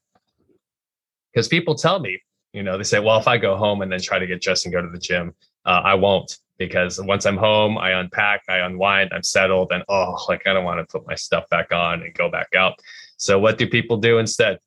because 1.32 1.48
people 1.48 1.76
tell 1.76 2.02
me 2.02 2.20
you 2.54 2.64
know, 2.64 2.78
they 2.78 2.84
say, 2.84 3.00
well, 3.00 3.18
if 3.18 3.28
I 3.28 3.38
go 3.38 3.56
home 3.56 3.82
and 3.82 3.92
then 3.92 4.02
try 4.02 4.20
to 4.20 4.28
get 4.28 4.42
dressed 4.42 4.66
and 4.66 4.74
go 4.74 4.82
to 4.82 4.90
the 4.90 5.00
gym, 5.00 5.34
uh, 5.66 5.82
I 5.84 5.94
won't 5.94 6.38
because 6.68 7.02
once 7.02 7.26
I'm 7.26 7.38
home, 7.38 7.80
I 7.80 7.90
unpack, 8.00 8.44
I 8.48 8.58
unwind, 8.58 9.10
I'm 9.12 9.24
settled, 9.24 9.72
and 9.72 9.84
oh, 9.90 10.16
like 10.30 10.46
I 10.46 10.54
don't 10.54 10.64
want 10.64 10.80
to 10.80 10.86
put 10.86 11.08
my 11.08 11.16
stuff 11.16 11.50
back 11.50 11.74
on 11.74 12.04
and 12.04 12.14
go 12.14 12.30
back 12.30 12.50
out. 12.56 12.80
So 13.18 13.40
what 13.40 13.58
do 13.58 13.68
people 13.68 13.98
do 13.98 14.20
instead? 14.20 14.60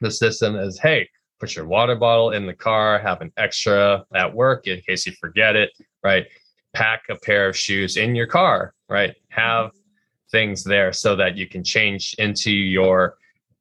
The 0.00 0.12
system 0.12 0.54
is, 0.54 0.78
hey, 0.78 1.08
put 1.40 1.56
your 1.56 1.66
water 1.66 1.96
bottle 1.96 2.30
in 2.30 2.46
the 2.46 2.54
car, 2.54 3.00
have 3.00 3.20
an 3.20 3.32
extra 3.36 4.04
at 4.14 4.32
work 4.32 4.68
in 4.68 4.80
case 4.82 5.06
you 5.06 5.12
forget 5.20 5.56
it, 5.56 5.70
right? 6.04 6.26
Pack 6.72 7.02
a 7.10 7.16
pair 7.16 7.48
of 7.48 7.56
shoes 7.56 7.96
in 7.96 8.14
your 8.14 8.28
car, 8.28 8.72
right? 8.88 9.16
Have 9.30 9.72
things 10.30 10.62
there 10.62 10.92
so 10.92 11.16
that 11.16 11.36
you 11.36 11.48
can 11.48 11.64
change 11.64 12.14
into 12.18 12.52
your 12.52 13.16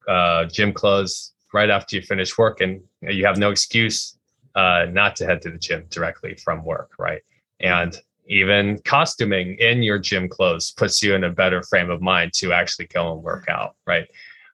uh, 0.08 0.46
gym 0.46 0.74
clothes 0.74 1.34
right 1.56 1.72
after 1.72 1.96
you 1.96 2.04
finish 2.04 2.38
work 2.38 2.62
and 2.62 2.82
you 3.02 3.26
have 3.26 3.40
no 3.40 3.50
excuse 3.50 4.19
uh, 4.56 4.86
not 4.92 5.16
to 5.18 5.26
head 5.26 5.42
to 5.44 5.52
the 5.52 5.58
gym 5.58 5.86
directly 5.90 6.36
from 6.36 6.64
work, 6.64 6.92
right? 6.98 7.22
And 7.60 8.00
even 8.28 8.80
costuming 8.86 9.56
in 9.60 9.82
your 9.82 10.00
gym 10.00 10.30
clothes 10.30 10.72
puts 10.72 11.02
you 11.02 11.16
in 11.16 11.24
a 11.24 11.30
better 11.30 11.64
frame 11.64 11.90
of 11.90 12.02
mind 12.02 12.34
to 12.34 12.54
actually 12.54 12.88
go 12.88 13.14
and 13.14 13.24
work 13.24 13.46
out, 13.50 13.76
right? 13.88 14.08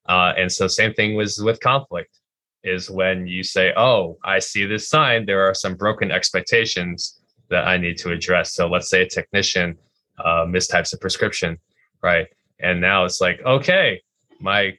Uh, 0.07 0.33
and 0.37 0.51
so 0.51 0.67
same 0.67 0.93
thing 0.93 1.15
was 1.15 1.39
with 1.39 1.59
conflict 1.59 2.19
is 2.63 2.89
when 2.89 3.27
you 3.27 3.43
say, 3.43 3.73
"Oh, 3.75 4.17
I 4.23 4.39
see 4.39 4.65
this 4.65 4.87
sign. 4.89 5.25
There 5.25 5.47
are 5.47 5.53
some 5.53 5.75
broken 5.75 6.11
expectations 6.11 7.21
that 7.49 7.67
I 7.67 7.77
need 7.77 7.97
to 7.99 8.11
address." 8.11 8.53
So 8.53 8.67
let's 8.67 8.89
say 8.89 9.03
a 9.03 9.09
technician 9.09 9.77
uh, 10.17 10.45
mistypes 10.45 10.93
a 10.93 10.97
prescription, 10.97 11.57
right? 12.01 12.27
And 12.59 12.81
now 12.81 13.05
it's 13.05 13.21
like, 13.21 13.41
okay, 13.45 14.01
my 14.39 14.77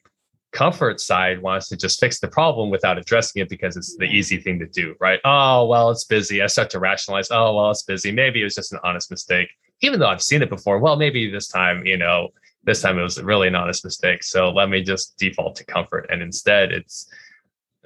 comfort 0.57 1.01
side 1.01 1.43
wants 1.43 1.69
to 1.69 1.77
just 1.77 2.01
fix 2.01 2.19
the 2.19 2.29
problem 2.29 2.71
without 2.71 2.97
addressing 2.97 3.43
it 3.43 3.49
because 3.51 3.77
it's 3.77 3.95
the 3.97 4.07
easy 4.07 4.39
thing 4.39 4.59
to 4.59 4.67
do, 4.67 4.95
right? 4.99 5.21
Oh, 5.23 5.67
well, 5.67 5.91
it's 5.91 6.05
busy. 6.05 6.41
I 6.41 6.47
start 6.47 6.71
to 6.71 6.81
rationalize, 6.81 7.29
oh, 7.31 7.55
well, 7.55 7.71
it's 7.71 7.83
busy. 7.83 8.11
Maybe 8.11 8.41
it 8.41 8.45
was 8.45 8.55
just 8.55 8.73
an 8.73 8.81
honest 8.83 9.11
mistake. 9.11 9.49
Even 9.83 10.01
though 10.01 10.09
I've 10.09 10.23
seen 10.23 10.41
it 10.41 10.49
before, 10.49 10.79
well, 10.79 10.97
maybe 10.97 11.31
this 11.31 11.49
time, 11.49 11.85
you 11.85 11.99
know, 11.99 12.31
this 12.65 12.81
time 12.81 12.99
it 12.99 13.03
was 13.03 13.23
really 13.23 13.49
an 13.49 13.55
honest 13.55 13.85
mistake. 13.85 14.25
So 14.25 14.51
let 14.51 14.71
me 14.71 14.83
just 14.83 15.19
default 15.19 15.57
to 15.57 15.65
comfort. 15.67 16.07
And 16.09 16.23
instead, 16.23 16.73
it's, 16.73 17.07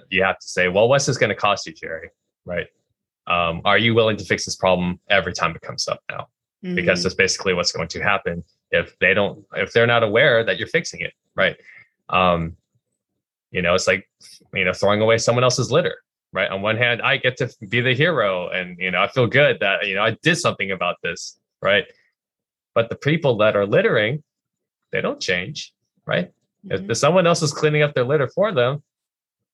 you 0.08 0.22
have 0.22 0.38
to 0.38 0.46
say, 0.46 0.68
well, 0.68 0.88
what's 0.88 1.06
this 1.06 1.18
going 1.18 1.30
to 1.30 1.34
cost 1.34 1.66
you, 1.66 1.72
Jerry? 1.72 2.10
Right? 2.44 2.68
Um, 3.26 3.62
are 3.64 3.78
you 3.78 3.94
willing 3.94 4.16
to 4.18 4.24
fix 4.24 4.44
this 4.44 4.54
problem 4.54 5.00
every 5.08 5.32
time 5.32 5.56
it 5.56 5.62
comes 5.62 5.88
up 5.88 6.00
now? 6.08 6.28
Mm-hmm. 6.64 6.76
Because 6.76 7.02
that's 7.02 7.16
basically 7.16 7.52
what's 7.52 7.72
going 7.72 7.88
to 7.88 8.00
happen 8.00 8.44
if 8.70 8.96
they 9.00 9.12
don't, 9.12 9.44
if 9.56 9.72
they're 9.72 9.88
not 9.88 10.04
aware 10.04 10.44
that 10.44 10.58
you're 10.58 10.68
fixing 10.68 11.00
it, 11.00 11.12
right? 11.34 11.56
Um, 12.10 12.56
you 13.50 13.62
know, 13.62 13.74
it's 13.74 13.86
like, 13.86 14.08
you 14.54 14.64
know, 14.64 14.72
throwing 14.72 15.00
away 15.00 15.18
someone 15.18 15.44
else's 15.44 15.72
litter, 15.72 15.96
right? 16.32 16.50
On 16.50 16.62
one 16.62 16.76
hand, 16.76 17.02
I 17.02 17.16
get 17.16 17.36
to 17.38 17.52
be 17.68 17.80
the 17.80 17.94
hero 17.94 18.48
and, 18.48 18.78
you 18.78 18.90
know, 18.90 19.02
I 19.02 19.08
feel 19.08 19.26
good 19.26 19.60
that, 19.60 19.86
you 19.86 19.94
know, 19.94 20.02
I 20.02 20.16
did 20.22 20.36
something 20.36 20.70
about 20.70 20.96
this, 21.02 21.38
right? 21.60 21.84
But 22.74 22.88
the 22.88 22.96
people 22.96 23.38
that 23.38 23.56
are 23.56 23.66
littering, 23.66 24.22
they 24.92 25.00
don't 25.00 25.20
change, 25.20 25.72
right? 26.06 26.28
Mm-hmm. 26.66 26.84
If, 26.84 26.90
if 26.90 26.98
someone 26.98 27.26
else 27.26 27.42
is 27.42 27.52
cleaning 27.52 27.82
up 27.82 27.94
their 27.94 28.04
litter 28.04 28.28
for 28.28 28.52
them, 28.52 28.82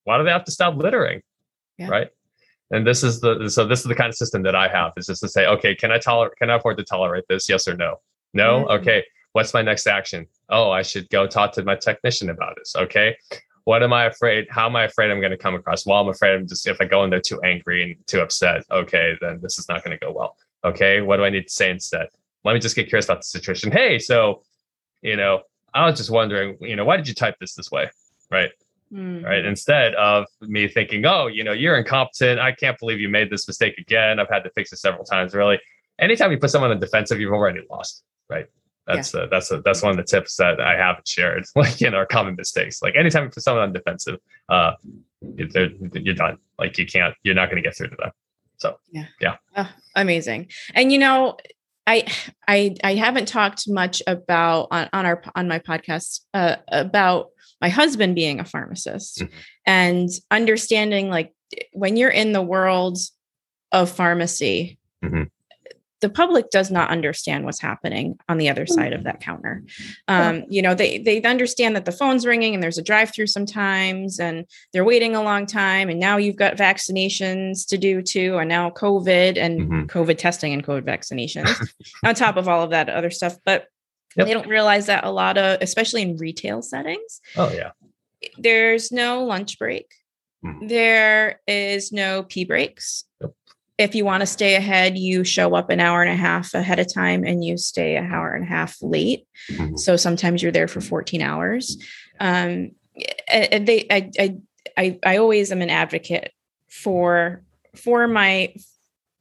why 0.04 0.18
do 0.18 0.24
they 0.24 0.30
have 0.30 0.44
to 0.44 0.52
stop 0.52 0.76
littering? 0.76 1.22
Yeah. 1.78 1.88
Right. 1.88 2.10
And 2.70 2.86
this 2.86 3.02
is 3.02 3.20
the 3.20 3.48
so 3.48 3.66
this 3.66 3.80
is 3.80 3.86
the 3.86 3.94
kind 3.94 4.08
of 4.08 4.16
system 4.16 4.42
that 4.42 4.56
I 4.56 4.68
have 4.68 4.92
is 4.96 5.06
just 5.06 5.20
to 5.22 5.28
say, 5.28 5.46
okay, 5.46 5.74
can 5.74 5.92
I 5.92 5.98
tolerate 5.98 6.36
can 6.38 6.50
I 6.50 6.56
afford 6.56 6.78
to 6.78 6.84
tolerate 6.84 7.24
this? 7.28 7.48
Yes 7.48 7.68
or 7.68 7.76
no? 7.76 8.00
No? 8.34 8.64
Mm-hmm. 8.64 8.70
Okay. 8.80 9.04
What's 9.36 9.54
my 9.54 9.62
next 9.62 9.86
action? 9.86 10.26
Oh, 10.48 10.70
I 10.70 10.82
should 10.82 11.08
go 11.10 11.26
talk 11.26 11.52
to 11.52 11.62
my 11.62 11.76
technician 11.76 12.30
about 12.30 12.54
this. 12.56 12.74
Okay 12.74 13.16
what 13.66 13.82
am 13.82 13.92
I 13.92 14.04
afraid? 14.04 14.46
How 14.48 14.66
am 14.66 14.76
I 14.76 14.84
afraid 14.84 15.10
I'm 15.10 15.18
going 15.18 15.32
to 15.32 15.36
come 15.36 15.56
across? 15.56 15.84
Well, 15.84 16.00
I'm 16.00 16.08
afraid 16.08 16.34
I'm 16.34 16.46
just 16.46 16.68
if 16.68 16.80
I 16.80 16.84
go 16.84 17.02
in 17.02 17.10
there 17.10 17.20
too 17.20 17.40
angry 17.42 17.82
and 17.82 18.06
too 18.06 18.20
upset, 18.20 18.62
okay, 18.70 19.14
then 19.20 19.40
this 19.42 19.58
is 19.58 19.68
not 19.68 19.82
going 19.82 19.98
to 19.98 20.06
go 20.06 20.12
well. 20.12 20.36
Okay, 20.64 21.00
what 21.00 21.16
do 21.16 21.24
I 21.24 21.30
need 21.30 21.48
to 21.48 21.52
say 21.52 21.70
instead? 21.70 22.06
Let 22.44 22.52
me 22.52 22.60
just 22.60 22.76
get 22.76 22.88
curious 22.88 23.06
about 23.06 23.18
the 23.18 23.24
situation. 23.24 23.72
Hey, 23.72 23.98
so, 23.98 24.42
you 25.02 25.16
know, 25.16 25.40
I 25.74 25.84
was 25.84 25.98
just 25.98 26.10
wondering, 26.10 26.56
you 26.60 26.76
know, 26.76 26.84
why 26.84 26.96
did 26.96 27.08
you 27.08 27.14
type 27.14 27.34
this 27.40 27.54
this 27.54 27.68
way? 27.72 27.90
Right. 28.30 28.50
Mm-hmm. 28.92 29.24
Right. 29.24 29.44
Instead 29.44 29.96
of 29.96 30.26
me 30.42 30.68
thinking, 30.68 31.04
oh, 31.04 31.26
you 31.26 31.42
know, 31.42 31.52
you're 31.52 31.76
incompetent. 31.76 32.38
I 32.38 32.52
can't 32.52 32.78
believe 32.78 33.00
you 33.00 33.08
made 33.08 33.30
this 33.30 33.48
mistake 33.48 33.78
again. 33.78 34.20
I've 34.20 34.30
had 34.30 34.44
to 34.44 34.50
fix 34.50 34.72
it 34.72 34.78
several 34.78 35.04
times. 35.04 35.34
Really, 35.34 35.58
anytime 35.98 36.30
you 36.30 36.38
put 36.38 36.50
someone 36.50 36.70
on 36.70 36.78
the 36.78 36.86
defensive, 36.86 37.18
you've 37.18 37.32
already 37.32 37.62
lost. 37.68 38.04
Right. 38.30 38.46
That's 38.86 39.14
yeah. 39.14 39.24
a, 39.24 39.28
that's 39.28 39.50
a, 39.50 39.60
that's 39.62 39.82
one 39.82 39.90
of 39.90 39.96
the 39.96 40.04
tips 40.04 40.36
that 40.36 40.60
I 40.60 40.76
haven't 40.76 41.08
shared, 41.08 41.44
like 41.56 41.82
in 41.82 41.94
our 41.94 42.06
common 42.06 42.36
mistakes. 42.36 42.82
Like 42.82 42.94
anytime 42.96 43.30
put 43.30 43.42
someone 43.42 43.64
on 43.64 43.72
defensive, 43.72 44.18
uh, 44.48 44.72
you're 45.36 46.14
done. 46.14 46.38
Like 46.58 46.78
you 46.78 46.86
can't, 46.86 47.14
you're 47.22 47.34
not 47.34 47.50
going 47.50 47.62
to 47.62 47.66
get 47.68 47.76
through 47.76 47.88
to 47.90 47.96
them. 47.96 48.10
So 48.58 48.78
yeah, 48.90 49.06
yeah, 49.20 49.36
oh, 49.56 49.70
amazing. 49.94 50.48
And 50.74 50.90
you 50.90 50.98
know, 50.98 51.36
I 51.86 52.06
I 52.48 52.74
I 52.82 52.94
haven't 52.94 53.28
talked 53.28 53.68
much 53.68 54.02
about 54.06 54.68
on, 54.70 54.88
on 54.92 55.04
our 55.04 55.22
on 55.34 55.46
my 55.46 55.58
podcast 55.58 56.20
uh, 56.32 56.56
about 56.68 57.30
my 57.60 57.68
husband 57.68 58.14
being 58.14 58.40
a 58.40 58.44
pharmacist 58.44 59.18
mm-hmm. 59.18 59.36
and 59.66 60.08
understanding 60.30 61.10
like 61.10 61.34
when 61.72 61.96
you're 61.96 62.10
in 62.10 62.32
the 62.32 62.42
world 62.42 62.98
of 63.72 63.90
pharmacy, 63.90 64.78
mm-hmm 65.04 65.24
the 66.00 66.10
public 66.10 66.50
does 66.50 66.70
not 66.70 66.90
understand 66.90 67.44
what's 67.44 67.60
happening 67.60 68.18
on 68.28 68.36
the 68.36 68.50
other 68.50 68.66
side 68.66 68.92
of 68.92 69.04
that 69.04 69.20
counter. 69.20 69.62
Um, 70.08 70.44
you 70.48 70.60
know, 70.60 70.74
they 70.74 70.98
they 70.98 71.22
understand 71.22 71.74
that 71.74 71.86
the 71.86 71.92
phone's 71.92 72.26
ringing 72.26 72.52
and 72.52 72.62
there's 72.62 72.76
a 72.76 72.82
drive-through 72.82 73.28
sometimes, 73.28 74.20
and 74.20 74.46
they're 74.72 74.84
waiting 74.84 75.16
a 75.16 75.22
long 75.22 75.46
time. 75.46 75.88
And 75.88 75.98
now 75.98 76.18
you've 76.18 76.36
got 76.36 76.56
vaccinations 76.56 77.66
to 77.68 77.78
do 77.78 78.02
too, 78.02 78.36
and 78.36 78.48
now 78.48 78.70
COVID 78.70 79.38
and 79.38 79.60
mm-hmm. 79.60 79.82
COVID 79.84 80.18
testing 80.18 80.52
and 80.52 80.64
COVID 80.64 80.82
vaccinations 80.82 81.66
on 82.04 82.14
top 82.14 82.36
of 82.36 82.46
all 82.46 82.62
of 82.62 82.70
that 82.70 82.90
other 82.90 83.10
stuff. 83.10 83.38
But 83.46 83.66
yep. 84.16 84.26
they 84.26 84.34
don't 84.34 84.48
realize 84.48 84.86
that 84.86 85.04
a 85.04 85.10
lot 85.10 85.38
of, 85.38 85.58
especially 85.62 86.02
in 86.02 86.18
retail 86.18 86.60
settings. 86.60 87.20
Oh 87.36 87.50
yeah. 87.50 87.70
There's 88.36 88.92
no 88.92 89.24
lunch 89.24 89.58
break. 89.58 89.90
Mm. 90.44 90.68
There 90.68 91.40
is 91.46 91.90
no 91.90 92.22
pee 92.22 92.44
breaks. 92.44 93.04
If 93.78 93.94
you 93.94 94.04
want 94.04 94.22
to 94.22 94.26
stay 94.26 94.54
ahead, 94.54 94.96
you 94.96 95.22
show 95.22 95.54
up 95.54 95.70
an 95.70 95.80
hour 95.80 96.02
and 96.02 96.10
a 96.10 96.16
half 96.16 96.54
ahead 96.54 96.78
of 96.78 96.92
time 96.92 97.24
and 97.24 97.44
you 97.44 97.58
stay 97.58 97.96
an 97.96 98.10
hour 98.10 98.32
and 98.32 98.44
a 98.44 98.48
half 98.48 98.76
late. 98.80 99.26
Mm-hmm. 99.50 99.76
So 99.76 99.96
sometimes 99.96 100.42
you're 100.42 100.52
there 100.52 100.68
for 100.68 100.80
14 100.80 101.20
hours. 101.20 101.76
Um, 102.18 102.70
and 103.28 103.66
they, 103.66 103.86
I, 103.90 104.10
I, 104.18 104.36
I, 104.78 104.98
I 105.04 105.16
always 105.18 105.52
am 105.52 105.60
an 105.60 105.70
advocate 105.70 106.32
for, 106.68 107.42
for 107.74 108.08
my, 108.08 108.54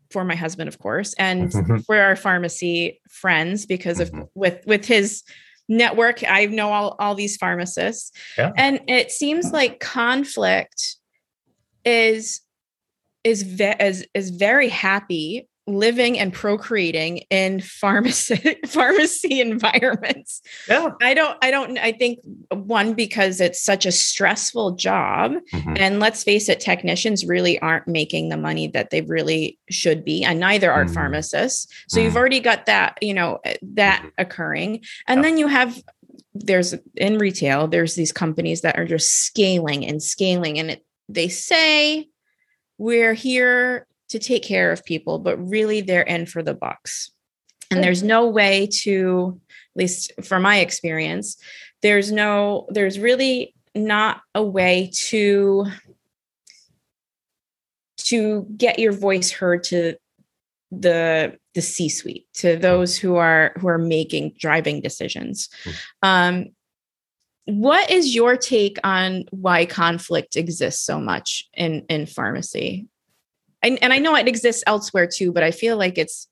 for 0.09 0.23
my 0.23 0.35
husband, 0.35 0.69
of 0.69 0.79
course, 0.79 1.13
and 1.15 1.51
mm-hmm. 1.51 1.77
for 1.79 1.97
our 1.97 2.15
pharmacy 2.15 3.01
friends, 3.09 3.65
because 3.65 3.99
of 3.99 4.09
mm-hmm. 4.11 4.23
with, 4.35 4.65
with 4.65 4.85
his 4.85 5.23
network, 5.67 6.23
I 6.27 6.45
know 6.45 6.71
all, 6.71 6.95
all 6.99 7.15
these 7.15 7.37
pharmacists 7.37 8.11
yeah. 8.37 8.51
and 8.55 8.79
it 8.87 9.11
seems 9.11 9.51
like 9.51 9.79
conflict 9.79 10.97
is 11.83 12.41
is 13.25 13.43
ve- 13.43 13.75
is 13.79 14.07
is 14.13 14.29
very 14.29 14.69
happy 14.69 15.49
living 15.67 16.19
and 16.19 16.31
procreating 16.31 17.17
in 17.31 17.59
pharmacy 17.59 18.55
pharmacy 18.67 19.41
environments. 19.41 20.41
Yeah. 20.69 20.91
I 21.01 21.15
don't 21.15 21.37
I 21.41 21.49
don't 21.49 21.77
I 21.79 21.91
think 21.91 22.19
one 22.51 22.93
because 22.93 23.41
it's 23.41 23.63
such 23.63 23.87
a 23.87 23.91
stressful 23.91 24.75
job 24.75 25.33
mm-hmm. 25.51 25.73
and 25.77 25.99
let's 25.99 26.23
face 26.23 26.49
it 26.49 26.59
technicians 26.59 27.25
really 27.25 27.57
aren't 27.59 27.87
making 27.87 28.29
the 28.29 28.37
money 28.37 28.67
that 28.67 28.91
they 28.91 29.01
really 29.01 29.57
should 29.71 30.05
be 30.05 30.23
and 30.23 30.39
neither 30.39 30.71
are 30.71 30.85
mm-hmm. 30.85 30.93
pharmacists. 30.93 31.67
So 31.89 31.97
mm-hmm. 31.97 32.05
you've 32.05 32.17
already 32.17 32.39
got 32.41 32.67
that, 32.67 32.99
you 33.01 33.15
know, 33.15 33.39
eh, 33.43 33.55
that 33.73 34.01
mm-hmm. 34.01 34.09
occurring. 34.19 34.83
And 35.07 35.17
yeah. 35.17 35.21
then 35.23 35.37
you 35.39 35.47
have 35.47 35.81
there's 36.35 36.75
in 36.95 37.17
retail 37.17 37.67
there's 37.67 37.95
these 37.95 38.11
companies 38.11 38.61
that 38.61 38.77
are 38.77 38.85
just 38.85 39.09
scaling 39.25 39.85
and 39.85 40.03
scaling 40.03 40.59
and 40.59 40.71
it, 40.71 40.85
they 41.09 41.27
say 41.27 42.07
we're 42.77 43.13
here 43.13 43.87
to 44.09 44.19
take 44.19 44.43
care 44.43 44.71
of 44.71 44.85
people, 44.85 45.19
but 45.19 45.37
really 45.37 45.81
they're 45.81 46.01
in 46.01 46.25
for 46.25 46.43
the 46.43 46.53
bucks. 46.53 47.11
And 47.71 47.83
there's 47.83 48.03
no 48.03 48.27
way 48.27 48.67
to, 48.81 49.39
at 49.49 49.79
least 49.79 50.11
for 50.23 50.39
my 50.39 50.59
experience, 50.59 51.37
there's 51.81 52.11
no, 52.11 52.67
there's 52.69 52.99
really 52.99 53.55
not 53.73 54.21
a 54.33 54.43
way 54.43 54.89
to 54.93 55.65
to 57.97 58.45
get 58.55 58.79
your 58.79 58.91
voice 58.91 59.31
heard 59.31 59.63
to 59.63 59.95
the 60.71 61.37
the 61.53 61.61
c 61.61 61.89
suite 61.89 62.25
to 62.33 62.55
those 62.55 62.97
who 62.97 63.15
are 63.15 63.53
who 63.59 63.67
are 63.67 63.77
making 63.77 64.33
driving 64.39 64.81
decisions 64.81 65.49
hmm. 65.63 65.71
um 66.03 66.45
what 67.45 67.89
is 67.89 68.15
your 68.15 68.35
take 68.35 68.77
on 68.83 69.25
why 69.31 69.65
conflict 69.65 70.35
exists 70.35 70.83
so 70.83 70.99
much 70.99 71.47
in 71.53 71.85
in 71.89 72.05
pharmacy? 72.05 72.87
And, 73.63 73.81
and 73.81 73.91
i 73.91 73.97
know 73.97 74.15
it 74.15 74.27
exists 74.27 74.63
elsewhere 74.67 75.07
too 75.07 75.31
but 75.31 75.41
i 75.41 75.49
feel 75.49 75.75
like 75.75 75.97
it's 75.97 76.27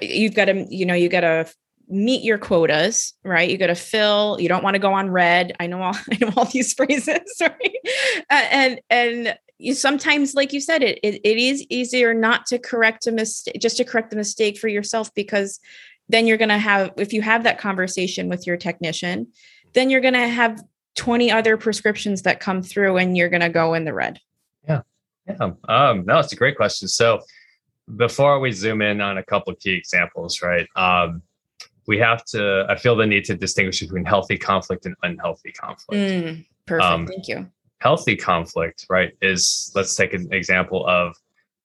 you've 0.00 0.34
got 0.34 0.46
to 0.46 0.66
you 0.70 0.86
know 0.86 0.94
you 0.94 1.10
got 1.10 1.20
to 1.20 1.46
meet 1.90 2.22
your 2.22 2.38
quotas 2.38 3.14
right? 3.24 3.50
You 3.50 3.58
got 3.58 3.66
to 3.66 3.74
fill 3.74 4.38
you 4.40 4.48
don't 4.48 4.62
want 4.62 4.74
to 4.74 4.80
go 4.80 4.94
on 4.94 5.10
red. 5.10 5.54
I 5.58 5.66
know 5.66 5.82
all 5.82 5.96
i 6.12 6.18
know 6.20 6.32
all 6.36 6.44
these 6.46 6.72
phrases 6.78 7.20
right? 7.40 7.76
And 8.30 8.80
and 8.88 9.36
you 9.58 9.74
sometimes 9.74 10.34
like 10.34 10.52
you 10.52 10.60
said 10.60 10.82
it, 10.82 10.98
it 11.02 11.20
it 11.24 11.36
is 11.36 11.64
easier 11.68 12.14
not 12.14 12.46
to 12.46 12.58
correct 12.58 13.06
a 13.06 13.12
mistake 13.12 13.60
just 13.60 13.76
to 13.76 13.84
correct 13.84 14.10
the 14.10 14.16
mistake 14.16 14.58
for 14.58 14.68
yourself 14.68 15.12
because 15.14 15.60
then 16.08 16.26
you're 16.26 16.38
going 16.38 16.48
to 16.48 16.58
have 16.58 16.92
if 16.96 17.12
you 17.12 17.22
have 17.22 17.44
that 17.44 17.58
conversation 17.58 18.28
with 18.28 18.46
your 18.46 18.56
technician 18.56 19.26
then 19.72 19.90
you're 19.90 20.00
going 20.00 20.14
to 20.14 20.28
have 20.28 20.62
20 20.96 21.30
other 21.30 21.56
prescriptions 21.56 22.22
that 22.22 22.40
come 22.40 22.62
through 22.62 22.96
and 22.96 23.16
you're 23.16 23.28
going 23.28 23.40
to 23.40 23.48
go 23.48 23.74
in 23.74 23.84
the 23.84 23.94
red. 23.94 24.20
Yeah. 24.66 24.82
Yeah. 25.26 25.52
Um, 25.68 26.04
no, 26.06 26.18
it's 26.18 26.32
a 26.32 26.36
great 26.36 26.56
question. 26.56 26.88
So 26.88 27.20
before 27.96 28.40
we 28.40 28.52
zoom 28.52 28.82
in 28.82 29.00
on 29.00 29.18
a 29.18 29.22
couple 29.22 29.52
of 29.52 29.58
key 29.58 29.72
examples, 29.72 30.42
right? 30.42 30.66
Um, 30.76 31.22
we 31.86 31.98
have 31.98 32.24
to, 32.26 32.66
I 32.68 32.76
feel 32.76 32.96
the 32.96 33.06
need 33.06 33.24
to 33.26 33.36
distinguish 33.36 33.80
between 33.80 34.04
healthy 34.04 34.38
conflict 34.38 34.86
and 34.86 34.94
unhealthy 35.02 35.52
conflict. 35.52 36.00
Mm, 36.00 36.46
perfect. 36.66 36.84
Um, 36.84 37.06
Thank 37.06 37.28
you. 37.28 37.50
Healthy 37.78 38.16
conflict, 38.16 38.86
right, 38.90 39.12
is 39.22 39.72
let's 39.74 39.96
take 39.96 40.12
an 40.12 40.32
example 40.32 40.86
of 40.86 41.16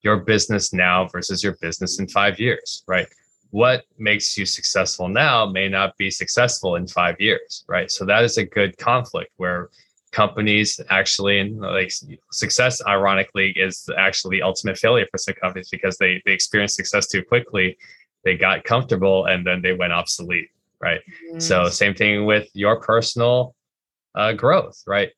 your 0.01 0.17
business 0.17 0.71
now 0.71 1.07
versus 1.07 1.43
your 1.43 1.57
business 1.61 1.99
in 1.99 2.07
five 2.07 2.39
years, 2.39 2.83
right? 2.87 3.07
What 3.55 3.85
makes 3.97 4.37
you 4.37 4.45
successful 4.45 5.07
now 5.07 5.45
may 5.45 5.69
not 5.69 5.95
be 5.95 6.11
successful 6.11 6.75
in 6.75 6.85
five 6.85 7.15
years, 7.21 7.63
right? 7.69 7.89
So 7.89 8.03
that 8.03 8.21
is 8.25 8.37
a 8.37 8.43
good 8.43 8.77
conflict 8.77 9.31
where 9.37 9.69
companies 10.11 10.81
actually 10.89 11.39
and 11.39 11.61
like 11.61 11.89
success 12.33 12.81
ironically 12.85 13.51
is 13.51 13.89
actually 13.97 14.35
the 14.37 14.43
ultimate 14.43 14.77
failure 14.77 15.07
for 15.09 15.17
some 15.17 15.35
companies 15.35 15.69
because 15.69 15.97
they 15.97 16.21
they 16.25 16.33
experienced 16.33 16.75
success 16.75 17.07
too 17.07 17.23
quickly 17.23 17.77
they 18.25 18.35
got 18.35 18.63
comfortable 18.65 19.25
and 19.27 19.45
then 19.47 19.61
they 19.61 19.73
went 19.73 19.93
obsolete 19.93 20.49
right 20.79 21.01
yes. 21.31 21.45
so 21.45 21.69
same 21.69 21.93
thing 21.93 22.25
with 22.25 22.47
your 22.53 22.79
personal 22.79 23.55
uh, 24.15 24.31
growth 24.31 24.81
right 24.87 25.11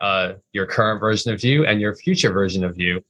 uh, 0.00 0.34
your 0.52 0.66
current 0.66 0.98
version 1.00 1.32
of 1.32 1.42
you 1.44 1.66
and 1.66 1.80
your 1.80 1.94
future 1.94 2.32
version 2.32 2.64
of 2.64 2.76
you 2.78 3.00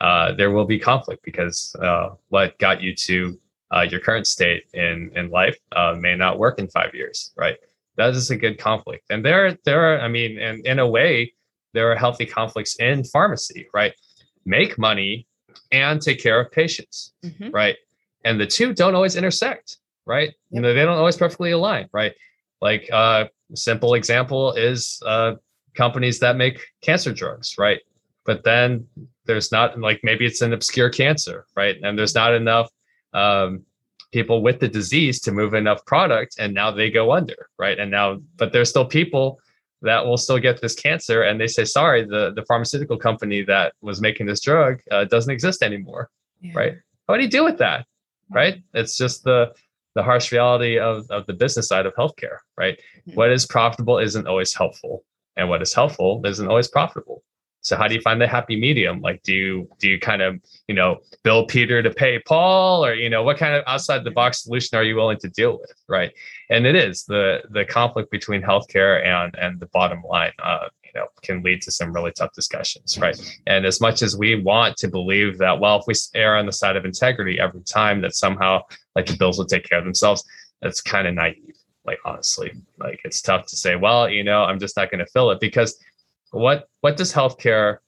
uh, 0.00 0.32
there 0.32 0.50
will 0.50 0.64
be 0.64 0.78
conflict 0.78 1.22
because 1.24 1.76
uh, 1.82 2.08
what 2.30 2.58
got 2.58 2.80
you 2.80 2.94
to 2.94 3.38
uh, 3.74 3.86
your 3.88 4.00
current 4.00 4.26
state 4.26 4.64
in 4.74 5.10
in 5.14 5.30
life 5.30 5.56
uh, 5.72 5.94
may 5.98 6.16
not 6.16 6.38
work 6.38 6.58
in 6.58 6.68
five 6.68 6.94
years, 6.94 7.32
right? 7.36 7.56
That 7.96 8.10
is 8.10 8.30
a 8.30 8.36
good 8.36 8.58
conflict, 8.58 9.04
and 9.10 9.24
there 9.24 9.56
there 9.64 9.80
are, 9.84 10.00
I 10.00 10.08
mean, 10.08 10.38
and 10.38 10.64
in 10.66 10.78
a 10.78 10.88
way, 10.88 11.32
there 11.74 11.90
are 11.90 11.96
healthy 11.96 12.26
conflicts 12.26 12.76
in 12.76 13.04
pharmacy, 13.04 13.68
right? 13.72 13.92
Make 14.44 14.78
money 14.78 15.26
and 15.72 16.00
take 16.00 16.20
care 16.20 16.40
of 16.40 16.50
patients, 16.50 17.12
mm-hmm. 17.24 17.50
right? 17.50 17.76
And 18.24 18.40
the 18.40 18.46
two 18.46 18.74
don't 18.74 18.94
always 18.94 19.16
intersect, 19.16 19.78
right? 20.06 20.28
Yep. 20.28 20.34
You 20.50 20.60
know, 20.60 20.74
they 20.74 20.84
don't 20.84 20.98
always 20.98 21.16
perfectly 21.16 21.52
align, 21.52 21.88
right? 21.92 22.12
Like 22.60 22.88
uh, 22.92 23.26
a 23.52 23.56
simple 23.56 23.94
example 23.94 24.52
is 24.52 25.00
uh, 25.06 25.34
companies 25.74 26.18
that 26.20 26.36
make 26.36 26.60
cancer 26.82 27.12
drugs, 27.12 27.54
right? 27.58 27.80
But 28.26 28.44
then 28.44 28.86
there's 29.26 29.50
not 29.52 29.78
like 29.78 30.00
maybe 30.02 30.26
it's 30.26 30.42
an 30.42 30.52
obscure 30.52 30.90
cancer, 30.90 31.46
right? 31.56 31.76
And 31.82 31.98
there's 31.98 32.14
not 32.14 32.34
enough 32.34 32.68
um, 33.12 33.64
people 34.12 34.42
with 34.42 34.60
the 34.60 34.68
disease 34.68 35.20
to 35.20 35.32
move 35.32 35.54
enough 35.54 35.84
product 35.86 36.36
and 36.38 36.52
now 36.52 36.70
they 36.70 36.90
go 36.90 37.12
under 37.12 37.48
right? 37.58 37.78
And 37.78 37.90
now 37.90 38.20
but 38.36 38.52
there's 38.52 38.70
still 38.70 38.84
people 38.84 39.40
that 39.82 40.04
will 40.04 40.18
still 40.18 40.38
get 40.38 40.60
this 40.60 40.74
cancer 40.74 41.22
and 41.22 41.40
they 41.40 41.46
say 41.46 41.64
sorry 41.64 42.04
the, 42.04 42.32
the 42.34 42.44
pharmaceutical 42.44 42.98
company 42.98 43.42
that 43.42 43.72
was 43.80 44.00
making 44.00 44.26
this 44.26 44.40
drug 44.40 44.80
uh, 44.90 45.04
doesn't 45.04 45.32
exist 45.32 45.62
anymore 45.62 46.10
yeah. 46.40 46.52
right? 46.54 46.74
How 47.08 47.16
do 47.16 47.22
you 47.22 47.30
deal 47.30 47.44
with 47.44 47.58
that 47.58 47.86
right. 48.30 48.62
it's 48.74 48.96
just 48.96 49.24
the 49.24 49.52
the 49.96 50.02
harsh 50.04 50.30
reality 50.30 50.78
of, 50.78 51.10
of 51.10 51.26
the 51.26 51.32
business 51.32 51.66
side 51.68 51.86
of 51.86 51.94
healthcare 51.94 52.38
right? 52.56 52.78
Mm-hmm. 52.78 53.14
what 53.14 53.30
is 53.30 53.46
profitable 53.46 53.98
isn't 53.98 54.26
always 54.26 54.54
helpful 54.54 55.04
and 55.36 55.48
what 55.48 55.62
is 55.62 55.72
helpful 55.72 56.20
isn't 56.24 56.48
always 56.48 56.68
profitable 56.68 57.22
so 57.62 57.76
how 57.76 57.86
do 57.86 57.94
you 57.94 58.00
find 58.00 58.20
the 58.20 58.26
happy 58.26 58.58
medium? 58.58 59.00
Like, 59.00 59.22
do 59.22 59.34
you 59.34 59.68
do 59.78 59.88
you 59.88 59.98
kind 59.98 60.22
of 60.22 60.40
you 60.66 60.74
know 60.74 61.00
bill 61.22 61.46
Peter 61.46 61.82
to 61.82 61.90
pay 61.90 62.18
Paul, 62.18 62.84
or 62.84 62.94
you 62.94 63.10
know 63.10 63.22
what 63.22 63.38
kind 63.38 63.54
of 63.54 63.64
outside 63.66 64.04
the 64.04 64.10
box 64.10 64.44
solution 64.44 64.78
are 64.78 64.84
you 64.84 64.96
willing 64.96 65.18
to 65.18 65.28
deal 65.28 65.58
with, 65.58 65.74
right? 65.88 66.12
And 66.48 66.66
it 66.66 66.74
is 66.74 67.04
the 67.04 67.42
the 67.50 67.64
conflict 67.64 68.10
between 68.10 68.42
healthcare 68.42 69.04
and 69.04 69.34
and 69.36 69.60
the 69.60 69.66
bottom 69.66 70.02
line. 70.02 70.32
Uh, 70.42 70.68
you 70.94 71.00
know, 71.00 71.06
can 71.22 71.40
lead 71.42 71.62
to 71.62 71.70
some 71.70 71.92
really 71.92 72.10
tough 72.10 72.32
discussions, 72.32 72.98
right? 72.98 73.16
And 73.46 73.64
as 73.64 73.80
much 73.80 74.02
as 74.02 74.16
we 74.16 74.42
want 74.42 74.76
to 74.78 74.88
believe 74.88 75.38
that, 75.38 75.60
well, 75.60 75.78
if 75.78 75.84
we 75.86 75.94
err 76.16 76.36
on 76.36 76.46
the 76.46 76.52
side 76.52 76.74
of 76.74 76.84
integrity 76.84 77.38
every 77.38 77.62
time, 77.62 78.00
that 78.00 78.16
somehow 78.16 78.62
like 78.96 79.06
the 79.06 79.16
bills 79.16 79.38
will 79.38 79.46
take 79.46 79.68
care 79.68 79.78
of 79.78 79.84
themselves, 79.84 80.24
that's 80.60 80.80
kind 80.80 81.06
of 81.06 81.14
naive. 81.14 81.54
Like 81.84 81.98
honestly, 82.04 82.52
like 82.78 83.00
it's 83.04 83.22
tough 83.22 83.46
to 83.46 83.56
say, 83.56 83.76
well, 83.76 84.08
you 84.08 84.24
know, 84.24 84.42
I'm 84.42 84.58
just 84.58 84.76
not 84.76 84.90
going 84.90 84.98
to 84.98 85.10
fill 85.12 85.30
it 85.30 85.38
because 85.40 85.78
what 86.30 86.68
what 86.80 86.96
does 86.96 87.12
healthcare 87.12 87.78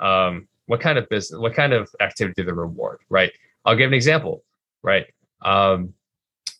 um, 0.00 0.48
what 0.66 0.80
kind 0.80 0.98
of 0.98 1.08
business 1.08 1.38
what 1.38 1.54
kind 1.54 1.72
of 1.72 1.88
activity 2.00 2.42
do 2.42 2.44
they 2.44 2.52
reward 2.52 3.00
right? 3.08 3.32
I'll 3.64 3.76
give 3.76 3.88
an 3.88 3.94
example 3.94 4.44
right? 4.82 5.06
Um, 5.42 5.94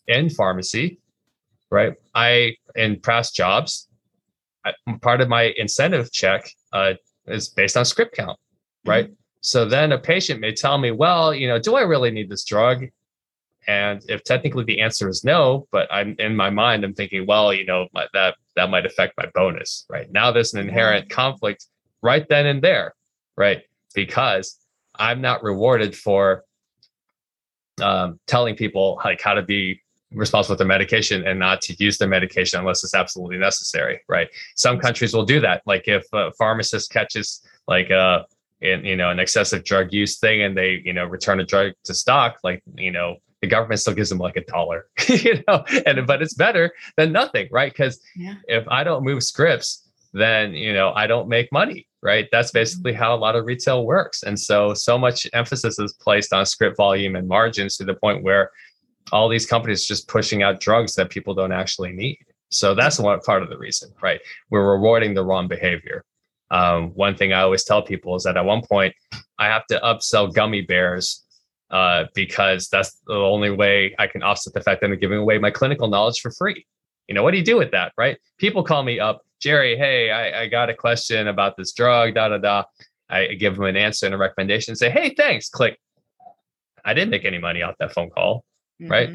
in 0.07 0.29
pharmacy 0.29 0.99
right 1.69 1.93
i 2.15 2.55
in 2.75 2.99
past 2.99 3.35
jobs 3.35 3.89
I, 4.65 4.73
part 5.01 5.21
of 5.21 5.29
my 5.29 5.53
incentive 5.57 6.11
check 6.11 6.49
uh, 6.73 6.93
is 7.27 7.49
based 7.49 7.77
on 7.77 7.85
script 7.85 8.15
count 8.15 8.39
right? 8.85 9.05
Mm-hmm. 9.05 9.13
so 9.41 9.65
then 9.65 9.91
a 9.91 9.99
patient 9.99 10.39
may 10.39 10.53
tell 10.53 10.77
me 10.79 10.91
well 10.91 11.33
you 11.33 11.47
know 11.47 11.59
do 11.59 11.75
i 11.75 11.81
really 11.81 12.11
need 12.11 12.29
this 12.29 12.43
drug? 12.43 12.85
And 13.67 14.01
if 14.07 14.23
technically 14.23 14.63
the 14.63 14.81
answer 14.81 15.07
is 15.09 15.23
no, 15.23 15.67
but 15.71 15.87
I'm 15.91 16.15
in 16.17 16.35
my 16.35 16.49
mind, 16.49 16.83
I'm 16.83 16.95
thinking, 16.95 17.27
well, 17.27 17.53
you 17.53 17.65
know, 17.65 17.87
my, 17.93 18.07
that 18.13 18.35
that 18.59 18.69
might 18.69 18.85
affect 18.85 19.13
my 19.17 19.25
bonus, 19.33 19.85
right? 19.89 20.11
Now 20.11 20.31
there's 20.31 20.53
an 20.53 20.59
inherent 20.59 21.09
conflict 21.09 21.65
right 22.01 22.27
then 22.27 22.45
and 22.45 22.61
there, 22.61 22.93
right? 23.37 23.61
Because 23.95 24.57
I'm 24.95 25.21
not 25.21 25.43
rewarded 25.43 25.95
for 25.95 26.43
um, 27.81 28.19
telling 28.27 28.55
people 28.55 28.99
like 29.05 29.21
how 29.21 29.33
to 29.33 29.41
be 29.41 29.81
responsible 30.11 30.53
with 30.53 30.59
their 30.59 30.67
medication 30.67 31.25
and 31.25 31.39
not 31.39 31.61
to 31.61 31.75
use 31.79 31.97
their 31.97 32.09
medication 32.09 32.59
unless 32.59 32.83
it's 32.83 32.93
absolutely 32.93 33.37
necessary, 33.37 34.01
right? 34.09 34.27
Some 34.55 34.77
countries 34.77 35.13
will 35.13 35.25
do 35.25 35.39
that. 35.39 35.61
Like 35.65 35.87
if 35.87 36.05
a 36.11 36.31
pharmacist 36.33 36.91
catches 36.91 37.41
like 37.65 37.89
a 37.89 37.97
uh, 37.97 38.23
in, 38.61 38.83
you 38.83 38.97
know 38.97 39.09
an 39.09 39.19
excessive 39.19 39.63
drug 39.63 39.93
use 39.93 40.17
thing 40.19 40.41
and 40.41 40.57
they 40.57 40.81
you 40.83 40.91
know 40.91 41.05
return 41.05 41.39
a 41.39 41.45
drug 41.45 41.71
to 41.85 41.93
stock, 41.93 42.39
like 42.43 42.61
you 42.75 42.91
know 42.91 43.15
the 43.41 43.47
government 43.47 43.79
still 43.79 43.93
gives 43.93 44.09
them 44.09 44.17
like 44.17 44.35
a 44.35 44.43
dollar, 44.45 44.87
you 45.07 45.43
know, 45.47 45.63
and 45.85 46.05
but 46.05 46.21
it's 46.21 46.33
better 46.33 46.71
than 46.97 47.11
nothing, 47.11 47.47
right? 47.51 47.71
Because 47.71 47.99
yeah. 48.15 48.35
if 48.47 48.67
I 48.67 48.83
don't 48.83 49.03
move 49.03 49.23
scripts, 49.23 49.87
then 50.13 50.53
you 50.53 50.73
know 50.73 50.91
I 50.93 51.07
don't 51.07 51.27
make 51.27 51.51
money, 51.51 51.87
right? 52.01 52.27
That's 52.31 52.49
mm-hmm. 52.49 52.59
basically 52.59 52.93
how 52.93 53.15
a 53.15 53.17
lot 53.17 53.35
of 53.35 53.45
retail 53.45 53.85
works, 53.85 54.23
and 54.23 54.39
so 54.39 54.73
so 54.73 54.97
much 54.97 55.27
emphasis 55.33 55.79
is 55.79 55.93
placed 55.93 56.33
on 56.33 56.45
script 56.45 56.77
volume 56.77 57.15
and 57.15 57.27
margins 57.27 57.77
to 57.77 57.85
the 57.85 57.93
point 57.95 58.23
where 58.23 58.51
all 59.11 59.29
these 59.29 59.45
companies 59.45 59.85
just 59.85 60.07
pushing 60.07 60.43
out 60.43 60.59
drugs 60.59 60.95
that 60.95 61.09
people 61.09 61.33
don't 61.33 61.51
actually 61.51 61.91
need. 61.91 62.19
So 62.51 62.75
that's 62.75 62.99
one 62.99 63.19
part 63.21 63.43
of 63.43 63.49
the 63.49 63.57
reason, 63.57 63.91
right? 64.01 64.19
We're 64.49 64.71
rewarding 64.71 65.13
the 65.13 65.23
wrong 65.23 65.47
behavior. 65.47 66.03
Um, 66.51 66.89
one 66.91 67.15
thing 67.15 67.31
I 67.31 67.41
always 67.41 67.63
tell 67.63 67.81
people 67.81 68.15
is 68.15 68.23
that 68.23 68.37
at 68.37 68.45
one 68.45 68.61
point 68.61 68.93
I 69.37 69.47
have 69.47 69.65
to 69.67 69.79
upsell 69.79 70.33
gummy 70.33 70.61
bears 70.61 71.23
uh, 71.71 72.05
because 72.13 72.67
that's 72.69 73.01
the 73.07 73.13
only 73.13 73.51
way 73.51 73.95
I 73.99 74.07
can 74.07 74.23
offset 74.23 74.53
the 74.53 74.61
fact 74.61 74.81
that 74.81 74.89
I'm 74.89 74.99
giving 74.99 75.19
away 75.19 75.37
my 75.37 75.51
clinical 75.51 75.87
knowledge 75.87 76.19
for 76.21 76.31
free. 76.31 76.65
You 77.07 77.15
know, 77.15 77.23
what 77.23 77.31
do 77.31 77.37
you 77.37 77.43
do 77.43 77.57
with 77.57 77.71
that, 77.71 77.93
right? 77.97 78.17
People 78.37 78.63
call 78.63 78.83
me 78.83 78.99
up, 78.99 79.21
Jerry, 79.39 79.77
hey, 79.77 80.11
I, 80.11 80.43
I 80.43 80.47
got 80.47 80.69
a 80.69 80.73
question 80.73 81.27
about 81.27 81.57
this 81.57 81.71
drug, 81.71 82.15
da 82.15 82.29
da 82.29 82.37
da. 82.37 82.63
I 83.09 83.33
give 83.33 83.55
them 83.55 83.65
an 83.65 83.77
answer 83.77 84.05
and 84.05 84.13
a 84.13 84.17
recommendation, 84.17 84.75
say, 84.75 84.89
hey, 84.89 85.13
thanks, 85.15 85.49
click. 85.49 85.79
I 86.85 86.93
didn't 86.93 87.09
make 87.09 87.25
any 87.25 87.39
money 87.39 87.61
off 87.61 87.75
that 87.79 87.93
phone 87.93 88.09
call, 88.09 88.43
mm-hmm. 88.81 88.91
right? 88.91 89.09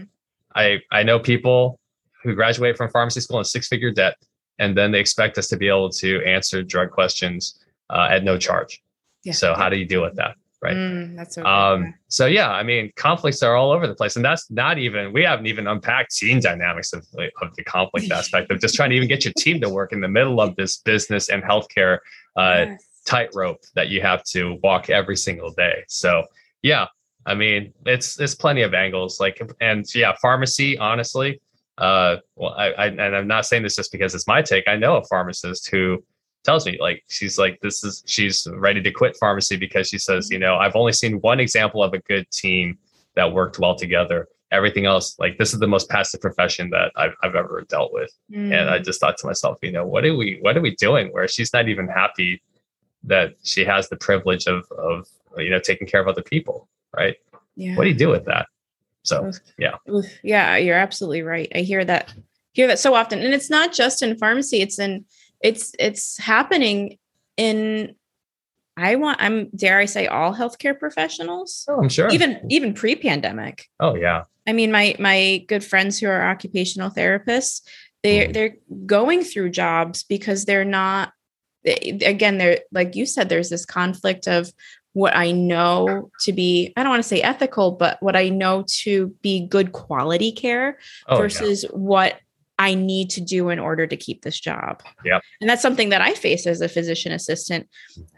I 0.55 0.81
I 0.91 1.03
know 1.03 1.19
people 1.19 1.79
who 2.23 2.35
graduate 2.35 2.77
from 2.77 2.91
pharmacy 2.91 3.21
school 3.21 3.39
in 3.39 3.45
six 3.45 3.69
figure 3.69 3.91
debt, 3.91 4.17
and 4.59 4.77
then 4.77 4.91
they 4.91 5.01
expect 5.01 5.39
us 5.39 5.49
to 5.49 5.57
be 5.57 5.69
able 5.69 5.91
to 5.91 6.23
answer 6.25 6.63
drug 6.63 6.91
questions 6.91 7.65
uh, 7.91 8.09
at 8.11 8.25
no 8.25 8.39
charge. 8.39 8.83
Yeah. 9.25 9.33
So 9.33 9.55
how 9.55 9.69
do 9.69 9.77
you 9.77 9.85
deal 9.85 10.03
with 10.03 10.17
that? 10.17 10.37
Right? 10.65 10.75
Mm, 10.75 11.15
that's 11.15 11.37
okay. 11.37 11.49
Um, 11.49 11.95
so 12.09 12.27
yeah, 12.27 12.51
I 12.51 12.63
mean, 12.63 12.91
conflicts 12.97 13.43
are 13.43 13.55
all 13.55 13.71
over 13.71 13.87
the 13.87 13.95
place, 13.95 14.17
and 14.17 14.25
that's 14.25 14.51
not 14.51 14.79
even 14.79 15.13
we 15.13 15.23
haven't 15.23 15.47
even 15.47 15.67
unpacked 15.67 16.17
team 16.17 16.41
dynamics 16.41 16.93
of 16.93 17.07
of 17.43 17.55
the 17.55 17.63
conflict 17.65 18.11
aspect 18.11 18.51
of 18.51 18.61
just 18.61 18.75
trying 18.75 18.91
to 18.91 18.97
even 18.97 19.07
get 19.07 19.25
your 19.25 19.35
team 19.37 19.61
to 19.61 19.69
work 19.69 19.93
in 19.93 20.01
the 20.01 20.09
middle 20.09 20.41
of 20.41 20.57
this 20.57 20.79
business 20.79 21.29
and 21.29 21.43
healthcare 21.43 21.99
uh, 22.37 22.65
yes. 22.67 22.85
tightrope 23.05 23.61
that 23.75 23.89
you 23.91 24.01
have 24.01 24.25
to 24.25 24.59
walk 24.63 24.89
every 24.89 25.17
single 25.17 25.51
day. 25.51 25.85
So 25.87 26.25
yeah, 26.63 26.87
I 27.27 27.35
mean, 27.35 27.73
it's 27.85 28.19
it's 28.19 28.35
plenty 28.35 28.63
of 28.63 28.73
angles. 28.73 29.21
Like, 29.21 29.41
and 29.61 29.87
yeah, 29.95 30.15
pharmacy, 30.21 30.79
honestly. 30.79 31.41
Uh, 31.77 32.17
well, 32.37 32.55
I, 32.57 32.71
I 32.73 32.87
and 32.87 33.01
I'm 33.01 33.27
not 33.27 33.47
saying 33.47 33.65
this 33.65 33.77
just 33.77 33.93
because 33.93 34.15
it's 34.15 34.27
my 34.27 34.41
take. 34.41 34.65
I 34.67 34.77
know 34.77 34.97
a 34.97 35.05
pharmacist 35.05 35.69
who 35.71 36.03
tells 36.45 36.67
me 36.67 36.77
like 36.81 37.03
she's 37.09 37.39
like 37.39 37.59
this 37.61 37.83
is 37.85 38.03
she's 38.07 38.47
ready 38.55 38.81
to 38.83 38.91
quit 38.91 39.17
pharmacy 39.17 39.57
because 39.57 39.89
she 39.89 39.99
says 39.99 40.31
you 40.31 40.39
know 40.39 40.57
i've 40.57 40.77
only 40.77 40.93
seen 40.93 41.21
one 41.21 41.41
example 41.41 41.83
of 41.83 41.93
a 41.95 41.99
good 42.01 42.31
team 42.31 42.79
that 43.17 43.33
worked 43.33 43.59
well 43.59 43.77
together. 43.77 44.29
Everything 44.51 44.87
else 44.87 45.19
like 45.19 45.37
this 45.39 45.53
is 45.53 45.59
the 45.59 45.67
most 45.67 45.89
passive 45.89 46.21
profession 46.21 46.71
that 46.71 46.93
i've, 46.95 47.15
I've 47.23 47.35
ever 47.35 47.65
dealt 47.69 47.93
with. 47.93 48.13
Mm. 48.31 48.53
and 48.53 48.71
i 48.71 48.79
just 48.79 49.01
thought 49.01 49.17
to 49.19 49.27
myself 49.27 49.59
you 49.63 49.73
know 49.73 49.85
what 49.85 50.05
are 50.05 50.17
we 50.17 50.39
what 50.43 50.57
are 50.57 50.61
we 50.61 50.77
doing 50.77 51.09
where 51.09 51.27
she's 51.27 51.53
not 51.53 51.69
even 51.69 51.89
happy 51.89 52.41
that 53.03 53.35
she 53.43 53.65
has 53.65 53.89
the 53.89 53.97
privilege 53.97 54.47
of 54.47 54.65
of 54.79 55.09
you 55.39 55.51
know 55.51 55.59
taking 55.59 55.89
care 55.89 56.01
of 56.01 56.07
other 56.07 56.23
people 56.23 56.69
right? 56.97 57.17
Yeah. 57.57 57.77
What 57.77 57.85
do 57.85 57.91
you 57.91 57.97
do 57.97 58.09
with 58.09 58.25
that? 58.27 58.47
So 59.03 59.31
yeah. 59.59 59.75
Yeah 60.23 60.57
you're 60.57 60.77
absolutely 60.77 61.23
right. 61.23 61.51
I 61.55 61.59
hear 61.59 61.85
that 61.85 62.15
hear 62.53 62.67
that 62.69 62.79
so 62.79 62.95
often. 62.95 63.21
And 63.21 63.35
it's 63.35 63.51
not 63.51 63.73
just 63.73 64.03
in 64.03 64.17
pharmacy 64.17 64.61
it's 64.61 64.79
in 64.79 65.05
it's 65.45 65.73
it's 65.79 66.19
happening 66.19 66.99
in 67.37 67.95
I 68.77 68.97
want 68.97 69.19
I'm 69.21 69.51
dare 69.55 69.79
I 69.79 69.85
say 69.85 70.09
all 70.09 70.35
healthcare 70.35 70.77
professionals. 70.77 71.65
Oh, 71.69 71.81
I'm 71.83 71.89
sure. 71.89 72.09
Even 72.09 72.41
even 72.51 72.75
pre-pandemic. 72.75 73.69
Oh 73.79 73.95
yeah. 73.95 74.25
I 74.49 74.53
mean 74.53 74.73
my 74.73 74.97
my 74.99 75.45
good 75.47 75.63
friends 75.63 76.01
who 76.01 76.09
are 76.09 76.29
occupational 76.29 76.91
therapists, 76.91 77.61
they 78.03 78.27
mm. 78.27 78.33
they're 78.33 78.57
going 78.87 79.23
through 79.23 79.51
jobs 79.51 80.03
because 80.03 80.47
they're 80.47 80.65
not 80.65 81.13
again 81.65 82.39
they're 82.39 82.61
like 82.73 82.97
you 82.97 83.07
said 83.07 83.29
there's 83.29 83.51
this 83.51 83.67
conflict 83.67 84.27
of 84.27 84.51
what 84.95 85.17
I 85.17 85.33
know 85.33 86.11
to 86.21 86.33
be, 86.33 86.73
I 86.77 86.83
don't 86.85 86.91
want 86.91 87.03
to 87.03 87.09
say 87.09 87.21
ethical, 87.21 87.73
but 87.73 88.01
what 88.01 88.15
I 88.15 88.29
know 88.29 88.65
to 88.83 89.09
be 89.23 89.45
good 89.45 89.73
quality 89.73 90.31
care 90.31 90.79
oh, 91.09 91.17
versus 91.17 91.65
yeah. 91.65 91.71
what 91.71 92.15
I 92.59 92.75
need 92.75 93.11
to 93.11 93.21
do 93.21 93.49
in 93.49 93.59
order 93.59 93.87
to 93.87 93.97
keep 93.97 94.23
this 94.23 94.39
job. 94.39 94.83
Yeah. 95.05 95.21
And 95.41 95.51
that's 95.51 95.63
something 95.63 95.89
that 95.89 96.01
I 96.01 96.15
face 96.15 96.47
as 96.47 96.61
a 96.61 96.69
physician 96.69 97.13
assistant. 97.13 97.69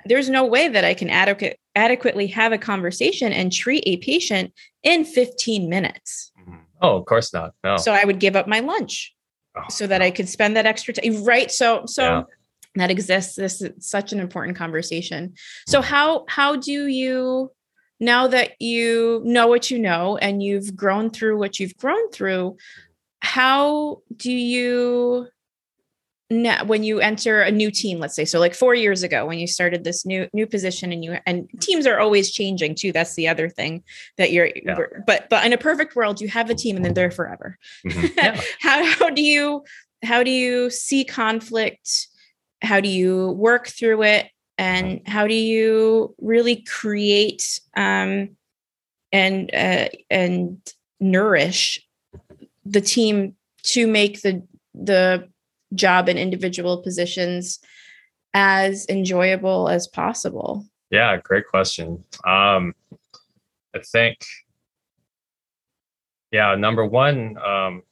There's 0.04 0.28
no 0.28 0.44
way 0.44 0.68
that 0.68 0.84
I 0.84 0.94
can 0.94 1.08
adequate 1.08 1.58
adequately 1.74 2.26
have 2.28 2.52
a 2.52 2.58
conversation 2.58 3.32
and 3.32 3.52
treat 3.52 3.84
a 3.86 3.98
patient 3.98 4.52
in 4.82 5.04
15 5.04 5.68
minutes. 5.68 6.32
Mm-hmm. 6.40 6.56
Oh, 6.82 6.96
of 6.96 7.06
course 7.06 7.32
not. 7.32 7.54
No. 7.64 7.76
So 7.76 7.92
I 7.92 8.04
would 8.04 8.18
give 8.18 8.36
up 8.36 8.46
my 8.46 8.60
lunch 8.60 9.14
oh, 9.56 9.62
so 9.70 9.86
that 9.86 10.02
I 10.02 10.10
could 10.10 10.28
spend 10.28 10.56
that 10.56 10.66
extra 10.66 10.94
time. 10.94 11.24
Right. 11.24 11.50
So 11.50 11.84
so 11.86 12.02
yeah. 12.02 12.22
that 12.74 12.90
exists. 12.90 13.36
This 13.36 13.62
is 13.62 13.72
such 13.86 14.12
an 14.12 14.20
important 14.20 14.56
conversation. 14.56 15.34
So 15.66 15.80
how 15.80 16.26
how 16.28 16.56
do 16.56 16.86
you 16.86 17.52
now 17.98 18.26
that 18.26 18.60
you 18.60 19.22
know 19.24 19.46
what 19.46 19.70
you 19.70 19.78
know 19.78 20.18
and 20.18 20.42
you've 20.42 20.76
grown 20.76 21.10
through 21.10 21.38
what 21.38 21.58
you've 21.58 21.76
grown 21.76 22.10
through, 22.10 22.56
how 23.20 24.02
do 24.16 24.32
you 24.32 25.28
now 26.28 26.64
when 26.64 26.82
you 26.82 27.00
enter 27.00 27.40
a 27.40 27.52
new 27.52 27.70
team 27.70 27.98
let's 28.00 28.16
say 28.16 28.24
so 28.24 28.40
like 28.40 28.54
4 28.54 28.74
years 28.74 29.02
ago 29.04 29.26
when 29.26 29.38
you 29.38 29.46
started 29.46 29.84
this 29.84 30.04
new 30.04 30.28
new 30.32 30.46
position 30.46 30.92
and 30.92 31.04
you 31.04 31.18
and 31.24 31.48
teams 31.60 31.86
are 31.86 32.00
always 32.00 32.32
changing 32.32 32.74
too 32.74 32.90
that's 32.90 33.14
the 33.14 33.28
other 33.28 33.48
thing 33.48 33.84
that 34.16 34.32
you're 34.32 34.50
yeah. 34.56 34.76
but 35.06 35.28
but 35.30 35.46
in 35.46 35.52
a 35.52 35.58
perfect 35.58 35.94
world 35.94 36.20
you 36.20 36.28
have 36.28 36.50
a 36.50 36.54
team 36.54 36.76
and 36.76 36.84
then 36.84 36.94
they're 36.94 37.12
forever 37.12 37.56
mm-hmm. 37.86 38.06
yeah. 38.16 38.40
how 38.60 38.84
how 38.84 39.10
do 39.10 39.22
you 39.22 39.62
how 40.02 40.22
do 40.22 40.30
you 40.30 40.68
see 40.68 41.04
conflict 41.04 42.08
how 42.60 42.80
do 42.80 42.88
you 42.88 43.30
work 43.32 43.68
through 43.68 44.02
it 44.02 44.28
and 44.58 45.02
how 45.06 45.26
do 45.26 45.34
you 45.34 46.14
really 46.18 46.56
create 46.56 47.60
um 47.76 48.30
and 49.12 49.54
uh, 49.54 49.88
and 50.10 50.58
nourish 50.98 51.85
the 52.68 52.80
team 52.80 53.34
to 53.62 53.86
make 53.86 54.22
the 54.22 54.42
the 54.74 55.28
job 55.74 56.08
and 56.08 56.18
individual 56.18 56.82
positions 56.82 57.58
as 58.34 58.86
enjoyable 58.88 59.68
as 59.68 59.88
possible? 59.88 60.64
Yeah, 60.90 61.16
great 61.16 61.48
question. 61.48 62.04
Um, 62.24 62.74
I 63.74 63.80
think, 63.80 64.18
yeah, 66.30 66.54
number 66.54 66.84
one, 66.84 67.36
um, 67.38 67.82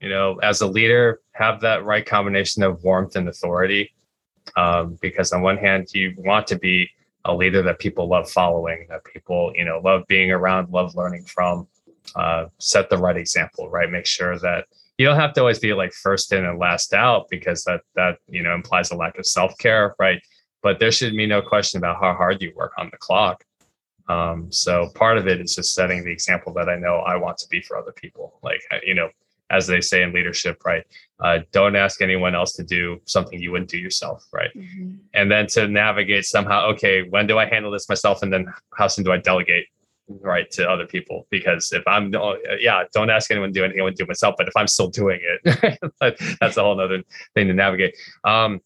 you 0.00 0.08
know, 0.08 0.38
as 0.42 0.60
a 0.60 0.66
leader, 0.66 1.20
have 1.32 1.60
that 1.60 1.84
right 1.84 2.04
combination 2.04 2.62
of 2.62 2.82
warmth 2.84 3.16
and 3.16 3.28
authority. 3.28 3.92
Um, 4.56 4.98
because 5.00 5.32
on 5.32 5.42
one 5.42 5.56
hand, 5.56 5.88
you 5.94 6.14
want 6.18 6.46
to 6.48 6.58
be 6.58 6.90
a 7.24 7.34
leader 7.34 7.62
that 7.62 7.78
people 7.78 8.06
love 8.06 8.30
following, 8.30 8.86
that 8.90 9.02
people, 9.04 9.52
you 9.54 9.64
know, 9.64 9.80
love 9.82 10.02
being 10.06 10.30
around, 10.30 10.70
love 10.70 10.94
learning 10.94 11.24
from 11.24 11.66
uh, 12.14 12.46
set 12.58 12.90
the 12.90 12.98
right 12.98 13.16
example, 13.16 13.68
right? 13.68 13.90
Make 13.90 14.06
sure 14.06 14.38
that 14.38 14.66
you 14.98 15.06
don't 15.06 15.16
have 15.16 15.32
to 15.34 15.40
always 15.40 15.58
be 15.58 15.72
like 15.72 15.92
first 15.92 16.32
in 16.32 16.44
and 16.44 16.58
last 16.58 16.94
out 16.94 17.26
because 17.28 17.64
that 17.64 17.80
that 17.94 18.18
you 18.28 18.42
know 18.42 18.54
implies 18.54 18.90
a 18.90 18.96
lack 18.96 19.18
of 19.18 19.26
self 19.26 19.56
care, 19.58 19.94
right? 19.98 20.20
But 20.62 20.78
there 20.78 20.92
should 20.92 21.16
be 21.16 21.26
no 21.26 21.42
question 21.42 21.78
about 21.78 22.00
how 22.00 22.14
hard 22.14 22.40
you 22.40 22.52
work 22.54 22.72
on 22.78 22.88
the 22.90 22.96
clock. 22.96 23.44
Um, 24.08 24.52
so 24.52 24.90
part 24.94 25.18
of 25.18 25.26
it 25.26 25.40
is 25.40 25.54
just 25.54 25.74
setting 25.74 26.04
the 26.04 26.12
example 26.12 26.52
that 26.54 26.68
I 26.68 26.76
know 26.76 26.96
I 26.98 27.16
want 27.16 27.38
to 27.38 27.48
be 27.48 27.60
for 27.60 27.76
other 27.76 27.92
people. 27.92 28.38
Like 28.42 28.62
you 28.84 28.94
know, 28.94 29.08
as 29.50 29.66
they 29.66 29.80
say 29.80 30.02
in 30.02 30.12
leadership, 30.12 30.64
right? 30.64 30.84
Uh, 31.20 31.40
don't 31.52 31.76
ask 31.76 32.00
anyone 32.00 32.34
else 32.34 32.52
to 32.54 32.62
do 32.64 33.00
something 33.04 33.40
you 33.40 33.50
wouldn't 33.50 33.70
do 33.70 33.78
yourself, 33.78 34.26
right? 34.32 34.50
Mm-hmm. 34.54 34.94
And 35.14 35.30
then 35.30 35.46
to 35.48 35.68
navigate 35.68 36.24
somehow, 36.24 36.66
okay, 36.70 37.02
when 37.08 37.26
do 37.26 37.38
I 37.38 37.46
handle 37.46 37.70
this 37.70 37.88
myself, 37.88 38.22
and 38.22 38.32
then 38.32 38.52
how 38.74 38.88
soon 38.88 39.04
do 39.04 39.12
I 39.12 39.18
delegate? 39.18 39.66
Right 40.20 40.50
to 40.50 40.68
other 40.68 40.86
people 40.86 41.26
because 41.30 41.72
if 41.72 41.82
i'm 41.86 42.12
yeah 42.60 42.84
don't 42.92 43.08
ask 43.08 43.30
anyone 43.30 43.48
to 43.48 43.54
do 43.54 43.64
anything 43.64 43.80
i 43.80 43.84
would 43.84 43.94
do 43.94 44.04
myself 44.06 44.34
but 44.36 44.46
if 44.46 44.54
i'm 44.54 44.66
still 44.66 44.88
doing 44.88 45.18
it 45.22 45.78
that's 46.40 46.56
a 46.56 46.62
whole 46.62 46.78
other 46.78 47.02
thing 47.34 47.46
to 47.46 47.54
navigate 47.54 47.96
um, 48.24 48.60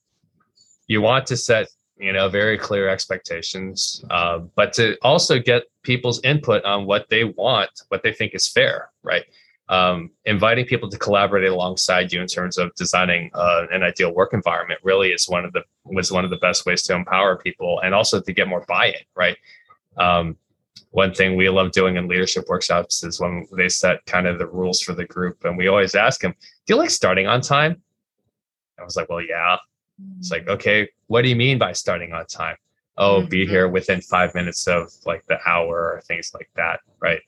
you 0.88 1.00
want 1.00 1.26
to 1.26 1.36
set 1.36 1.68
you 1.98 2.12
know, 2.12 2.28
very 2.28 2.56
clear 2.56 2.88
expectations, 2.88 4.04
uh, 4.10 4.38
but 4.54 4.72
to 4.74 4.96
also 5.02 5.38
get 5.38 5.64
people's 5.82 6.20
input 6.22 6.64
on 6.64 6.86
what 6.86 7.08
they 7.10 7.24
want, 7.24 7.70
what 7.88 8.02
they 8.02 8.12
think 8.12 8.34
is 8.34 8.46
fair, 8.46 8.90
right? 9.02 9.24
Um, 9.68 10.10
inviting 10.24 10.64
people 10.64 10.88
to 10.88 10.96
collaborate 10.96 11.46
alongside 11.46 12.12
you 12.12 12.22
in 12.22 12.26
terms 12.26 12.56
of 12.56 12.74
designing 12.74 13.30
uh, 13.34 13.66
an 13.70 13.82
ideal 13.82 14.14
work 14.14 14.32
environment 14.32 14.80
really 14.82 15.10
is 15.10 15.28
one 15.28 15.44
of 15.44 15.52
the 15.52 15.62
was 15.84 16.10
one 16.10 16.24
of 16.24 16.30
the 16.30 16.38
best 16.38 16.64
ways 16.64 16.82
to 16.84 16.94
empower 16.94 17.36
people 17.36 17.80
and 17.80 17.94
also 17.94 18.20
to 18.20 18.32
get 18.32 18.48
more 18.48 18.64
buy-in, 18.66 18.94
right? 19.14 19.36
Um, 19.98 20.36
one 20.90 21.14
thing 21.14 21.36
we 21.36 21.48
love 21.48 21.72
doing 21.72 21.96
in 21.96 22.08
leadership 22.08 22.46
workshops 22.48 23.04
is 23.04 23.20
when 23.20 23.46
they 23.52 23.68
set 23.68 24.04
kind 24.06 24.26
of 24.26 24.38
the 24.38 24.46
rules 24.46 24.80
for 24.80 24.94
the 24.94 25.04
group, 25.04 25.44
and 25.44 25.56
we 25.56 25.68
always 25.68 25.94
ask 25.94 26.20
them, 26.20 26.34
"Do 26.66 26.74
you 26.74 26.76
like 26.76 26.90
starting 26.90 27.26
on 27.26 27.40
time?" 27.40 27.82
I 28.78 28.84
was 28.84 28.96
like, 28.96 29.08
"Well, 29.08 29.22
yeah." 29.22 29.56
It's 30.18 30.30
like, 30.30 30.48
okay, 30.48 30.88
what 31.06 31.22
do 31.22 31.28
you 31.28 31.36
mean 31.36 31.58
by 31.58 31.72
starting 31.72 32.12
on 32.12 32.26
time? 32.26 32.56
Oh, 32.96 33.20
mm-hmm. 33.20 33.28
be 33.28 33.46
here 33.46 33.68
within 33.68 34.00
five 34.00 34.34
minutes 34.34 34.66
of 34.66 34.92
like 35.06 35.24
the 35.26 35.38
hour 35.46 35.92
or 35.94 36.02
things 36.06 36.32
like 36.34 36.50
that, 36.56 36.80
right? 37.00 37.20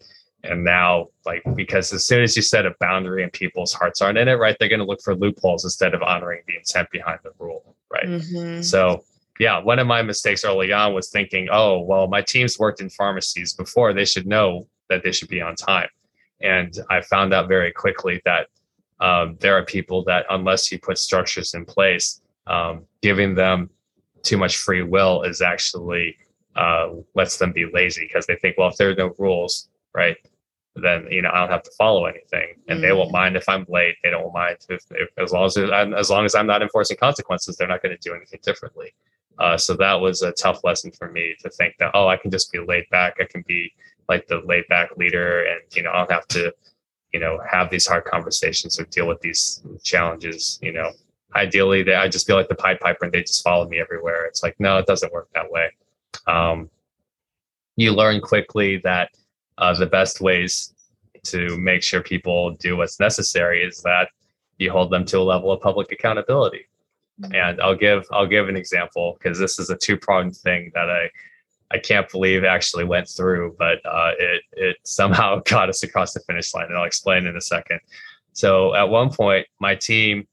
And 0.43 0.65
now, 0.65 1.09
like, 1.27 1.43
because 1.55 1.93
as 1.93 2.07
soon 2.07 2.23
as 2.23 2.35
you 2.35 2.43
set 2.43 2.65
a 2.67 2.75
boundary 2.81 3.23
and 3.23 3.33
people's 3.33 3.73
hearts 3.73 4.01
aren't 4.01 4.19
in 4.19 4.27
it, 4.27 4.35
right, 4.35 4.57
they're 4.59 4.69
going 4.69 4.81
to 4.81 4.87
look 4.87 5.03
for 5.03 5.15
loopholes 5.15 5.65
instead 5.65 5.95
of 5.95 6.03
honoring 6.03 6.43
the 6.47 6.57
intent 6.57 6.89
behind 6.91 7.21
the 7.23 7.33
rule, 7.39 7.77
right? 7.91 8.07
Mm-hmm. 8.07 8.63
So, 8.63 9.05
yeah, 9.41 9.59
one 9.59 9.79
of 9.79 9.87
my 9.87 10.03
mistakes 10.03 10.45
early 10.45 10.71
on 10.71 10.93
was 10.93 11.09
thinking, 11.09 11.49
oh, 11.51 11.81
well, 11.81 12.07
my 12.09 12.21
team's 12.21 12.59
worked 12.59 12.83
in 12.83 12.91
pharmacies 12.91 13.55
before. 13.55 13.95
They 13.95 14.05
should 14.05 14.27
know 14.27 14.69
that 14.91 15.03
they 15.03 15.13
should 15.13 15.31
be 15.31 15.41
on 15.41 15.57
time. 15.57 15.89
And 16.43 16.79
I 16.91 17.01
found 17.01 17.33
out 17.33 17.49
very 17.49 17.73
quickly 17.73 18.21
that 18.27 18.49
um, 19.01 19.39
there 19.41 19.57
are 19.57 19.65
people 19.65 20.05
that, 20.05 20.27
unless 20.29 20.71
you 20.71 20.79
put 20.79 20.99
structures 20.99 21.55
in 21.55 21.65
place, 21.65 22.21
um, 22.47 22.85
giving 23.01 23.35
them 23.35 23.71
too 24.23 24.37
much 24.37 24.59
free 24.59 24.83
will 24.83 25.23
is 25.23 25.41
actually 25.41 26.19
uh, 26.55 26.91
lets 27.15 27.39
them 27.39 27.53
be 27.53 27.65
lazy 27.73 28.07
because 28.07 28.27
they 28.27 28.37
think, 28.37 28.59
well, 28.59 28.69
if 28.69 28.77
there 28.77 28.91
are 28.91 28.95
no 28.95 29.15
rules, 29.17 29.71
right, 29.95 30.19
then 30.77 31.07
you 31.11 31.23
know 31.23 31.31
I 31.33 31.41
don't 31.41 31.51
have 31.51 31.63
to 31.65 31.71
follow 31.79 32.05
anything, 32.07 32.57
and 32.69 32.79
mm. 32.79 32.83
they 32.83 32.93
won't 32.93 33.09
mm. 33.09 33.15
mind 33.15 33.37
if 33.37 33.49
I'm 33.49 33.65
late. 33.69 33.97
They 34.05 34.11
don't 34.11 34.33
mind 34.33 34.59
if, 34.69 34.85
if 34.91 35.09
as 35.19 35.33
long 35.33 35.47
as 35.47 35.57
as 35.57 36.11
long 36.11 36.25
as 36.25 36.35
I'm 36.35 36.47
not 36.47 36.63
enforcing 36.63 36.97
consequences, 36.97 37.57
they're 37.57 37.69
not 37.69 37.83
going 37.83 37.97
to 37.97 38.09
do 38.09 38.15
anything 38.15 38.41
differently. 38.43 38.93
Uh, 39.39 39.57
so 39.57 39.75
that 39.75 39.95
was 39.95 40.23
a 40.23 40.33
tough 40.33 40.63
lesson 40.65 40.91
for 40.93 41.11
me 41.11 41.35
to 41.41 41.49
think 41.51 41.75
that 41.79 41.93
oh, 41.95 42.09
I 42.09 42.17
can 42.17 42.31
just 42.31 42.53
be 42.53 42.59
laid 42.59 42.85
back. 42.91 43.17
I 43.21 43.25
can 43.25 43.43
be 43.47 43.73
like 44.09 44.27
the 44.27 44.43
laid 44.45 44.67
back 44.69 44.97
leader, 44.97 45.47
and 45.47 45.61
you 45.75 45.83
know 45.83 45.91
I 45.93 45.99
don't 45.99 46.11
have 46.11 46.29
to 46.29 46.53
you 47.13 47.21
know 47.21 47.41
have 47.51 47.71
these 47.71 47.87
hard 47.87 48.05
conversations 48.05 48.79
or 48.79 48.85
deal 48.85 49.07
with 49.07 49.21
these 49.21 49.63
challenges. 49.83 50.59
You 50.63 50.73
know 50.73 50.93
ideally 51.35 51.83
they 51.83 51.95
I 51.95 52.09
just 52.09 52.27
feel 52.27 52.37
like 52.37 52.49
the 52.49 52.55
Pied 52.55 52.81
Piper 52.81 53.05
and 53.05 53.13
they 53.13 53.23
just 53.23 53.43
follow 53.43 53.69
me 53.69 53.81
everywhere. 53.81 54.27
It's 54.27 54.43
like, 54.43 54.59
no, 54.59 54.79
it 54.79 54.87
doesn't 54.87 55.13
work 55.13 55.29
that 55.35 55.51
way. 55.51 55.71
Um, 56.27 56.71
you 57.77 57.93
learn 57.93 58.21
quickly 58.21 58.79
that 58.85 59.11
uh, 59.59 59.75
the 59.75 59.87
best 59.87 60.21
ways 60.21 60.75
to 61.25 61.57
make 61.59 61.83
sure 61.83 62.03
people 62.03 62.53
do 62.57 62.77
what's 62.77 62.99
necessary 62.99 63.63
is 63.63 63.83
that 63.83 64.09
you 64.59 64.71
hold 64.71 64.91
them 64.91 65.05
to 65.07 65.19
a 65.19 65.23
level 65.23 65.53
of 65.53 65.61
public 65.61 65.93
accountability. 65.93 66.67
And 67.35 67.61
I'll 67.61 67.77
give 67.77 68.05
I'll 68.13 68.27
give 68.27 68.49
an 68.49 68.57
example 68.57 69.17
because 69.19 69.39
this 69.39 69.59
is 69.59 69.71
a 69.71 69.77
two 69.77 69.97
pronged 69.97 70.37
thing 70.37 70.71
that 70.75 70.91
I 70.91 71.11
I 71.73 71.79
can't 71.79 72.11
believe 72.11 72.45
actually 72.45 72.85
went 72.85 73.09
through, 73.09 73.57
but 73.59 73.79
uh, 73.85 74.13
it 74.19 74.43
it 74.53 74.77
somehow 74.85 75.41
got 75.45 75.69
us 75.69 75.83
across 75.83 76.13
the 76.13 76.21
finish 76.21 76.53
line, 76.55 76.67
and 76.67 76.77
I'll 76.77 76.85
explain 76.85 77.27
in 77.27 77.37
a 77.37 77.41
second. 77.41 77.81
So 78.33 78.75
at 78.75 78.89
one 78.89 79.11
point, 79.11 79.47
my 79.61 79.75
team 79.75 80.27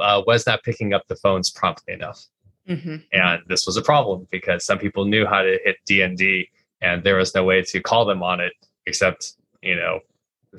uh, 0.00 0.22
was 0.26 0.46
not 0.46 0.62
picking 0.62 0.92
up 0.92 1.06
the 1.08 1.16
phones 1.16 1.50
promptly 1.50 1.94
enough. 1.94 2.24
Mm-hmm. 2.68 2.96
And 3.12 3.42
this 3.48 3.66
was 3.66 3.76
a 3.76 3.82
problem 3.82 4.28
because 4.30 4.64
some 4.64 4.78
people 4.78 5.04
knew 5.04 5.26
how 5.26 5.42
to 5.42 5.58
hit 5.64 5.76
DND 5.88 6.48
and 6.80 7.02
there 7.02 7.16
was 7.16 7.34
no 7.34 7.44
way 7.44 7.62
to 7.62 7.80
call 7.80 8.04
them 8.04 8.22
on 8.22 8.40
it 8.40 8.52
except, 8.86 9.34
you 9.62 9.76
know, 9.76 10.00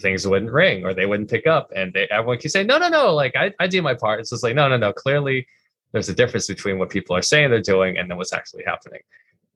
things 0.01 0.27
wouldn't 0.27 0.51
ring 0.51 0.85
or 0.85 0.93
they 0.93 1.05
wouldn't 1.05 1.29
pick 1.29 1.47
up. 1.47 1.71
And 1.75 1.93
they, 1.93 2.07
everyone 2.09 2.37
keep 2.37 2.51
saying, 2.51 2.67
no, 2.67 2.77
no, 2.77 2.89
no, 2.89 3.13
like 3.13 3.35
I, 3.35 3.51
I 3.59 3.67
do 3.67 3.81
my 3.81 3.93
part. 3.93 4.19
It's 4.19 4.29
just 4.29 4.43
like, 4.43 4.55
no, 4.55 4.67
no, 4.67 4.77
no. 4.77 4.93
Clearly 4.93 5.47
there's 5.91 6.09
a 6.09 6.13
difference 6.13 6.47
between 6.47 6.79
what 6.79 6.89
people 6.89 7.15
are 7.15 7.21
saying 7.21 7.49
they're 7.49 7.61
doing 7.61 7.97
and 7.97 8.09
then 8.09 8.17
what's 8.17 8.33
actually 8.33 8.63
happening. 8.65 9.01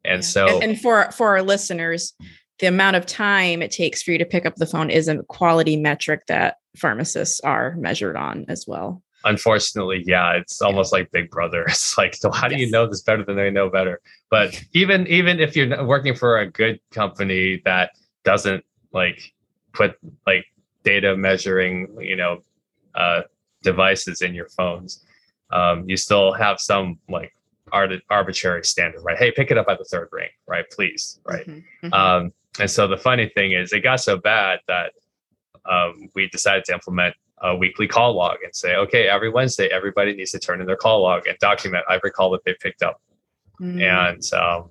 And 0.05 0.21
yeah. 0.21 0.27
so 0.27 0.47
and, 0.55 0.63
and 0.63 0.81
for 0.81 1.11
for 1.11 1.29
our 1.29 1.41
listeners, 1.41 2.13
the 2.59 2.67
amount 2.67 2.95
of 2.95 3.05
time 3.05 3.61
it 3.61 3.71
takes 3.71 4.03
for 4.03 4.11
you 4.11 4.17
to 4.19 4.25
pick 4.25 4.45
up 4.45 4.55
the 4.55 4.65
phone 4.65 4.89
is 4.89 5.07
a 5.07 5.23
quality 5.23 5.75
metric 5.75 6.21
that 6.27 6.57
pharmacists 6.77 7.39
are 7.41 7.75
measured 7.77 8.15
on 8.15 8.45
as 8.47 8.65
well 8.67 9.01
unfortunately, 9.27 10.03
yeah, 10.05 10.33
it's 10.33 10.61
almost 10.61 10.91
like 10.91 11.11
Big 11.11 11.29
Brother. 11.29 11.65
It's 11.67 11.97
like, 11.97 12.15
so 12.15 12.31
how 12.31 12.47
do 12.47 12.55
you 12.55 12.69
know 12.69 12.87
this 12.87 13.01
better 13.01 13.23
than 13.23 13.35
they 13.35 13.51
know 13.51 13.69
better? 13.69 14.01
But 14.29 14.61
even 14.73 15.07
even 15.07 15.39
if 15.39 15.55
you're 15.55 15.83
working 15.85 16.15
for 16.15 16.39
a 16.39 16.49
good 16.49 16.79
company 16.91 17.61
that 17.65 17.91
doesn't 18.23 18.63
like 18.93 19.33
put 19.77 19.97
like 20.25 20.45
data 20.83 21.15
measuring, 21.15 21.87
you 21.99 22.15
know, 22.15 22.41
uh, 22.95 23.21
devices 23.61 24.21
in 24.21 24.33
your 24.33 24.49
phones, 24.49 25.05
um, 25.51 25.87
you 25.87 25.97
still 25.97 26.33
have 26.33 26.59
some 26.59 26.97
like 27.07 27.33
art- 27.71 28.03
arbitrary 28.09 28.63
standard, 28.63 29.01
right? 29.03 29.17
Hey, 29.17 29.31
pick 29.31 29.51
it 29.51 29.57
up 29.57 29.67
by 29.67 29.75
the 29.75 29.85
third 29.85 30.09
ring, 30.11 30.29
right? 30.47 30.65
Please, 30.71 31.19
right? 31.25 31.47
Mm-hmm, 31.47 31.87
mm-hmm. 31.87 31.93
Um, 31.93 32.33
and 32.59 32.69
so 32.69 32.87
the 32.87 32.97
funny 32.97 33.29
thing 33.35 33.51
is, 33.51 33.71
it 33.71 33.81
got 33.81 33.99
so 34.01 34.17
bad 34.17 34.59
that 34.67 34.93
um, 35.69 36.09
we 36.15 36.27
decided 36.29 36.65
to 36.65 36.73
implement 36.73 37.15
a 37.43 37.55
weekly 37.55 37.87
call 37.87 38.15
log 38.15 38.37
and 38.43 38.55
say, 38.55 38.75
okay, 38.75 39.07
every 39.07 39.29
Wednesday, 39.29 39.67
everybody 39.67 40.13
needs 40.13 40.31
to 40.31 40.39
turn 40.39 40.59
in 40.59 40.65
their 40.65 40.75
call 40.75 41.01
log 41.03 41.27
and 41.27 41.37
document 41.39 41.83
every 41.89 42.09
call 42.09 42.31
that 42.31 42.43
they 42.45 42.55
picked 42.59 42.81
up. 42.81 42.99
Mm. 43.61 43.81
And 43.83 44.33
um, 44.33 44.69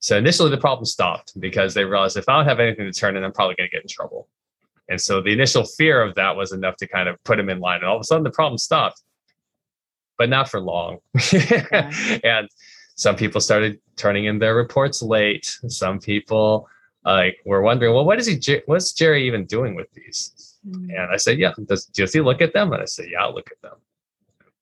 so 0.00 0.16
initially 0.16 0.50
the 0.50 0.58
problem 0.58 0.84
stopped 0.84 1.38
because 1.40 1.74
they 1.74 1.84
realized 1.84 2.16
if 2.16 2.28
I 2.28 2.36
don't 2.36 2.46
have 2.46 2.60
anything 2.60 2.90
to 2.90 2.92
turn 2.92 3.16
in, 3.16 3.24
I'm 3.24 3.32
probably 3.32 3.54
going 3.56 3.68
to 3.68 3.74
get 3.74 3.82
in 3.82 3.88
trouble. 3.88 4.28
And 4.88 5.00
so 5.00 5.20
the 5.20 5.32
initial 5.32 5.64
fear 5.64 6.02
of 6.02 6.14
that 6.16 6.34
was 6.34 6.52
enough 6.52 6.76
to 6.76 6.88
kind 6.88 7.08
of 7.08 7.22
put 7.24 7.36
them 7.36 7.48
in 7.48 7.60
line. 7.60 7.80
And 7.80 7.86
all 7.86 7.96
of 7.96 8.00
a 8.00 8.04
sudden 8.04 8.24
the 8.24 8.30
problem 8.30 8.58
stopped, 8.58 9.02
but 10.18 10.28
not 10.28 10.48
for 10.50 10.60
long. 10.60 10.98
yeah. 11.32 12.18
and 12.24 12.48
some 12.96 13.14
people 13.14 13.40
started 13.40 13.80
turning 13.96 14.24
in 14.24 14.38
their 14.38 14.54
reports 14.54 15.00
late. 15.00 15.46
Some 15.68 16.00
people 16.00 16.68
like 17.04 17.38
were 17.44 17.62
wondering, 17.62 17.94
well, 17.94 18.04
what 18.04 18.18
is 18.18 18.26
he, 18.26 18.62
what's 18.66 18.92
Jerry 18.92 19.26
even 19.26 19.46
doing 19.46 19.74
with 19.74 19.90
these? 19.92 20.50
Mm. 20.66 20.88
And 20.90 21.12
I 21.12 21.16
said, 21.16 21.38
Yeah, 21.38 21.52
does, 21.66 21.86
does 21.86 22.12
he 22.12 22.20
look 22.20 22.40
at 22.40 22.52
them? 22.52 22.72
And 22.72 22.82
I 22.82 22.86
said, 22.86 23.06
Yeah, 23.10 23.22
I'll 23.22 23.34
look 23.34 23.50
at 23.50 23.60
them. 23.62 23.78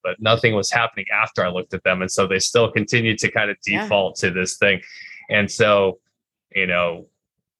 But 0.03 0.20
nothing 0.20 0.55
was 0.55 0.70
happening 0.70 1.07
after 1.12 1.45
I 1.45 1.49
looked 1.49 1.74
at 1.74 1.82
them. 1.84 2.03
And 2.03 2.11
so 2.11 2.26
they 2.26 2.39
still 2.39 2.70
continued 2.70 3.18
to 3.18 3.30
kind 3.30 3.51
of 3.51 3.57
default 3.64 4.20
yeah. 4.22 4.28
to 4.28 4.34
this 4.34 4.57
thing. 4.57 4.80
And 5.29 5.51
so, 5.51 5.99
you 6.55 6.66
know, 6.66 7.07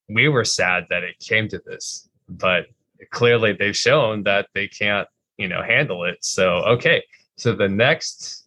we 0.09 0.29
were 0.29 0.45
sad 0.45 0.87
that 0.91 1.03
it 1.03 1.19
came 1.19 1.49
to 1.49 1.61
this, 1.65 2.09
but 2.29 2.67
clearly 3.11 3.53
they've 3.53 3.77
shown 3.77 4.23
that 4.25 4.49
they 4.55 4.69
can't, 4.69 5.09
you 5.37 5.49
know, 5.49 5.63
handle 5.63 6.05
it. 6.05 6.19
So, 6.25 6.49
okay. 6.65 7.03
So 7.37 7.55
the 7.55 7.69
next 7.69 8.47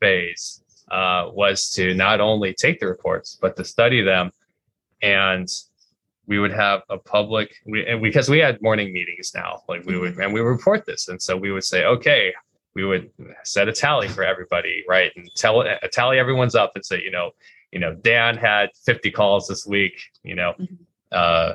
phase 0.00 0.62
uh, 0.90 1.30
was 1.32 1.70
to 1.70 1.94
not 1.94 2.20
only 2.20 2.54
take 2.54 2.80
the 2.80 2.86
reports, 2.86 3.38
but 3.40 3.56
to 3.56 3.64
study 3.64 4.02
them 4.02 4.32
and 5.02 5.48
we 6.26 6.38
would 6.38 6.52
have 6.52 6.82
a 6.90 6.98
public 6.98 7.54
we, 7.66 7.86
and 7.86 8.02
because 8.02 8.28
we 8.28 8.38
had 8.38 8.60
morning 8.60 8.92
meetings 8.92 9.32
now 9.34 9.62
like 9.68 9.84
we 9.84 9.98
would 9.98 10.12
mm-hmm. 10.12 10.22
and 10.22 10.32
we 10.32 10.40
would 10.40 10.48
report 10.48 10.84
this 10.86 11.08
and 11.08 11.20
so 11.20 11.36
we 11.36 11.52
would 11.52 11.64
say 11.64 11.84
okay 11.84 12.32
we 12.74 12.84
would 12.84 13.10
set 13.44 13.68
a 13.68 13.72
tally 13.72 14.08
for 14.08 14.24
everybody 14.24 14.84
right 14.88 15.12
and 15.16 15.30
tell 15.34 15.60
a 15.60 15.88
tally 15.92 16.18
everyone's 16.18 16.54
up 16.54 16.72
and 16.74 16.84
say 16.84 17.00
you 17.02 17.10
know 17.10 17.30
you 17.72 17.78
know 17.78 17.94
dan 17.94 18.36
had 18.36 18.70
50 18.84 19.10
calls 19.10 19.48
this 19.48 19.66
week 19.66 20.00
you 20.22 20.34
know 20.34 20.54
mm-hmm. 20.58 20.74
uh 21.12 21.54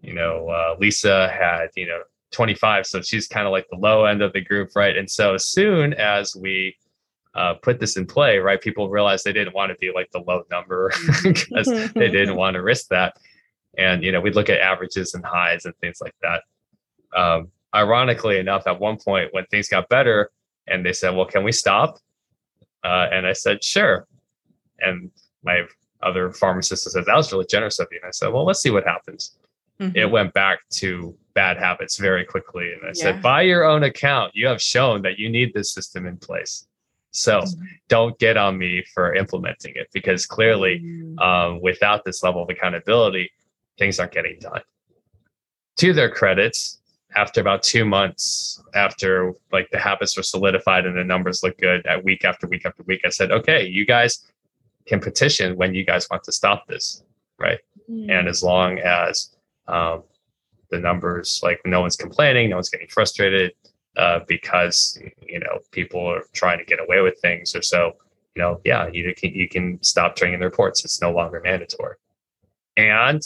you 0.00 0.12
know 0.12 0.48
uh, 0.48 0.76
lisa 0.78 1.28
had 1.28 1.68
you 1.76 1.86
know 1.86 2.02
25 2.32 2.86
so 2.86 3.00
she's 3.02 3.28
kind 3.28 3.46
of 3.46 3.52
like 3.52 3.66
the 3.70 3.76
low 3.76 4.04
end 4.04 4.22
of 4.22 4.32
the 4.32 4.40
group 4.40 4.70
right? 4.74 4.96
And 4.96 5.08
so 5.08 5.34
as 5.34 5.46
soon 5.46 5.94
as 5.94 6.34
we 6.34 6.76
uh, 7.34 7.54
put 7.54 7.78
this 7.78 7.96
in 7.96 8.06
play 8.06 8.38
right 8.38 8.60
people 8.60 8.90
realized 8.90 9.24
they 9.24 9.32
didn't 9.32 9.54
want 9.54 9.70
to 9.70 9.78
be 9.78 9.90
like 9.94 10.10
the 10.10 10.20
low 10.20 10.42
number 10.50 10.92
because 11.22 11.68
mm-hmm. 11.68 11.98
they 11.98 12.08
didn't 12.10 12.36
want 12.36 12.54
to 12.54 12.62
risk 12.62 12.88
that. 12.88 13.16
And 13.78 14.02
you 14.02 14.12
know 14.12 14.20
we'd 14.20 14.34
look 14.34 14.50
at 14.50 14.60
averages 14.60 15.14
and 15.14 15.24
highs 15.24 15.64
and 15.64 15.76
things 15.76 16.00
like 16.00 16.14
that. 16.22 16.42
Um, 17.16 17.48
ironically 17.74 18.38
enough 18.38 18.66
at 18.66 18.80
one 18.80 18.98
point 18.98 19.32
when 19.32 19.46
things 19.46 19.68
got 19.68 19.88
better 19.88 20.30
and 20.66 20.84
they 20.84 20.92
said 20.92 21.14
well 21.14 21.26
can 21.26 21.44
we 21.44 21.52
stop? 21.52 21.98
Uh, 22.84 23.06
and 23.12 23.26
i 23.26 23.32
said 23.32 23.62
sure. 23.62 24.06
And 24.80 25.10
my 25.42 25.62
other 26.02 26.32
pharmacist 26.32 26.90
said 26.90 27.04
that 27.04 27.16
was 27.16 27.32
really 27.32 27.46
generous 27.48 27.78
of 27.78 27.88
you 27.90 27.98
and 28.02 28.08
i 28.08 28.10
said 28.10 28.28
well 28.28 28.44
let's 28.44 28.60
see 28.60 28.70
what 28.70 28.84
happens 28.84 29.36
mm-hmm. 29.80 29.96
it 29.96 30.10
went 30.10 30.32
back 30.32 30.58
to 30.70 31.14
bad 31.34 31.56
habits 31.56 31.98
very 31.98 32.24
quickly 32.24 32.72
and 32.72 32.82
i 32.84 32.88
yeah. 32.88 32.92
said 32.92 33.22
by 33.22 33.42
your 33.42 33.64
own 33.64 33.84
account 33.84 34.32
you 34.34 34.46
have 34.46 34.60
shown 34.60 35.02
that 35.02 35.18
you 35.18 35.28
need 35.28 35.52
this 35.54 35.72
system 35.72 36.06
in 36.06 36.16
place 36.16 36.66
so 37.12 37.40
mm-hmm. 37.40 37.64
don't 37.88 38.18
get 38.18 38.36
on 38.36 38.58
me 38.58 38.82
for 38.94 39.14
implementing 39.14 39.74
it 39.76 39.88
because 39.92 40.26
clearly, 40.26 40.80
mm. 40.80 41.20
um, 41.20 41.60
without 41.60 42.04
this 42.04 42.22
level 42.22 42.42
of 42.42 42.48
accountability, 42.48 43.30
things 43.78 44.00
aren't 44.00 44.12
getting 44.12 44.38
done. 44.40 44.62
To 45.76 45.92
their 45.92 46.10
credits, 46.10 46.80
after 47.14 47.42
about 47.42 47.62
two 47.62 47.84
months 47.84 48.62
after 48.74 49.34
like 49.52 49.68
the 49.70 49.78
habits 49.78 50.16
were 50.16 50.22
solidified 50.22 50.86
and 50.86 50.96
the 50.96 51.04
numbers 51.04 51.42
look 51.42 51.58
good 51.58 51.86
at 51.86 52.02
week 52.02 52.24
after 52.24 52.46
week 52.46 52.64
after 52.64 52.82
week, 52.84 53.02
I 53.04 53.10
said, 53.10 53.30
okay, 53.30 53.66
you 53.66 53.84
guys 53.84 54.26
can 54.86 55.00
petition 55.00 55.56
when 55.56 55.74
you 55.74 55.84
guys 55.84 56.06
want 56.10 56.24
to 56.24 56.32
stop 56.32 56.66
this, 56.66 57.02
right? 57.38 57.58
Mm. 57.90 58.10
And 58.10 58.28
as 58.28 58.42
long 58.42 58.78
as 58.78 59.30
um, 59.68 60.02
the 60.70 60.78
numbers, 60.78 61.40
like 61.42 61.60
no 61.64 61.80
one's 61.80 61.96
complaining, 61.96 62.50
no 62.50 62.56
one's 62.56 62.70
getting 62.70 62.88
frustrated 62.88 63.52
uh, 63.96 64.20
because 64.26 64.98
you 65.26 65.38
know 65.38 65.58
people 65.70 66.00
are 66.00 66.24
trying 66.32 66.58
to 66.58 66.64
get 66.64 66.80
away 66.80 67.00
with 67.00 67.18
things 67.20 67.54
or 67.54 67.62
so. 67.62 67.96
You 68.34 68.42
know, 68.42 68.60
yeah, 68.64 68.88
you 68.92 69.14
can 69.14 69.34
you 69.34 69.48
can 69.48 69.82
stop 69.82 70.16
turning 70.16 70.34
in 70.34 70.40
the 70.40 70.46
reports. 70.46 70.84
It's 70.84 71.00
no 71.00 71.12
longer 71.12 71.40
mandatory. 71.44 71.96
And 72.76 73.22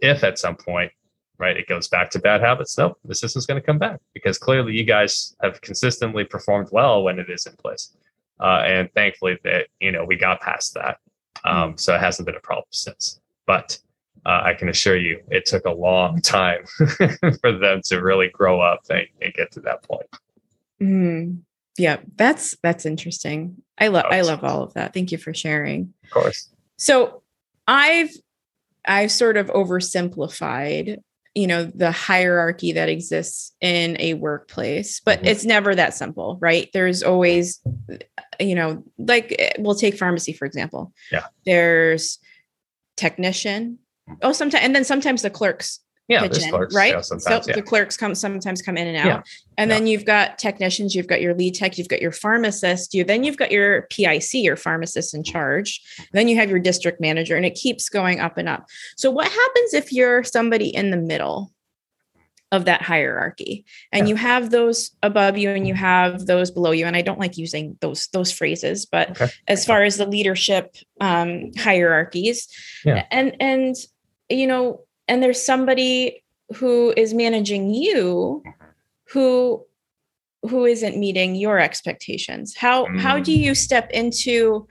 if 0.00 0.22
at 0.22 0.38
some 0.38 0.56
point, 0.56 0.92
right, 1.38 1.56
it 1.56 1.66
goes 1.66 1.88
back 1.88 2.10
to 2.10 2.18
bad 2.18 2.42
habits, 2.42 2.76
no, 2.76 2.96
the 3.04 3.14
system's 3.14 3.46
going 3.46 3.60
to 3.60 3.66
come 3.66 3.78
back 3.78 4.00
because 4.12 4.38
clearly 4.38 4.74
you 4.74 4.84
guys 4.84 5.34
have 5.42 5.60
consistently 5.62 6.24
performed 6.24 6.68
well 6.70 7.02
when 7.02 7.18
it 7.18 7.30
is 7.30 7.46
in 7.46 7.54
place. 7.56 7.96
Uh, 8.40 8.62
and 8.66 8.92
thankfully 8.94 9.38
that 9.44 9.68
you 9.80 9.90
know 9.90 10.04
we 10.04 10.16
got 10.16 10.40
past 10.40 10.74
that, 10.74 10.98
um, 11.44 11.76
so 11.78 11.94
it 11.94 12.00
hasn't 12.00 12.26
been 12.26 12.36
a 12.36 12.40
problem 12.40 12.66
since. 12.70 13.20
But 13.46 13.78
uh, 14.26 14.42
I 14.44 14.54
can 14.54 14.68
assure 14.68 14.96
you, 14.96 15.20
it 15.30 15.46
took 15.46 15.64
a 15.64 15.72
long 15.72 16.20
time 16.20 16.64
for 17.40 17.52
them 17.52 17.80
to 17.84 17.98
really 17.98 18.28
grow 18.28 18.60
up 18.60 18.80
and, 18.90 19.06
and 19.22 19.32
get 19.32 19.52
to 19.52 19.60
that 19.60 19.82
point. 19.84 20.06
Mm. 20.82 21.38
Yeah, 21.78 21.98
that's 22.16 22.56
that's 22.62 22.86
interesting. 22.86 23.62
I 23.78 23.88
love 23.88 24.06
I 24.10 24.22
love 24.22 24.42
all 24.44 24.62
of 24.62 24.74
that. 24.74 24.94
Thank 24.94 25.12
you 25.12 25.18
for 25.18 25.34
sharing. 25.34 25.92
Of 26.04 26.10
course. 26.10 26.48
So 26.76 27.22
I've 27.68 28.10
I've 28.86 29.12
sort 29.12 29.36
of 29.36 29.48
oversimplified, 29.48 30.98
you 31.36 31.46
know, 31.46 31.70
the 31.74 31.90
hierarchy 31.92 32.72
that 32.72 32.88
exists 32.88 33.52
in 33.60 33.94
a 34.00 34.14
workplace, 34.14 35.00
but 35.04 35.20
Mhm. 35.20 35.26
it's 35.26 35.44
never 35.44 35.74
that 35.74 35.92
simple, 35.94 36.38
right? 36.40 36.70
There's 36.72 37.02
always, 37.02 37.60
you 38.40 38.54
know, 38.54 38.82
like 38.96 39.36
eh, 39.38 39.50
we'll 39.58 39.74
take 39.74 39.98
pharmacy 39.98 40.32
for 40.32 40.46
example. 40.46 40.94
Yeah. 41.12 41.26
There's 41.44 42.18
technician. 42.96 43.78
Oh, 44.22 44.32
sometimes 44.32 44.64
and 44.64 44.74
then 44.74 44.84
sometimes 44.84 45.20
the 45.20 45.28
clerks 45.30 45.80
Yeah, 46.08 46.28
there's 46.28 46.46
clerks. 46.46 46.74
right? 46.74 46.92
Yeah, 46.94 47.00
sometimes. 47.00 47.46
so 47.46 47.50
yeah. 47.50 47.56
the 47.56 47.62
clerks 47.62 47.96
come 47.96 48.14
sometimes 48.14 48.62
come 48.62 48.76
in 48.76 48.86
and 48.86 48.96
out. 48.96 49.06
Yeah, 49.06 49.22
And 49.58 49.70
then 49.70 49.88
you've 49.88 50.04
got 50.04 50.38
technicians, 50.38 50.94
you've 50.94 51.08
got 51.08 51.20
your 51.20 51.34
lead 51.34 51.54
tech, 51.56 51.78
you've 51.78 51.88
got 51.88 52.00
your 52.00 52.12
pharmacist, 52.12 52.94
you 52.94 53.02
then 53.02 53.24
you've 53.24 53.36
got 53.36 53.50
your 53.50 53.82
PIC, 53.90 54.34
your 54.34 54.56
pharmacist 54.56 55.14
in 55.14 55.24
charge. 55.24 55.80
Then 56.12 56.28
you 56.28 56.36
have 56.36 56.48
your 56.48 56.60
district 56.60 57.00
manager, 57.00 57.34
and 57.34 57.44
it 57.44 57.54
keeps 57.56 57.88
going 57.88 58.20
up 58.20 58.38
and 58.38 58.48
up. 58.48 58.66
So 58.96 59.10
what 59.10 59.26
happens 59.30 59.74
if 59.74 59.92
you're 59.92 60.22
somebody 60.22 60.68
in 60.68 60.90
the 60.92 60.96
middle 60.96 61.52
of 62.52 62.66
that 62.66 62.80
hierarchy 62.80 63.64
and 63.90 64.08
you 64.08 64.14
have 64.14 64.50
those 64.50 64.92
above 65.02 65.36
you 65.36 65.50
and 65.50 65.66
you 65.66 65.74
have 65.74 66.26
those 66.26 66.52
below 66.52 66.70
you? 66.70 66.86
And 66.86 66.94
I 66.94 67.02
don't 67.02 67.18
like 67.18 67.36
using 67.36 67.76
those 67.80 68.06
those 68.12 68.30
phrases, 68.30 68.86
but 68.86 69.10
Okay. 69.10 69.28
as 69.48 69.64
far 69.64 69.82
as 69.82 69.96
the 69.96 70.06
leadership 70.06 70.76
um, 71.00 71.50
hierarchies, 71.58 72.46
and 73.10 73.36
and 73.40 73.74
you 74.30 74.46
know, 74.46 74.82
and 75.08 75.22
there's 75.22 75.44
somebody 75.44 76.22
who 76.56 76.92
is 76.96 77.12
managing 77.14 77.72
you 77.72 78.42
who 79.10 79.64
who 80.42 80.64
isn't 80.64 80.96
meeting 80.96 81.34
your 81.34 81.58
expectations. 81.58 82.54
How 82.56 82.86
how 82.98 83.18
do 83.18 83.32
Mm. 83.32 83.38
you 83.38 83.54
step 83.54 83.90
into 83.90 84.66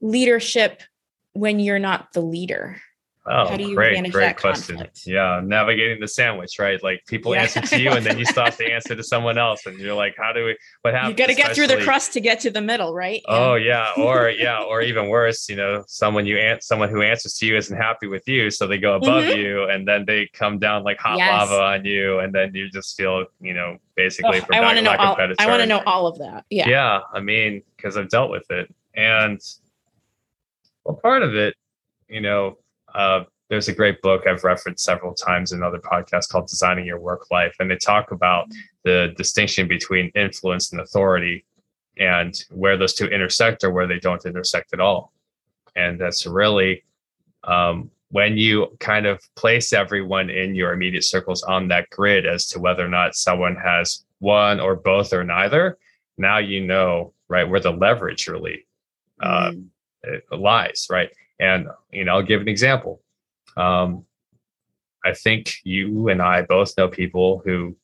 leadership 0.00 0.82
when 1.32 1.60
you're 1.60 1.78
not 1.78 2.12
the 2.14 2.20
leader 2.22 2.80
Oh, 3.30 3.48
How 3.50 3.56
do 3.58 3.64
you 3.68 3.74
great, 3.74 3.92
manage 3.92 4.12
great 4.12 4.22
that 4.24 4.40
question. 4.40 4.76
conflict? 4.76 5.06
Yeah, 5.06 5.42
navigating 5.44 6.00
the 6.00 6.08
sandwich, 6.08 6.58
right? 6.58 6.82
Like 6.82 7.04
people 7.06 7.34
Yeah. 7.34 7.42
answer 7.42 7.60
to 7.60 7.78
you, 7.78 7.92
and 7.92 8.04
then 8.06 8.18
you 8.18 8.24
stop 8.24 8.56
to 8.56 8.64
answer 8.72 8.96
to 8.96 9.02
someone 9.02 9.36
else, 9.36 9.66
and 9.66 9.78
you're 9.78 9.94
like, 9.94 10.14
"How 10.16 10.32
do 10.32 10.44
we? 10.46 10.56
What 10.80 10.94
happens?" 10.94 11.10
you 11.10 11.16
got 11.16 11.26
to 11.26 11.34
get 11.34 11.54
through 11.54 11.66
the 11.66 11.82
crust 11.84 12.14
to 12.14 12.20
get 12.20 12.40
to 12.40 12.50
the 12.50 12.62
middle 12.62 12.94
right 12.94 13.20
Oh 13.26 13.54
yeah, 13.56 13.92
or 13.98 14.30
yeah, 14.30 14.62
or 14.68 14.80
even 14.80 15.08
worse, 15.08 15.48
you 15.50 15.56
know, 15.56 15.84
someone 15.86 16.24
you 16.24 16.38
an- 16.38 16.62
someone 16.62 16.88
who 16.88 17.02
answers 17.02 17.34
to 17.38 17.46
you 17.46 17.56
isn't 17.56 17.76
happy 17.76 18.06
with 18.06 18.26
you, 18.26 18.50
so 18.50 18.66
they 18.66 18.78
go 18.78 18.94
above 18.94 19.24
Mhm. 19.26 19.36
you, 19.36 19.64
and 19.64 19.86
then 19.86 20.06
they 20.06 20.26
come 20.32 20.58
down 20.58 20.82
like 20.82 20.98
hot 20.98 21.18
Yes. 21.18 21.28
lava 21.30 21.62
on 21.62 21.84
you, 21.84 22.20
and 22.20 22.34
then 22.34 22.54
you 22.54 22.70
just 22.70 22.96
feel, 22.96 23.26
you 23.40 23.52
know, 23.52 23.76
basically 23.94 24.40
for 24.40 24.54
i 24.54 24.60
want 24.60 24.78
to 24.78 24.82
know 24.84 24.94
all, 24.96 25.16
i 25.40 25.46
want 25.48 25.60
to 25.60 25.66
know 25.66 25.82
all 25.84 26.06
of 26.06 26.18
that 26.18 26.44
yeah 26.50 26.68
yeah 26.68 27.00
i 27.12 27.18
mean 27.18 27.60
because 27.76 27.96
i've 27.96 28.08
dealt 28.08 28.30
with 28.30 28.48
it 28.48 28.72
and 28.94 29.40
well 30.84 30.94
part 30.94 31.24
of 31.24 31.34
it 31.34 31.52
you 32.08 32.20
know 32.20 32.56
uh, 32.98 33.24
there's 33.48 33.68
a 33.68 33.72
great 33.72 34.00
book 34.02 34.26
i've 34.26 34.44
referenced 34.44 34.84
several 34.84 35.14
times 35.14 35.52
in 35.52 35.62
other 35.62 35.78
podcasts 35.78 36.28
called 36.28 36.46
designing 36.46 36.84
your 36.84 37.00
work 37.00 37.30
life 37.30 37.54
and 37.60 37.70
they 37.70 37.76
talk 37.76 38.10
about 38.10 38.46
the 38.84 39.14
distinction 39.16 39.66
between 39.66 40.10
influence 40.14 40.72
and 40.72 40.80
authority 40.80 41.44
and 41.98 42.44
where 42.50 42.76
those 42.76 42.94
two 42.94 43.06
intersect 43.06 43.64
or 43.64 43.70
where 43.70 43.86
they 43.86 43.98
don't 43.98 44.26
intersect 44.26 44.72
at 44.74 44.80
all 44.80 45.12
and 45.76 45.98
that's 46.00 46.26
really 46.26 46.84
um, 47.44 47.90
when 48.10 48.36
you 48.36 48.76
kind 48.80 49.06
of 49.06 49.20
place 49.36 49.72
everyone 49.72 50.28
in 50.30 50.54
your 50.54 50.72
immediate 50.72 51.04
circles 51.04 51.42
on 51.42 51.68
that 51.68 51.88
grid 51.90 52.26
as 52.26 52.46
to 52.46 52.58
whether 52.58 52.84
or 52.84 52.88
not 52.88 53.14
someone 53.14 53.54
has 53.56 54.04
one 54.18 54.60
or 54.60 54.74
both 54.76 55.12
or 55.12 55.24
neither 55.24 55.78
now 56.18 56.38
you 56.38 56.60
know 56.66 57.12
right 57.28 57.48
where 57.48 57.60
the 57.60 57.70
leverage 57.70 58.26
really 58.28 58.66
uh, 59.20 59.52
Mm. 59.52 60.20
lies 60.30 60.86
right 60.90 61.10
and 61.40 61.68
you 61.92 62.04
know 62.04 62.12
i'll 62.14 62.22
give 62.22 62.40
an 62.40 62.48
example 62.48 63.00
um, 63.56 64.04
i 65.04 65.12
think 65.12 65.54
you 65.64 66.08
and 66.08 66.20
i 66.22 66.42
both 66.42 66.76
know 66.76 66.88
people 66.88 67.42
who 67.44 67.76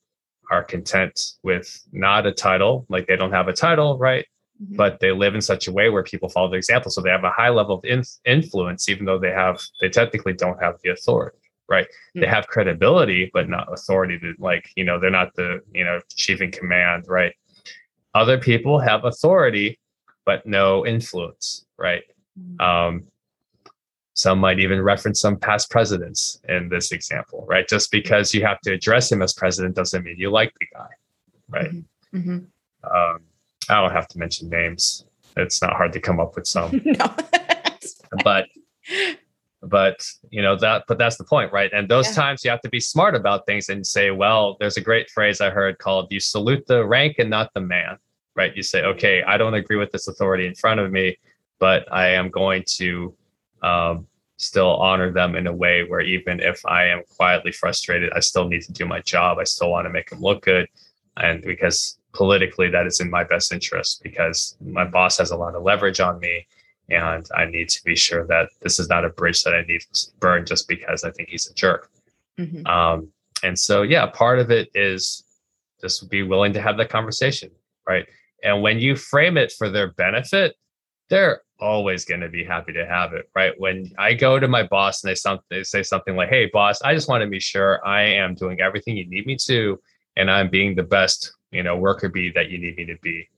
are 0.50 0.62
content 0.62 1.32
with 1.42 1.80
not 1.92 2.26
a 2.26 2.32
title 2.32 2.84
like 2.88 3.06
they 3.06 3.16
don't 3.16 3.32
have 3.32 3.48
a 3.48 3.52
title 3.52 3.98
right 3.98 4.26
Mhm. 4.62 4.76
but 4.76 5.00
they 5.00 5.10
live 5.10 5.34
in 5.34 5.40
such 5.40 5.66
a 5.66 5.72
way 5.72 5.90
where 5.90 6.04
people 6.04 6.28
follow 6.28 6.48
their 6.48 6.58
example 6.58 6.88
so 6.88 7.00
they 7.00 7.10
have 7.10 7.24
a 7.24 7.30
high 7.30 7.48
level 7.48 7.78
of 7.78 7.84
in- 7.84 8.04
influence 8.24 8.88
even 8.88 9.04
though 9.04 9.18
they 9.18 9.32
have 9.32 9.60
they 9.80 9.88
technically 9.88 10.32
don't 10.32 10.62
have 10.62 10.76
the 10.84 10.90
authority 10.90 11.38
right 11.68 11.88
they 12.14 12.20
Mm. 12.20 12.28
have 12.28 12.46
credibility 12.46 13.30
but 13.34 13.48
not 13.48 13.66
authority 13.72 14.16
to 14.20 14.32
like 14.38 14.70
you 14.76 14.84
know 14.84 15.00
they're 15.00 15.10
not 15.10 15.34
the 15.34 15.60
you 15.72 15.82
know 15.82 15.98
chief 16.14 16.40
in 16.40 16.52
command 16.52 17.06
right 17.08 17.34
other 18.14 18.38
people 18.38 18.78
have 18.78 19.04
authority 19.04 19.76
but 20.24 20.46
no 20.46 20.86
influence 20.86 21.66
right 21.76 22.04
Mm. 22.38 22.60
um, 22.68 23.06
some 24.14 24.38
might 24.38 24.60
even 24.60 24.80
reference 24.80 25.20
some 25.20 25.36
past 25.36 25.70
presidents 25.70 26.40
in 26.48 26.68
this 26.68 26.92
example, 26.92 27.44
right? 27.48 27.68
Just 27.68 27.90
because 27.90 28.32
you 28.32 28.44
have 28.46 28.60
to 28.60 28.72
address 28.72 29.10
him 29.10 29.22
as 29.22 29.32
president 29.32 29.74
doesn't 29.74 30.04
mean 30.04 30.16
you 30.18 30.30
like 30.30 30.52
the 30.60 30.66
guy, 30.72 30.88
right? 31.50 31.70
Mhm. 32.14 32.46
Um, 32.84 33.18
I 33.68 33.80
don't 33.80 33.92
have 33.92 34.08
to 34.08 34.18
mention 34.18 34.48
names. 34.48 35.04
It's 35.36 35.60
not 35.60 35.72
hard 35.74 35.92
to 35.94 36.00
come 36.00 36.20
up 36.20 36.36
with 36.36 36.46
some, 36.46 36.70
no 36.84 37.14
but 38.22 38.46
but 39.62 40.06
you 40.30 40.42
know 40.42 40.54
that 40.56 40.84
but 40.86 40.98
that's 40.98 41.16
the 41.16 41.24
point 41.24 41.52
right 41.52 41.72
and 41.72 41.88
those 41.88 42.06
Yeah. 42.08 42.14
times 42.14 42.44
you 42.44 42.50
have 42.50 42.60
to 42.60 42.68
be 42.68 42.80
smart 42.80 43.14
about 43.14 43.46
things 43.46 43.68
and 43.70 43.84
say 43.86 44.10
well 44.10 44.56
there's 44.60 44.76
a 44.76 44.80
great 44.80 45.10
phrase 45.10 45.40
i 45.40 45.50
heard 45.50 45.78
called 45.78 46.06
you 46.12 46.20
salute 46.20 46.66
the 46.66 46.84
rank 46.84 47.16
and 47.18 47.30
not 47.30 47.50
the 47.54 47.60
man 47.60 47.96
right 48.36 48.54
you 48.54 48.62
say 48.62 48.84
okay 48.84 49.22
i 49.24 49.36
don't 49.36 49.54
agree 49.54 49.76
with 49.76 49.90
this 49.90 50.06
authority 50.06 50.46
in 50.46 50.54
front 50.54 50.80
of 50.80 50.92
me 50.92 51.16
but 51.58 51.90
i 51.92 52.06
am 52.08 52.28
going 52.30 52.62
to 52.66 53.14
um, 53.64 54.06
still 54.36 54.76
honor 54.76 55.12
them 55.12 55.36
in 55.36 55.46
a 55.46 55.52
way 55.52 55.84
where 55.84 56.00
even 56.00 56.40
if 56.40 56.64
i 56.66 56.84
am 56.86 57.02
quietly 57.16 57.52
frustrated 57.52 58.12
i 58.14 58.20
still 58.20 58.48
need 58.48 58.62
to 58.62 58.72
do 58.72 58.84
my 58.84 59.00
job 59.00 59.38
i 59.38 59.44
still 59.44 59.70
want 59.70 59.86
to 59.86 59.90
make 59.90 60.10
them 60.10 60.20
look 60.20 60.42
good 60.42 60.66
and 61.18 61.42
because 61.42 61.98
politically 62.12 62.68
that 62.68 62.86
is 62.86 63.00
in 63.00 63.08
my 63.08 63.22
best 63.24 63.52
interest 63.52 64.02
because 64.02 64.56
my 64.60 64.84
boss 64.84 65.18
has 65.18 65.30
a 65.30 65.36
lot 65.36 65.54
of 65.54 65.62
leverage 65.62 66.00
on 66.00 66.18
me 66.18 66.46
and 66.88 67.26
I 67.34 67.46
need 67.46 67.68
to 67.70 67.82
be 67.84 67.96
sure 67.96 68.26
that 68.26 68.50
this 68.60 68.78
is 68.78 68.88
not 68.88 69.04
a 69.04 69.08
bridge 69.08 69.42
that 69.44 69.54
I 69.54 69.62
need 69.62 69.80
to 69.80 70.06
burn 70.20 70.44
just 70.44 70.68
because 70.68 71.04
I 71.04 71.10
think 71.10 71.30
he's 71.30 71.50
a 71.50 71.54
jerk. 71.54 71.90
Mhm. 72.38 72.66
Um, 72.66 73.12
and 73.42 73.58
so, 73.58 73.82
yeah, 73.82 74.06
part 74.06 74.38
of 74.38 74.50
it 74.50 74.70
is 74.74 75.24
just 75.80 76.08
be 76.10 76.22
willing 76.22 76.52
to 76.52 76.60
have 76.60 76.76
that 76.76 76.90
conversation, 76.90 77.50
right? 77.88 78.06
And 78.42 78.62
when 78.62 78.78
you 78.78 78.96
frame 78.96 79.36
it 79.36 79.52
for 79.52 79.70
their 79.70 79.92
benefit, 79.92 80.56
they're 81.08 81.42
always 81.60 82.04
going 82.04 82.20
to 82.20 82.28
be 82.28 82.44
happy 82.44 82.72
to 82.72 82.86
have 82.86 83.12
it, 83.12 83.28
right? 83.34 83.52
When 83.58 83.90
I 83.98 84.14
go 84.14 84.38
to 84.38 84.48
my 84.48 84.62
boss 84.64 85.02
and 85.02 85.10
they, 85.10 85.14
some, 85.14 85.40
they 85.50 85.62
say 85.62 85.82
something 85.82 86.16
like, 86.16 86.28
"Hey, 86.28 86.50
boss, 86.52 86.82
I 86.82 86.94
just 86.94 87.08
want 87.08 87.22
to 87.22 87.28
be 87.28 87.40
sure 87.40 87.84
I 87.86 88.02
am 88.02 88.34
doing 88.34 88.60
everything 88.60 88.96
you 88.96 89.06
need 89.08 89.26
me 89.26 89.36
to, 89.46 89.80
and 90.16 90.30
I'm 90.30 90.50
being 90.50 90.74
the 90.74 90.82
best, 90.82 91.32
you 91.50 91.62
know, 91.62 91.76
worker 91.76 92.08
bee 92.08 92.32
that 92.34 92.50
you 92.50 92.58
need 92.58 92.76
me 92.76 92.84
to 92.86 92.96
be." 93.02 93.28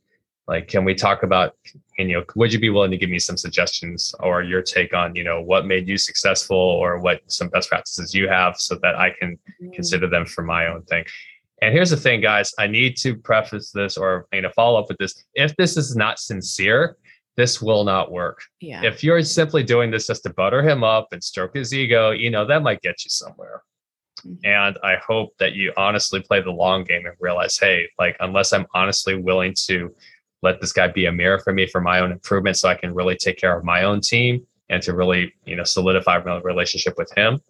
Like, 0.48 0.68
can 0.68 0.84
we 0.84 0.94
talk 0.94 1.24
about, 1.24 1.56
you 1.98 2.04
know, 2.04 2.24
would 2.36 2.52
you 2.52 2.60
be 2.60 2.70
willing 2.70 2.92
to 2.92 2.96
give 2.96 3.10
me 3.10 3.18
some 3.18 3.36
suggestions 3.36 4.14
or 4.20 4.44
your 4.44 4.62
take 4.62 4.94
on, 4.94 5.16
you 5.16 5.24
know, 5.24 5.40
what 5.40 5.66
made 5.66 5.88
you 5.88 5.98
successful 5.98 6.56
or 6.56 7.00
what 7.00 7.20
some 7.26 7.48
best 7.48 7.68
practices 7.68 8.14
you 8.14 8.28
have 8.28 8.56
so 8.56 8.76
that 8.76 8.94
I 8.94 9.10
can 9.10 9.32
mm-hmm. 9.32 9.72
consider 9.72 10.08
them 10.08 10.24
for 10.24 10.42
my 10.42 10.68
own 10.68 10.82
thing. 10.82 11.04
And 11.62 11.72
here's 11.72 11.90
the 11.90 11.96
thing, 11.96 12.20
guys, 12.20 12.52
I 12.58 12.66
need 12.66 12.96
to 12.98 13.16
preface 13.16 13.72
this 13.72 13.96
or 13.96 14.26
you 14.32 14.42
know 14.42 14.50
follow 14.54 14.78
up 14.78 14.88
with 14.88 14.98
this. 14.98 15.24
If 15.34 15.56
this 15.56 15.76
is 15.76 15.96
not 15.96 16.18
sincere, 16.18 16.96
this 17.36 17.60
will 17.60 17.84
not 17.84 18.10
work. 18.10 18.42
yeah 18.60 18.82
If 18.82 19.04
you're 19.04 19.22
simply 19.22 19.62
doing 19.62 19.90
this 19.90 20.06
just 20.06 20.22
to 20.24 20.30
butter 20.30 20.62
him 20.62 20.82
up 20.82 21.08
and 21.12 21.22
stroke 21.22 21.54
his 21.54 21.74
ego, 21.74 22.10
you 22.10 22.30
know, 22.30 22.46
that 22.46 22.62
might 22.62 22.80
get 22.80 23.04
you 23.04 23.10
somewhere. 23.10 23.62
Mhm. 24.24 24.38
And 24.44 24.78
I 24.82 24.96
hope 24.96 25.36
that 25.38 25.52
you 25.52 25.72
honestly 25.76 26.20
play 26.20 26.40
the 26.40 26.50
long 26.50 26.84
game 26.84 27.06
and 27.06 27.14
realize, 27.20 27.58
hey, 27.58 27.88
like 27.98 28.16
unless 28.20 28.52
I'm 28.52 28.66
honestly 28.74 29.14
willing 29.14 29.54
to 29.66 29.94
let 30.42 30.60
this 30.60 30.72
guy 30.72 30.88
be 30.88 31.06
a 31.06 31.12
mirror 31.12 31.38
for 31.38 31.52
me 31.52 31.66
for 31.66 31.80
my 31.80 32.00
own 32.00 32.12
improvement 32.12 32.56
so 32.56 32.68
I 32.68 32.74
can 32.74 32.94
really 32.94 33.16
take 33.16 33.38
care 33.38 33.56
of 33.56 33.64
my 33.64 33.84
own 33.84 34.00
team 34.00 34.46
and 34.68 34.82
to 34.82 34.94
really, 34.94 35.32
you 35.44 35.56
know, 35.56 35.64
solidify 35.64 36.22
my 36.22 36.40
relationship 36.40 36.94
with 36.96 37.12
him, 37.16 37.40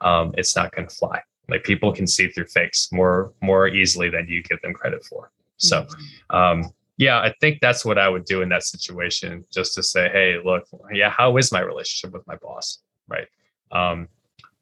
um, 0.00 0.34
it's 0.36 0.56
not 0.56 0.74
going 0.74 0.88
to 0.88 0.94
fly. 0.94 1.20
Like 1.48 1.62
people 1.64 1.92
can 1.92 2.06
see 2.06 2.28
through 2.28 2.46
fakes 2.46 2.90
more 2.90 3.32
more 3.42 3.68
easily 3.68 4.08
than 4.08 4.26
you 4.28 4.42
give 4.42 4.60
them 4.62 4.72
credit 4.72 5.04
for. 5.04 5.30
So, 5.58 5.82
mm-hmm. 5.82 6.36
um, 6.36 6.72
yeah, 6.96 7.18
I 7.18 7.34
think 7.40 7.60
that's 7.60 7.84
what 7.84 7.98
I 7.98 8.08
would 8.08 8.24
do 8.24 8.42
in 8.42 8.48
that 8.50 8.62
situation, 8.62 9.44
just 9.52 9.74
to 9.74 9.82
say, 9.82 10.08
hey, 10.10 10.38
look, 10.44 10.68
yeah, 10.92 11.10
how 11.10 11.36
is 11.36 11.50
my 11.50 11.60
relationship 11.60 12.12
with 12.12 12.26
my 12.26 12.36
boss, 12.36 12.78
right? 13.08 13.26
Um, 13.72 14.08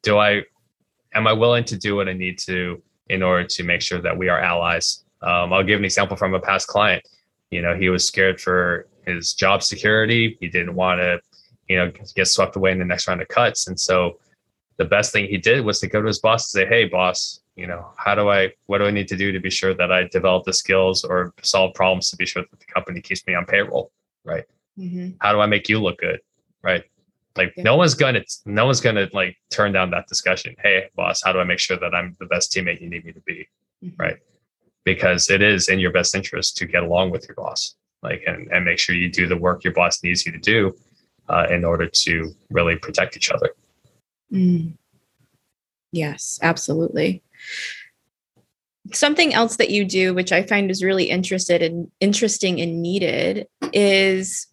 do 0.01 0.17
I 0.17 0.43
am 1.13 1.27
I 1.27 1.33
willing 1.33 1.63
to 1.65 1.77
do 1.77 1.95
what 1.95 2.09
I 2.09 2.13
need 2.13 2.39
to 2.39 2.81
in 3.09 3.21
order 3.21 3.45
to 3.45 3.63
make 3.63 3.81
sure 3.81 4.01
that 4.01 4.17
we 4.17 4.29
are 4.29 4.39
allies? 4.39 5.03
Um, 5.21 5.53
I'll 5.53 5.63
give 5.63 5.79
an 5.79 5.85
example 5.85 6.17
from 6.17 6.33
a 6.33 6.39
past 6.39 6.67
client. 6.67 7.07
You 7.51 7.61
know, 7.61 7.75
he 7.75 7.89
was 7.89 8.05
scared 8.05 8.41
for 8.41 8.87
his 9.05 9.33
job 9.33 9.61
security. 9.61 10.37
He 10.39 10.49
didn't 10.49 10.73
want 10.73 10.99
to, 10.99 11.19
you 11.69 11.77
know, 11.77 11.91
get 12.15 12.27
swept 12.27 12.55
away 12.55 12.71
in 12.71 12.79
the 12.79 12.85
next 12.85 13.07
round 13.07 13.21
of 13.21 13.27
cuts. 13.27 13.67
And 13.67 13.79
so 13.79 14.19
the 14.77 14.85
best 14.85 15.13
thing 15.13 15.27
he 15.27 15.37
did 15.37 15.63
was 15.63 15.79
to 15.81 15.87
go 15.87 16.01
to 16.01 16.07
his 16.07 16.19
boss 16.19 16.53
and 16.53 16.63
say, 16.63 16.67
Hey, 16.67 16.85
boss, 16.85 17.41
you 17.55 17.67
know, 17.67 17.91
how 17.97 18.15
do 18.15 18.29
I, 18.29 18.51
what 18.65 18.79
do 18.79 18.85
I 18.85 18.91
need 18.91 19.07
to 19.09 19.17
do 19.17 19.31
to 19.31 19.39
be 19.39 19.49
sure 19.49 19.73
that 19.73 19.91
I 19.91 20.07
develop 20.07 20.45
the 20.45 20.53
skills 20.53 21.03
or 21.03 21.33
solve 21.41 21.73
problems 21.73 22.09
to 22.09 22.17
be 22.17 22.25
sure 22.25 22.43
that 22.49 22.59
the 22.59 22.65
company 22.65 23.01
keeps 23.01 23.25
me 23.27 23.35
on 23.35 23.45
payroll? 23.45 23.91
Right. 24.23 24.45
Mm-hmm. 24.77 25.11
How 25.19 25.33
do 25.33 25.39
I 25.39 25.45
make 25.45 25.69
you 25.69 25.79
look 25.79 25.99
good? 25.99 26.19
Right. 26.61 26.83
Like 27.35 27.53
yeah. 27.57 27.63
no 27.63 27.75
one's 27.75 27.93
gonna, 27.93 28.23
no 28.45 28.65
one's 28.65 28.81
gonna 28.81 29.07
like 29.13 29.37
turn 29.49 29.71
down 29.71 29.91
that 29.91 30.07
discussion. 30.07 30.55
Hey, 30.61 30.89
boss, 30.95 31.21
how 31.23 31.31
do 31.31 31.39
I 31.39 31.43
make 31.43 31.59
sure 31.59 31.77
that 31.77 31.93
I'm 31.93 32.15
the 32.19 32.25
best 32.25 32.51
teammate 32.51 32.81
you 32.81 32.89
need 32.89 33.05
me 33.05 33.11
to 33.11 33.21
be? 33.21 33.47
Mm-hmm. 33.83 34.01
Right 34.01 34.17
because 34.83 35.29
it 35.29 35.41
is 35.41 35.69
in 35.69 35.79
your 35.79 35.91
best 35.91 36.15
interest 36.15 36.57
to 36.57 36.65
get 36.65 36.83
along 36.83 37.11
with 37.11 37.27
your 37.27 37.35
boss 37.35 37.75
like 38.01 38.23
and, 38.27 38.51
and 38.51 38.65
make 38.65 38.79
sure 38.79 38.95
you 38.95 39.09
do 39.09 39.27
the 39.27 39.37
work 39.37 39.63
your 39.63 39.73
boss 39.73 40.03
needs 40.03 40.25
you 40.25 40.31
to 40.31 40.37
do 40.37 40.75
uh, 41.29 41.47
in 41.49 41.63
order 41.63 41.87
to 41.87 42.33
really 42.49 42.75
protect 42.75 43.15
each 43.15 43.31
other 43.31 43.51
mm. 44.31 44.73
yes 45.91 46.39
absolutely 46.41 47.22
something 48.91 49.33
else 49.33 49.55
that 49.57 49.69
you 49.69 49.85
do 49.85 50.13
which 50.13 50.31
i 50.31 50.43
find 50.43 50.69
is 50.69 50.83
really 50.83 51.09
interested 51.09 51.61
and 51.61 51.89
interesting 51.99 52.59
and 52.59 52.81
needed 52.81 53.47
is 53.71 54.47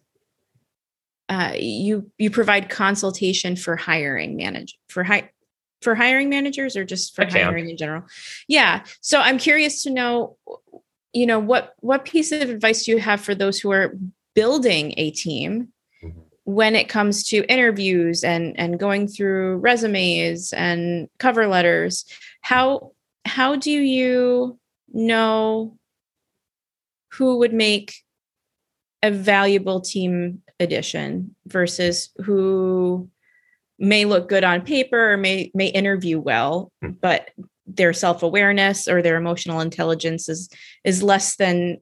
uh, 1.29 1.53
you 1.57 2.11
you 2.17 2.29
provide 2.29 2.69
consultation 2.69 3.55
for 3.55 3.77
hiring 3.77 4.35
manage 4.35 4.77
for 4.89 5.03
hi- 5.03 5.29
for 5.81 5.95
hiring 5.95 6.29
managers 6.29 6.75
or 6.75 6.85
just 6.85 7.15
for 7.15 7.25
hiring 7.25 7.69
in 7.69 7.77
general? 7.77 8.03
Yeah. 8.47 8.83
So 9.01 9.19
I'm 9.19 9.37
curious 9.37 9.83
to 9.83 9.89
know, 9.89 10.37
you 11.13 11.25
know, 11.25 11.39
what 11.39 11.73
what 11.79 12.05
piece 12.05 12.31
of 12.31 12.49
advice 12.49 12.85
do 12.85 12.91
you 12.91 12.99
have 12.99 13.21
for 13.21 13.35
those 13.35 13.59
who 13.59 13.71
are 13.71 13.95
building 14.35 14.93
a 14.97 15.11
team 15.11 15.69
mm-hmm. 16.03 16.19
when 16.43 16.75
it 16.75 16.87
comes 16.87 17.23
to 17.29 17.45
interviews 17.51 18.23
and 18.23 18.57
and 18.59 18.79
going 18.79 19.07
through 19.07 19.57
resumes 19.57 20.53
and 20.53 21.09
cover 21.17 21.47
letters? 21.47 22.05
How 22.41 22.91
how 23.25 23.55
do 23.55 23.71
you 23.71 24.59
know 24.93 25.77
who 27.13 27.39
would 27.39 27.53
make 27.53 27.93
a 29.03 29.11
valuable 29.11 29.81
team 29.81 30.41
addition 30.59 31.35
versus 31.47 32.09
who 32.23 33.09
may 33.79 34.05
look 34.05 34.29
good 34.29 34.43
on 34.43 34.61
paper 34.61 35.13
or 35.13 35.17
may 35.17 35.51
may 35.53 35.67
interview 35.67 36.19
well 36.19 36.71
hmm. 36.81 36.91
but 37.01 37.31
their 37.65 37.93
self-awareness 37.93 38.87
or 38.87 39.01
their 39.01 39.17
emotional 39.17 39.59
intelligence 39.59 40.29
is 40.29 40.49
is 40.83 41.01
less 41.01 41.35
than 41.35 41.77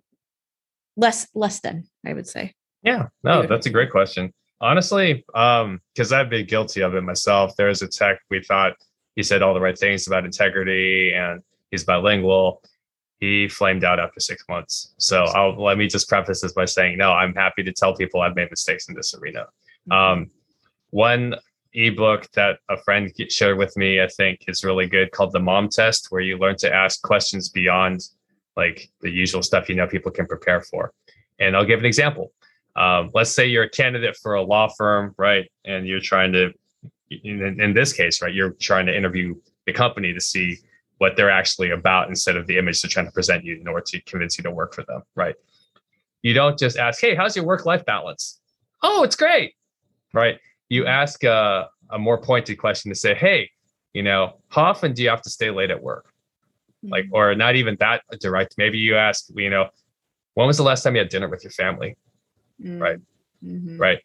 less 0.96 1.28
less 1.36 1.60
than 1.60 1.84
i 2.06 2.14
would 2.14 2.28
say. 2.28 2.54
Yeah. 2.84 3.08
No 3.24 3.46
that's 3.46 3.66
a 3.66 3.70
great 3.70 3.92
question. 3.92 4.34
Honestly 4.62 5.26
um 5.36 5.82
because 5.94 6.14
i've 6.14 6.30
been 6.30 6.46
guilty 6.46 6.82
of 6.82 6.96
it 6.96 7.02
myself. 7.02 7.54
There's 7.58 7.82
a 7.82 7.88
tech 7.88 8.20
we 8.30 8.42
thought 8.42 8.74
he 9.20 9.24
said 9.24 9.42
all 9.42 9.54
the 9.54 9.60
right 9.60 9.78
things 9.78 10.08
about 10.08 10.26
integrity 10.26 11.14
and 11.14 11.42
he's 11.72 11.84
bilingual 11.84 12.62
he 13.20 13.50
flamed 13.50 13.84
out 13.84 14.00
after 14.00 14.20
six 14.20 14.44
months 14.48 14.94
so 14.98 15.24
i'll 15.38 15.62
let 15.62 15.78
me 15.78 15.88
just 15.88 16.08
preface 16.08 16.42
this 16.42 16.54
by 16.54 16.66
saying 16.66 16.98
no 16.98 17.12
i'm 17.12 17.34
happy 17.34 17.64
to 17.64 17.74
tell 17.74 17.94
people 17.96 18.22
i've 18.22 18.36
made 18.36 18.50
mistakes 18.50 18.88
in 18.88 18.96
this 18.96 19.14
arena 19.16 19.46
mm-hmm. 19.90 19.92
um 19.92 20.32
one 20.92 21.36
ebook 21.74 22.30
that 22.32 22.60
a 22.70 22.78
friend 22.78 23.12
shared 23.30 23.58
with 23.58 23.76
me, 23.78 24.02
I 24.02 24.08
think 24.08 24.46
is 24.48 24.64
really 24.64 24.88
good 24.88 25.12
called 25.12 25.32
the 25.32 25.40
mom 25.40 25.70
test, 25.70 26.08
where 26.10 26.22
you 26.22 26.38
learn 26.38 26.56
to 26.58 26.74
ask 26.74 27.02
questions 27.02 27.50
beyond 27.50 28.08
like 28.58 28.90
the 29.02 29.10
usual 29.10 29.44
stuff 29.44 29.70
you 29.70 29.76
know 29.76 29.88
people 29.88 30.12
can 30.12 30.26
prepare 30.26 30.62
for. 30.62 30.92
And 31.40 31.56
I'll 31.56 31.66
give 31.66 31.80
an 31.80 31.86
example. 31.86 32.32
Um, 32.76 33.12
let's 33.14 33.32
say 33.32 33.48
you're 33.48 33.64
a 33.64 33.70
candidate 33.70 34.18
for 34.18 34.36
a 34.36 34.42
law 34.42 34.68
firm, 34.68 35.14
right? 35.18 35.50
And 35.66 35.88
you're 35.88 36.00
trying 36.00 36.34
to, 36.34 36.54
in, 37.10 37.62
in 37.62 37.74
this 37.74 37.94
case, 37.94 38.22
right, 38.22 38.34
you're 38.34 38.52
trying 38.52 38.86
to 38.86 38.96
interview 38.96 39.36
the 39.66 39.74
company 39.74 40.14
to 40.14 40.22
see 40.22 40.58
what 40.98 41.16
they're 41.16 41.32
actually 41.32 41.72
about 41.72 42.10
instead 42.10 42.36
of 42.36 42.46
the 42.48 42.58
image 42.58 42.82
they're 42.82 42.90
trying 42.90 43.06
to 43.06 43.12
present 43.12 43.44
you 43.44 43.60
in 43.60 43.68
order 43.68 43.84
to 43.88 44.02
convince 44.02 44.38
you 44.38 44.44
to 44.44 44.52
work 44.52 44.74
for 44.74 44.84
them, 44.84 45.02
right? 45.16 45.36
You 46.22 46.34
don't 46.34 46.60
just 46.60 46.78
ask, 46.78 47.00
hey, 47.00 47.16
how's 47.16 47.36
your 47.36 47.46
work 47.46 47.66
life 47.66 47.86
balance? 47.86 48.42
Oh, 48.84 49.04
it's 49.04 49.16
great, 49.16 49.54
right? 50.14 50.40
you 50.70 50.86
ask 50.86 51.24
a, 51.24 51.68
a 51.90 52.00
more 52.00 52.22
pointed 52.22 52.58
question 52.58 52.90
to 52.90 52.96
say, 52.96 53.16
hey, 53.16 53.50
you 53.94 54.04
know, 54.04 54.38
how 54.50 54.64
often 54.64 54.94
do 54.94 55.04
you 55.04 55.10
have 55.10 55.24
to 55.24 55.30
stay 55.30 55.50
late 55.50 55.72
at 55.72 55.82
work? 55.82 56.14
Like, 56.84 57.06
mm-hmm. 57.06 57.16
or 57.16 57.36
not 57.36 57.56
even 57.56 57.76
that 57.80 58.04
direct. 58.22 58.56
Maybe 58.58 58.78
you 58.78 58.96
ask, 58.96 59.26
you 59.36 59.50
know, 59.50 59.70
when 60.36 60.48
was 60.48 60.58
the 60.58 60.64
last 60.64 60.84
time 60.84 60.96
you 60.96 61.00
had 61.00 61.10
dinner 61.10 61.28
with 61.28 61.44
your 61.44 61.52
family? 61.52 61.98
Mm-hmm. 62.64 62.80
Right. 62.80 63.00
Mm-hmm. 63.44 63.78
Right. 63.78 64.00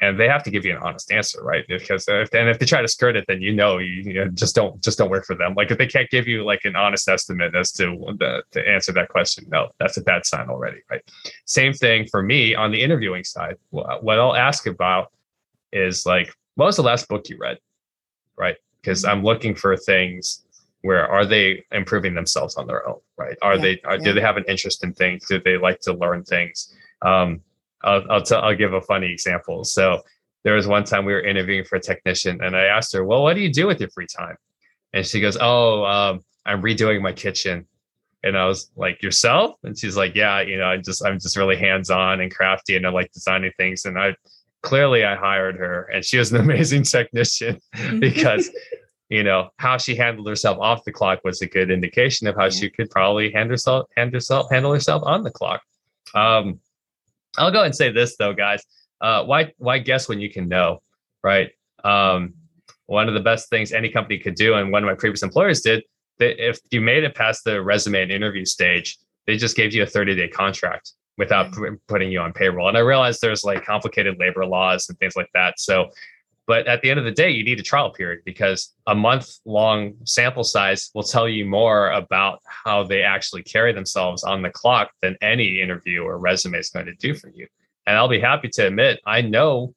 And 0.00 0.18
they 0.18 0.28
have 0.28 0.42
to 0.42 0.50
give 0.50 0.64
you 0.64 0.72
an 0.72 0.78
honest 0.82 1.12
answer, 1.12 1.42
right? 1.42 1.64
Because 1.68 2.06
if 2.08 2.34
and 2.34 2.48
if 2.48 2.58
they 2.58 2.66
try 2.66 2.82
to 2.82 2.88
skirt 2.88 3.14
it, 3.14 3.26
then 3.28 3.40
you 3.40 3.54
know 3.54 3.78
you, 3.78 4.02
you 4.02 4.14
know 4.14 4.28
just 4.28 4.54
don't 4.54 4.82
just 4.82 4.98
don't 4.98 5.08
work 5.08 5.24
for 5.24 5.36
them. 5.36 5.54
Like 5.54 5.70
if 5.70 5.78
they 5.78 5.86
can't 5.86 6.10
give 6.10 6.26
you 6.26 6.44
like 6.44 6.64
an 6.64 6.74
honest 6.74 7.08
estimate 7.08 7.54
as 7.54 7.70
to 7.72 7.96
the, 8.18 8.42
to 8.50 8.68
answer 8.68 8.92
that 8.92 9.08
question, 9.08 9.44
no, 9.48 9.68
that's 9.78 9.96
a 9.96 10.02
bad 10.02 10.26
sign 10.26 10.48
already, 10.48 10.78
right? 10.90 11.02
Same 11.44 11.72
thing 11.72 12.08
for 12.10 12.22
me 12.22 12.56
on 12.56 12.72
the 12.72 12.82
interviewing 12.82 13.22
side. 13.22 13.56
What 13.70 14.18
I'll 14.18 14.34
ask 14.34 14.66
about 14.66 15.12
is 15.72 16.04
like, 16.04 16.34
what 16.56 16.66
was 16.66 16.76
the 16.76 16.82
last 16.82 17.08
book 17.08 17.28
you 17.28 17.38
read? 17.38 17.58
Right. 18.36 18.56
Because. 18.80 19.04
I'm 19.04 19.22
looking 19.22 19.54
for 19.54 19.76
things 19.76 20.44
where 20.84 21.06
are 21.08 21.24
they 21.24 21.64
improving 21.72 22.14
themselves 22.14 22.56
on 22.56 22.66
their 22.66 22.86
own? 22.86 23.00
Right. 23.16 23.38
Are 23.40 23.54
yeah, 23.56 23.62
they, 23.62 23.80
are, 23.84 23.96
yeah. 23.96 24.04
do 24.04 24.12
they 24.12 24.20
have 24.20 24.36
an 24.36 24.44
interest 24.46 24.84
in 24.84 24.92
things? 24.92 25.26
Do 25.26 25.40
they 25.40 25.56
like 25.56 25.80
to 25.80 25.94
learn 25.94 26.24
things? 26.24 26.74
Um, 27.00 27.40
I'll, 27.84 28.02
I'll, 28.10 28.22
t- 28.22 28.34
I'll 28.34 28.56
give 28.56 28.72
a 28.72 28.80
funny 28.80 29.10
example. 29.12 29.64
So 29.64 30.00
there 30.42 30.54
was 30.54 30.66
one 30.66 30.84
time 30.84 31.04
we 31.04 31.12
were 31.12 31.22
interviewing 31.22 31.64
for 31.64 31.76
a 31.76 31.80
technician 31.80 32.42
and 32.42 32.56
I 32.56 32.64
asked 32.64 32.92
her, 32.94 33.04
well, 33.04 33.22
what 33.22 33.34
do 33.34 33.40
you 33.40 33.52
do 33.52 33.66
with 33.66 33.80
your 33.80 33.90
free 33.90 34.06
time? 34.06 34.36
And 34.92 35.06
she 35.06 35.20
goes, 35.20 35.36
oh, 35.40 35.84
um, 35.84 36.20
I'm 36.46 36.62
redoing 36.62 37.00
my 37.00 37.12
kitchen. 37.12 37.66
And 38.22 38.38
I 38.38 38.46
was 38.46 38.70
like, 38.76 39.02
yourself? 39.02 39.56
And 39.64 39.78
she's 39.78 39.96
like, 39.96 40.14
yeah, 40.14 40.40
you 40.40 40.56
know, 40.56 40.66
I 40.66 40.78
just, 40.78 41.04
I'm 41.04 41.18
just 41.18 41.36
really 41.36 41.56
hands-on 41.56 42.20
and 42.20 42.34
crafty 42.34 42.76
and 42.76 42.86
I 42.86 42.90
like 42.90 43.12
designing 43.12 43.52
things. 43.58 43.84
And 43.84 43.98
I, 43.98 44.14
clearly 44.64 45.04
I 45.04 45.14
hired 45.14 45.56
her 45.56 45.82
and 45.92 46.04
she 46.04 46.18
was 46.18 46.32
an 46.32 46.40
amazing 46.40 46.82
technician 46.82 47.60
because 48.00 48.50
you 49.10 49.22
know 49.22 49.50
how 49.58 49.76
she 49.76 49.94
handled 49.94 50.26
herself 50.26 50.58
off 50.58 50.82
the 50.84 50.92
clock 50.92 51.20
was 51.22 51.42
a 51.42 51.46
good 51.46 51.70
indication 51.70 52.26
of 52.26 52.34
how 52.34 52.48
she 52.48 52.70
could 52.70 52.90
probably 52.90 53.30
handle 53.30 53.50
herself 53.50 53.86
handle 53.96 54.16
herself 54.16 54.50
handle 54.50 54.72
herself 54.72 55.02
on 55.04 55.22
the 55.22 55.30
clock. 55.30 55.62
Um, 56.14 56.58
I'll 57.38 57.50
go 57.50 57.62
and 57.62 57.74
say 57.74 57.90
this 57.90 58.16
though, 58.16 58.32
guys. 58.32 58.62
Uh, 59.00 59.24
why 59.24 59.52
why 59.58 59.78
guess 59.78 60.08
when 60.08 60.20
you 60.20 60.30
can 60.30 60.48
know, 60.48 60.80
right? 61.22 61.50
Um, 61.82 62.34
one 62.86 63.08
of 63.08 63.14
the 63.14 63.20
best 63.20 63.48
things 63.48 63.72
any 63.72 63.88
company 63.88 64.18
could 64.18 64.34
do, 64.34 64.54
and 64.54 64.70
one 64.70 64.82
of 64.82 64.86
my 64.86 64.94
previous 64.94 65.22
employers 65.22 65.60
did, 65.60 65.82
that 66.18 66.42
if 66.44 66.58
you 66.70 66.80
made 66.80 67.04
it 67.04 67.14
past 67.14 67.44
the 67.44 67.62
resume 67.62 68.02
and 68.02 68.12
interview 68.12 68.44
stage, 68.44 68.98
they 69.26 69.36
just 69.36 69.56
gave 69.56 69.74
you 69.74 69.82
a 69.82 69.86
30 69.86 70.14
day 70.14 70.28
contract 70.28 70.92
without 71.16 71.52
p- 71.52 71.76
putting 71.88 72.10
you 72.10 72.20
on 72.20 72.32
payroll. 72.32 72.68
And 72.68 72.76
I 72.76 72.80
realize 72.80 73.20
there's 73.20 73.44
like 73.44 73.64
complicated 73.64 74.16
labor 74.18 74.44
laws 74.44 74.88
and 74.88 74.98
things 74.98 75.16
like 75.16 75.30
that. 75.34 75.58
So, 75.58 75.90
but 76.46 76.66
at 76.66 76.82
the 76.82 76.90
end 76.90 76.98
of 76.98 77.04
the 77.04 77.12
day, 77.12 77.30
you 77.30 77.44
need 77.44 77.58
a 77.58 77.62
trial 77.62 77.90
period 77.90 78.20
because 78.24 78.74
a 78.86 78.94
month 78.94 79.38
long 79.46 79.94
sample 80.04 80.44
size 80.44 80.90
will 80.94 81.02
tell 81.02 81.28
you 81.28 81.46
more 81.46 81.90
about 81.92 82.40
how 82.44 82.84
they 82.84 83.02
actually 83.02 83.42
carry 83.42 83.72
themselves 83.72 84.24
on 84.24 84.42
the 84.42 84.50
clock 84.50 84.90
than 85.00 85.16
any 85.22 85.60
interview 85.60 86.02
or 86.02 86.18
resume 86.18 86.58
is 86.58 86.70
going 86.70 86.86
to 86.86 86.94
do 86.94 87.14
for 87.14 87.30
you. 87.30 87.46
And 87.86 87.96
I'll 87.96 88.08
be 88.08 88.20
happy 88.20 88.48
to 88.50 88.66
admit, 88.66 89.00
I 89.06 89.22
know 89.22 89.74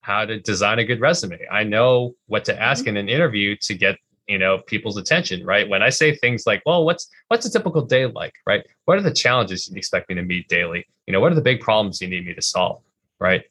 how 0.00 0.24
to 0.24 0.40
design 0.40 0.78
a 0.78 0.84
good 0.84 1.00
resume. 1.00 1.38
I 1.50 1.64
know 1.64 2.14
what 2.26 2.44
to 2.46 2.60
ask 2.60 2.80
mm-hmm. 2.80 2.90
in 2.90 2.96
an 2.96 3.08
interview 3.08 3.56
to 3.62 3.74
get 3.74 3.98
you 4.26 4.38
know 4.38 4.58
people's 4.58 4.98
attention 4.98 5.42
right 5.44 5.66
when 5.70 5.82
i 5.82 5.88
say 5.88 6.14
things 6.14 6.46
like 6.46 6.62
well 6.66 6.84
what's 6.84 7.08
what's 7.28 7.46
a 7.46 7.50
typical 7.50 7.80
day 7.80 8.04
like 8.04 8.34
right 8.46 8.62
what 8.84 8.98
are 8.98 9.02
the 9.02 9.10
challenges 9.10 9.70
you 9.70 9.76
expect 9.76 10.06
me 10.10 10.14
to 10.14 10.22
meet 10.22 10.46
daily 10.48 10.86
you 11.06 11.12
know 11.14 11.20
what 11.20 11.32
are 11.32 11.34
the 11.34 11.40
big 11.40 11.60
problems 11.60 12.02
you 12.02 12.08
need 12.08 12.26
me 12.26 12.34
to 12.34 12.42
solve 12.42 12.82
right 13.18 13.44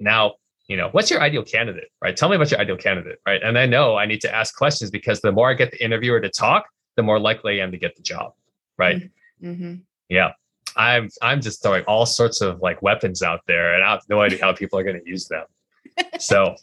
now 0.00 0.32
you 0.72 0.78
know 0.80 0.88
what's 0.92 1.10
your 1.10 1.20
ideal 1.20 1.44
candidate 1.44 1.90
right 2.02 2.16
tell 2.16 2.28
me 2.30 2.36
about 2.36 2.50
your 2.50 2.60
ideal 2.60 2.76
candidate 2.76 3.18
right 3.26 3.42
and 3.42 3.58
i 3.58 3.66
know 3.66 3.96
i 3.96 4.06
need 4.06 4.20
to 4.20 4.34
ask 4.34 4.56
questions 4.56 4.90
because 4.90 5.20
the 5.20 5.32
more 5.38 5.50
i 5.50 5.54
get 5.54 5.70
the 5.70 5.84
interviewer 5.84 6.20
to 6.20 6.30
talk 6.30 6.62
the 6.96 7.02
more 7.02 7.20
likely 7.20 7.60
i 7.60 7.64
am 7.64 7.70
to 7.70 7.78
get 7.78 7.94
the 7.96 8.02
job 8.02 8.32
right 8.78 9.02
mm-hmm. 9.42 9.74
yeah 10.08 10.32
I'm 10.76 11.10
I'm 11.20 11.40
just 11.40 11.62
throwing 11.62 11.84
all 11.84 12.06
sorts 12.06 12.40
of 12.40 12.60
like 12.60 12.82
weapons 12.82 13.22
out 13.22 13.40
there, 13.46 13.74
and 13.74 13.84
I 13.84 13.90
have 13.92 14.02
no 14.08 14.20
idea 14.22 14.38
how 14.40 14.52
people 14.52 14.78
are 14.78 14.84
going 14.84 15.00
to 15.00 15.08
use 15.08 15.28
them. 15.28 15.44
so 16.18 16.56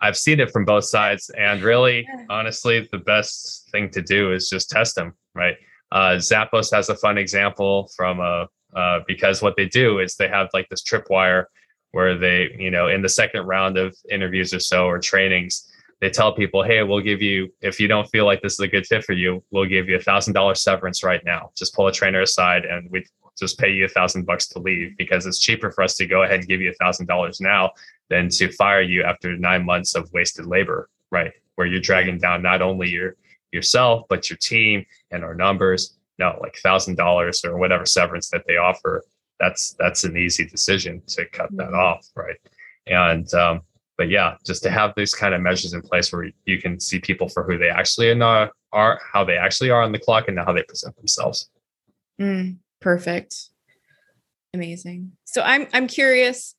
I've 0.00 0.16
seen 0.16 0.40
it 0.40 0.50
from 0.50 0.64
both 0.64 0.84
sides, 0.84 1.30
and 1.30 1.62
really, 1.62 2.06
honestly, 2.28 2.88
the 2.90 2.98
best 2.98 3.68
thing 3.70 3.90
to 3.90 4.02
do 4.02 4.32
is 4.32 4.48
just 4.48 4.70
test 4.70 4.94
them. 4.94 5.14
Right? 5.34 5.56
Uh, 5.92 6.16
Zappos 6.16 6.72
has 6.72 6.88
a 6.88 6.96
fun 6.96 7.16
example 7.16 7.90
from 7.96 8.20
a 8.20 8.22
uh, 8.22 8.46
uh, 8.74 9.00
because 9.06 9.40
what 9.40 9.56
they 9.56 9.66
do 9.66 9.98
is 9.98 10.16
they 10.16 10.28
have 10.28 10.48
like 10.52 10.68
this 10.68 10.82
tripwire 10.82 11.44
where 11.92 12.16
they, 12.16 12.54
you 12.58 12.70
know, 12.70 12.88
in 12.88 13.02
the 13.02 13.08
second 13.08 13.46
round 13.46 13.78
of 13.78 13.96
interviews 14.10 14.52
or 14.52 14.60
so 14.60 14.86
or 14.86 14.98
trainings, 14.98 15.70
they 16.00 16.10
tell 16.10 16.32
people, 16.32 16.62
hey, 16.62 16.82
we'll 16.82 17.00
give 17.00 17.20
you, 17.20 17.52
if 17.60 17.80
you 17.80 17.88
don't 17.88 18.08
feel 18.10 18.24
like 18.24 18.40
this 18.40 18.52
is 18.52 18.60
a 18.60 18.68
good 18.68 18.86
fit 18.86 19.04
for 19.04 19.14
you, 19.14 19.42
we'll 19.50 19.66
give 19.66 19.88
you 19.88 19.96
a 19.96 20.00
thousand 20.00 20.32
dollar 20.32 20.54
severance 20.54 21.02
right 21.02 21.24
now. 21.24 21.50
Just 21.56 21.74
pull 21.74 21.88
a 21.88 21.92
trainer 21.92 22.20
aside 22.20 22.64
and 22.64 22.88
we 22.90 23.04
just 23.38 23.58
pay 23.58 23.70
you 23.70 23.84
a 23.84 23.88
thousand 23.88 24.26
bucks 24.26 24.48
to 24.48 24.58
leave 24.58 24.96
because 24.96 25.26
it's 25.26 25.38
cheaper 25.38 25.70
for 25.70 25.82
us 25.82 25.96
to 25.96 26.06
go 26.06 26.22
ahead 26.22 26.40
and 26.40 26.48
give 26.48 26.60
you 26.60 26.70
a 26.70 26.74
thousand 26.74 27.06
dollars 27.06 27.40
now 27.40 27.70
than 28.10 28.28
to 28.28 28.52
fire 28.52 28.82
you 28.82 29.02
after 29.02 29.36
nine 29.36 29.64
months 29.64 29.94
of 29.94 30.10
wasted 30.12 30.46
labor, 30.46 30.88
right? 31.10 31.32
Where 31.54 31.66
you're 31.66 31.80
dragging 31.80 32.18
down 32.18 32.42
not 32.42 32.62
only 32.62 32.88
your 32.88 33.16
yourself, 33.52 34.06
but 34.08 34.28
your 34.28 34.36
team 34.36 34.84
and 35.10 35.24
our 35.24 35.34
numbers. 35.34 35.96
No, 36.18 36.36
like 36.40 36.56
thousand 36.56 36.96
dollars 36.96 37.44
or 37.44 37.58
whatever 37.58 37.86
severance 37.86 38.28
that 38.30 38.44
they 38.46 38.56
offer. 38.56 39.04
That's 39.40 39.74
that's 39.78 40.04
an 40.04 40.16
easy 40.16 40.46
decision 40.46 41.02
to 41.08 41.24
cut 41.26 41.50
that 41.56 41.68
mm-hmm. 41.68 41.76
off, 41.76 42.06
right? 42.16 42.36
And 42.86 43.32
um, 43.34 43.62
but 43.96 44.10
yeah, 44.10 44.36
just 44.44 44.62
to 44.62 44.70
have 44.70 44.92
these 44.96 45.12
kind 45.12 45.34
of 45.34 45.42
measures 45.42 45.74
in 45.74 45.82
place 45.82 46.12
where 46.12 46.30
you 46.44 46.60
can 46.60 46.80
see 46.80 46.98
people 47.00 47.28
for 47.28 47.42
who 47.42 47.58
they 47.58 47.68
actually 47.68 48.10
are, 48.20 48.50
are 48.72 49.00
how 49.12 49.24
they 49.24 49.36
actually 49.36 49.70
are 49.70 49.82
on 49.82 49.92
the 49.92 49.98
clock, 49.98 50.28
and 50.28 50.38
how 50.38 50.52
they 50.52 50.62
present 50.62 50.96
themselves. 50.96 51.50
Mm, 52.20 52.56
perfect, 52.80 53.50
amazing. 54.54 55.12
So 55.24 55.42
I'm 55.42 55.66
I'm 55.72 55.86
curious. 55.86 56.54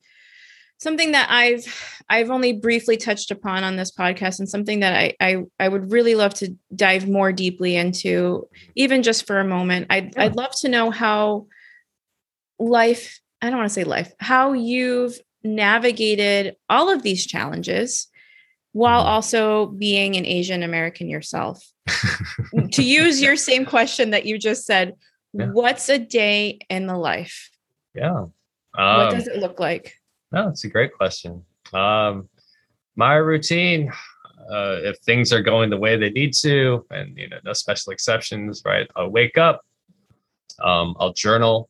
Something 0.81 1.11
that 1.11 1.27
I've 1.29 1.65
I've 2.07 2.29
only 2.29 2.53
briefly 2.53 2.95
touched 2.95 3.31
upon 3.31 3.65
on 3.65 3.75
this 3.75 3.91
podcast, 3.91 4.39
and 4.39 4.47
something 4.47 4.79
that 4.79 4.93
I 4.93 5.13
I, 5.19 5.43
I 5.59 5.67
would 5.67 5.91
really 5.91 6.15
love 6.15 6.33
to 6.35 6.55
dive 6.73 7.09
more 7.09 7.33
deeply 7.33 7.75
into, 7.75 8.47
even 8.75 9.03
just 9.03 9.27
for 9.27 9.39
a 9.39 9.45
moment. 9.45 9.87
I'd 9.89 10.15
yeah. 10.15 10.23
I'd 10.23 10.37
love 10.37 10.51
to 10.61 10.69
know 10.69 10.91
how 10.91 11.47
life. 12.59 13.19
I 13.41 13.49
don't 13.49 13.57
want 13.57 13.69
to 13.69 13.73
say 13.73 13.83
life. 13.83 14.13
How 14.19 14.53
you've 14.53 15.17
navigated 15.43 16.57
all 16.69 16.89
of 16.89 17.03
these 17.03 17.25
challenges 17.25 18.07
while 18.73 19.01
mm-hmm. 19.01 19.09
also 19.09 19.67
being 19.67 20.15
an 20.15 20.25
Asian 20.25 20.63
American 20.63 21.09
yourself. 21.09 21.65
to 22.71 22.83
use 22.83 23.21
your 23.21 23.35
same 23.35 23.65
question 23.65 24.11
that 24.11 24.25
you 24.25 24.37
just 24.37 24.65
said, 24.65 24.95
yeah. 25.33 25.47
what's 25.51 25.89
a 25.89 25.97
day 25.97 26.59
in 26.69 26.87
the 26.87 26.97
life? 26.97 27.49
Yeah. 27.95 28.25
Um, 28.77 28.97
what 28.97 29.11
does 29.11 29.27
it 29.27 29.37
look 29.37 29.59
like? 29.59 29.95
No, 30.31 30.49
it's 30.49 30.63
a 30.63 30.69
great 30.69 30.93
question. 30.93 31.43
Um, 31.73 32.29
my 32.95 33.15
routine, 33.15 33.91
uh, 34.51 34.77
if 34.83 34.97
things 34.99 35.33
are 35.33 35.41
going 35.41 35.69
the 35.69 35.77
way 35.77 35.97
they 35.97 36.09
need 36.11 36.33
to, 36.35 36.85
and 36.91 37.17
you 37.17 37.29
know, 37.29 37.39
no 37.43 37.53
special 37.53 37.91
exceptions, 37.91 38.61
right? 38.65 38.89
I'll 38.95 39.09
wake 39.09 39.37
up, 39.37 39.65
um, 40.61 40.95
I'll 40.99 41.13
journal, 41.13 41.69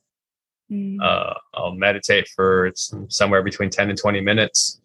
Mm. 0.71 1.01
Uh, 1.01 1.33
I'll 1.53 1.73
meditate 1.73 2.27
for 2.29 2.71
somewhere 3.07 3.41
between 3.41 3.69
10 3.69 3.89
and 3.89 3.97
20 3.97 4.21
minutes. 4.21 4.81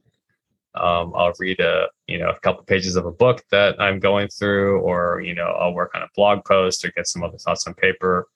Um, 0.76 1.12
I'll 1.14 1.32
read 1.39 1.61
a 1.61 1.87
you 2.09 2.18
know 2.18 2.30
a 2.30 2.41
couple 2.41 2.64
pages 2.64 2.97
of 2.97 3.07
a 3.07 3.12
book 3.12 3.45
that 3.53 3.80
I'm 3.80 4.01
going 4.01 4.28
through, 4.28 4.80
or 4.80 5.20
you 5.20 5.35
know 5.35 5.47
I'll 5.47 5.72
work 5.72 5.93
on 5.95 6.03
a 6.03 6.09
blog 6.16 6.45
post 6.45 6.85
or 6.85 6.91
get 6.91 7.07
some 7.07 7.22
other 7.22 7.39
thoughts 7.39 7.66
on 7.68 7.74
paper. 7.74 8.26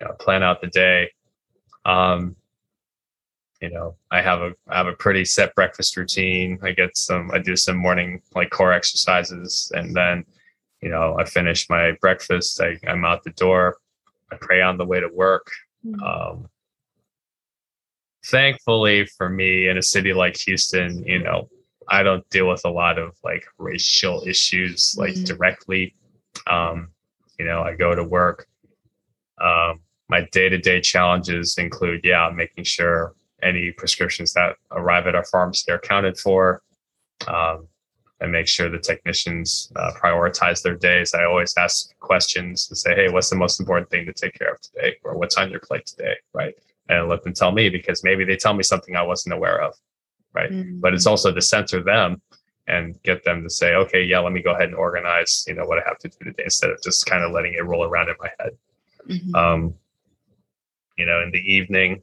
You 0.00 0.06
know, 0.06 0.14
plan 0.14 0.42
out 0.42 0.62
the 0.62 0.68
day. 0.68 1.10
Um, 1.84 2.36
you 3.60 3.70
know, 3.70 3.96
I 4.10 4.22
have 4.22 4.40
a 4.40 4.52
I 4.68 4.78
have 4.78 4.86
a 4.86 4.94
pretty 4.94 5.26
set 5.26 5.54
breakfast 5.54 5.96
routine. 5.96 6.58
I 6.62 6.72
get 6.72 6.96
some 6.96 7.30
I 7.32 7.38
do 7.38 7.54
some 7.54 7.76
morning 7.76 8.22
like 8.34 8.50
core 8.50 8.72
exercises, 8.72 9.70
and 9.74 9.94
then 9.94 10.24
you 10.80 10.88
know 10.88 11.16
I 11.18 11.24
finish 11.24 11.68
my 11.68 11.92
breakfast. 12.00 12.60
I, 12.62 12.78
I'm 12.86 13.04
out 13.04 13.24
the 13.24 13.30
door. 13.30 13.76
I 14.32 14.36
pray 14.40 14.62
on 14.62 14.78
the 14.78 14.86
way 14.86 15.00
to 15.00 15.08
work. 15.08 15.50
Mm. 15.84 16.02
Um, 16.02 16.48
thankfully 18.26 19.06
for 19.06 19.28
me 19.28 19.68
in 19.68 19.78
a 19.78 19.82
city 19.82 20.12
like 20.12 20.36
Houston, 20.38 21.04
you 21.04 21.22
know, 21.22 21.48
I 21.88 22.02
don't 22.02 22.28
deal 22.30 22.48
with 22.48 22.62
a 22.64 22.70
lot 22.70 22.98
of 22.98 23.12
like 23.22 23.44
racial 23.58 24.22
issues 24.26 24.94
like 24.98 25.14
mm-hmm. 25.14 25.24
directly. 25.24 25.94
Um, 26.46 26.88
you 27.38 27.44
know, 27.44 27.62
I 27.62 27.74
go 27.74 27.94
to 27.94 28.04
work. 28.04 28.46
Um, 29.40 29.80
my 30.08 30.28
day-to-day 30.32 30.80
challenges 30.80 31.56
include, 31.58 32.02
yeah, 32.04 32.30
making 32.34 32.64
sure 32.64 33.14
any 33.42 33.72
prescriptions 33.72 34.32
that 34.34 34.56
arrive 34.70 35.06
at 35.06 35.14
our 35.14 35.24
pharmacy 35.24 35.70
are 35.72 35.76
accounted 35.76 36.18
for. 36.18 36.62
Um, 37.26 37.68
and 38.20 38.32
make 38.32 38.46
sure 38.48 38.70
the 38.70 38.78
technicians 38.78 39.70
uh, 39.76 39.90
prioritize 40.00 40.62
their 40.62 40.76
days. 40.76 41.14
I 41.14 41.24
always 41.24 41.54
ask 41.58 41.96
questions 41.98 42.68
and 42.70 42.78
say, 42.78 42.94
"Hey, 42.94 43.08
what's 43.08 43.28
the 43.28 43.36
most 43.36 43.60
important 43.60 43.90
thing 43.90 44.06
to 44.06 44.12
take 44.12 44.34
care 44.38 44.52
of 44.52 44.60
today, 44.60 44.96
or 45.02 45.18
what's 45.18 45.36
on 45.36 45.50
your 45.50 45.60
plate 45.60 45.84
today?" 45.84 46.14
Right? 46.32 46.54
And 46.88 47.08
let 47.08 47.22
them 47.22 47.32
tell 47.32 47.52
me 47.52 47.68
because 47.68 48.04
maybe 48.04 48.24
they 48.24 48.36
tell 48.36 48.54
me 48.54 48.62
something 48.62 48.96
I 48.96 49.02
wasn't 49.02 49.34
aware 49.34 49.62
of. 49.62 49.74
Right. 50.32 50.50
Mm-hmm. 50.50 50.80
But 50.80 50.94
it's 50.94 51.06
also 51.06 51.32
to 51.32 51.40
center 51.40 51.82
them 51.82 52.20
and 52.66 53.00
get 53.02 53.24
them 53.24 53.42
to 53.42 53.50
say, 53.50 53.74
okay, 53.74 54.02
yeah, 54.02 54.18
let 54.18 54.32
me 54.32 54.42
go 54.42 54.52
ahead 54.52 54.68
and 54.68 54.74
organize, 54.74 55.44
you 55.46 55.54
know, 55.54 55.64
what 55.64 55.78
I 55.78 55.82
have 55.86 55.98
to 55.98 56.08
do 56.08 56.24
today 56.24 56.44
instead 56.44 56.70
of 56.70 56.82
just 56.82 57.06
kind 57.06 57.22
of 57.22 57.30
letting 57.30 57.54
it 57.54 57.64
roll 57.64 57.84
around 57.84 58.08
in 58.08 58.16
my 58.20 58.30
head. 58.40 58.50
Mm-hmm. 59.08 59.34
Um, 59.34 59.74
you 60.96 61.06
know, 61.06 61.22
in 61.22 61.30
the 61.30 61.40
evening, 61.40 62.02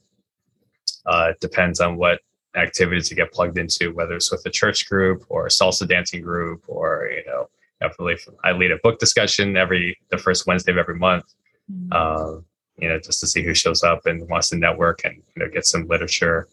uh, 1.05 1.31
it 1.31 1.39
depends 1.39 1.79
on 1.79 1.97
what 1.97 2.19
activities 2.55 3.09
to 3.09 3.15
get 3.15 3.31
plugged 3.31 3.57
into, 3.57 3.93
whether 3.93 4.15
it's 4.15 4.31
with 4.31 4.45
a 4.45 4.49
church 4.49 4.87
group 4.87 5.25
or 5.29 5.47
a 5.47 5.49
salsa 5.49 5.87
dancing 5.87 6.21
group, 6.21 6.63
or, 6.67 7.09
you 7.13 7.25
know, 7.25 7.49
definitely 7.81 8.17
I 8.43 8.51
lead 8.51 8.71
a 8.71 8.77
book 8.83 8.99
discussion 8.99 9.57
every, 9.57 9.97
the 10.09 10.17
first 10.17 10.45
Wednesday 10.45 10.71
of 10.71 10.77
every 10.77 10.95
month. 10.95 11.33
Mm-hmm. 11.71 11.91
Um, 11.93 12.45
you 12.81 12.89
know, 12.89 12.99
just 12.99 13.19
to 13.19 13.27
see 13.27 13.43
who 13.43 13.53
shows 13.53 13.83
up 13.83 14.05
and 14.07 14.27
wants 14.27 14.49
to 14.49 14.57
network 14.57 15.05
and 15.05 15.15
you 15.15 15.43
know 15.43 15.49
get 15.49 15.65
some 15.65 15.87
literature, 15.87 16.47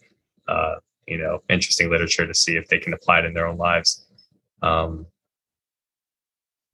uh, 0.47 0.77
you 1.07 1.17
know, 1.17 1.43
interesting 1.49 1.91
literature 1.91 2.27
to 2.27 2.35
see 2.35 2.57
if 2.57 2.69
they 2.69 2.79
can 2.79 2.93
apply 2.93 3.21
it 3.21 3.25
in 3.25 3.33
their 3.33 3.47
own 3.47 3.57
lives. 3.57 4.05
Um, 4.63 5.07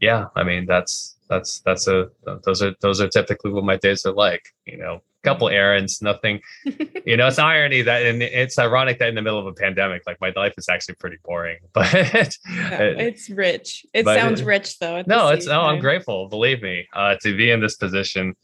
yeah, 0.01 0.27
I 0.35 0.43
mean 0.43 0.67
that's 0.67 1.17
that's 1.29 1.61
that's 1.61 1.87
a 1.87 2.11
those 2.45 2.63
are 2.63 2.75
those 2.81 3.01
are 3.01 3.09
typically 3.09 3.53
what 3.53 3.65
my 3.65 3.77
days 3.77 4.05
are 4.05 4.13
like. 4.13 4.43
You 4.67 4.77
know, 4.77 4.95
a 4.95 5.23
couple 5.23 5.49
errands, 5.49 6.03
nothing. 6.03 6.41
you 7.07 7.17
know, 7.17 7.29
it's 7.29 7.39
irony 7.39 7.83
that 7.83 8.05
and 8.05 8.25
it's 8.25 8.59
ironic 8.59 8.99
that 8.99 9.09
in 9.09 9.15
the 9.15 9.23
middle 9.23 9.39
of 9.39 9.47
a 9.47 9.53
pandemic, 9.53 10.03
like 10.05 10.21
my 10.21 10.33
life 10.35 10.55
is 10.59 10.69
actually 10.69 10.97
pretty 10.97 11.19
boring. 11.25 11.59
But 11.73 11.93
yeah, 11.93 12.81
it's 12.81 13.31
rich. 13.31 13.87
It 13.95 14.05
sounds 14.05 14.43
rich 14.43 14.81
though. 14.81 15.05
No, 15.07 15.29
it's 15.29 15.47
no. 15.47 15.61
I'm 15.61 15.79
grateful. 15.79 16.29
Believe 16.29 16.61
me, 16.61 16.89
uh, 16.93 17.15
to 17.23 17.37
be 17.37 17.53
in 17.53 17.61
this 17.61 17.77
position 17.77 18.35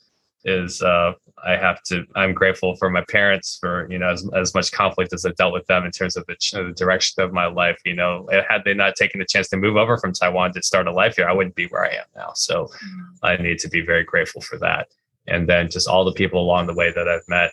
is 0.44 0.82
uh, 0.82 1.12
I 1.44 1.56
have 1.56 1.82
to. 1.84 2.04
I'm 2.16 2.34
grateful 2.34 2.76
for 2.76 2.90
my 2.90 3.04
parents 3.08 3.58
for 3.60 3.90
you 3.90 3.98
know 3.98 4.10
as, 4.10 4.28
as 4.34 4.54
much 4.54 4.72
conflict 4.72 5.12
as 5.12 5.24
I've 5.24 5.36
dealt 5.36 5.52
with 5.52 5.66
them 5.66 5.84
in 5.84 5.90
terms 5.90 6.16
of 6.16 6.26
the, 6.26 6.36
the 6.52 6.72
direction 6.76 7.22
of 7.22 7.32
my 7.32 7.46
life. 7.46 7.78
You 7.84 7.94
know, 7.94 8.28
had 8.48 8.62
they 8.64 8.74
not 8.74 8.96
taken 8.96 9.20
the 9.20 9.26
chance 9.26 9.48
to 9.48 9.56
move 9.56 9.76
over 9.76 9.98
from 9.98 10.12
Taiwan 10.12 10.52
to 10.54 10.62
start 10.62 10.86
a 10.86 10.92
life 10.92 11.16
here, 11.16 11.28
I 11.28 11.32
wouldn't 11.32 11.54
be 11.54 11.66
where 11.66 11.84
I 11.84 11.94
am 11.94 12.06
now. 12.16 12.32
So 12.34 12.64
mm-hmm. 12.64 13.24
I 13.24 13.36
need 13.36 13.58
to 13.60 13.68
be 13.68 13.80
very 13.80 14.04
grateful 14.04 14.40
for 14.40 14.58
that. 14.58 14.88
And 15.26 15.48
then 15.48 15.70
just 15.70 15.88
all 15.88 16.04
the 16.04 16.12
people 16.12 16.40
along 16.40 16.66
the 16.66 16.74
way 16.74 16.92
that 16.92 17.08
I've 17.08 17.28
met 17.28 17.52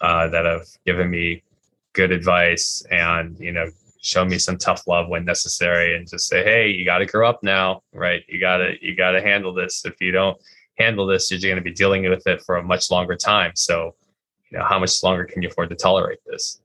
uh, 0.00 0.28
that 0.28 0.44
have 0.44 0.66
given 0.86 1.10
me 1.10 1.42
good 1.92 2.12
advice 2.12 2.84
and 2.90 3.38
you 3.40 3.50
know 3.50 3.68
show 4.00 4.24
me 4.24 4.38
some 4.38 4.56
tough 4.56 4.86
love 4.86 5.08
when 5.08 5.24
necessary 5.24 5.96
and 5.96 6.08
just 6.08 6.28
say 6.28 6.44
hey 6.44 6.68
you 6.68 6.84
got 6.84 6.98
to 6.98 7.06
grow 7.06 7.28
up 7.28 7.42
now 7.42 7.82
right 7.92 8.22
you 8.28 8.38
got 8.38 8.58
to 8.58 8.74
you 8.80 8.94
got 8.94 9.12
to 9.12 9.20
handle 9.20 9.52
this 9.52 9.84
if 9.84 10.00
you 10.00 10.12
don't 10.12 10.38
handle 10.78 11.06
this, 11.06 11.30
you're 11.30 11.40
going 11.40 11.56
to 11.56 11.62
be 11.62 11.72
dealing 11.72 12.08
with 12.08 12.26
it 12.26 12.42
for 12.42 12.56
a 12.56 12.62
much 12.62 12.90
longer 12.90 13.16
time. 13.16 13.52
So, 13.54 13.94
you 14.50 14.58
know, 14.58 14.64
how 14.64 14.78
much 14.78 15.02
longer 15.02 15.24
can 15.24 15.42
you 15.42 15.48
afford 15.48 15.70
to 15.70 15.76
tolerate 15.76 16.20
this? 16.26 16.60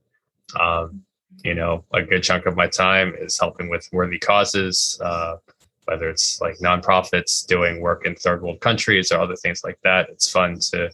Um, 0.59 1.03
you 1.43 1.55
know, 1.55 1.83
a 1.93 2.01
good 2.01 2.23
chunk 2.23 2.45
of 2.45 2.55
my 2.55 2.67
time 2.67 3.15
is 3.17 3.39
helping 3.39 3.69
with 3.69 3.89
worthy 3.91 4.19
causes, 4.19 4.99
uh, 5.03 5.37
whether 5.85 6.09
it's 6.09 6.39
like 6.41 6.55
nonprofits 6.59 7.45
doing 7.45 7.81
work 7.81 8.05
in 8.05 8.15
third 8.15 8.41
world 8.41 8.61
countries 8.61 9.11
or 9.11 9.19
other 9.19 9.35
things 9.35 9.63
like 9.63 9.79
that. 9.83 10.09
It's 10.09 10.31
fun 10.31 10.59
to, 10.71 10.91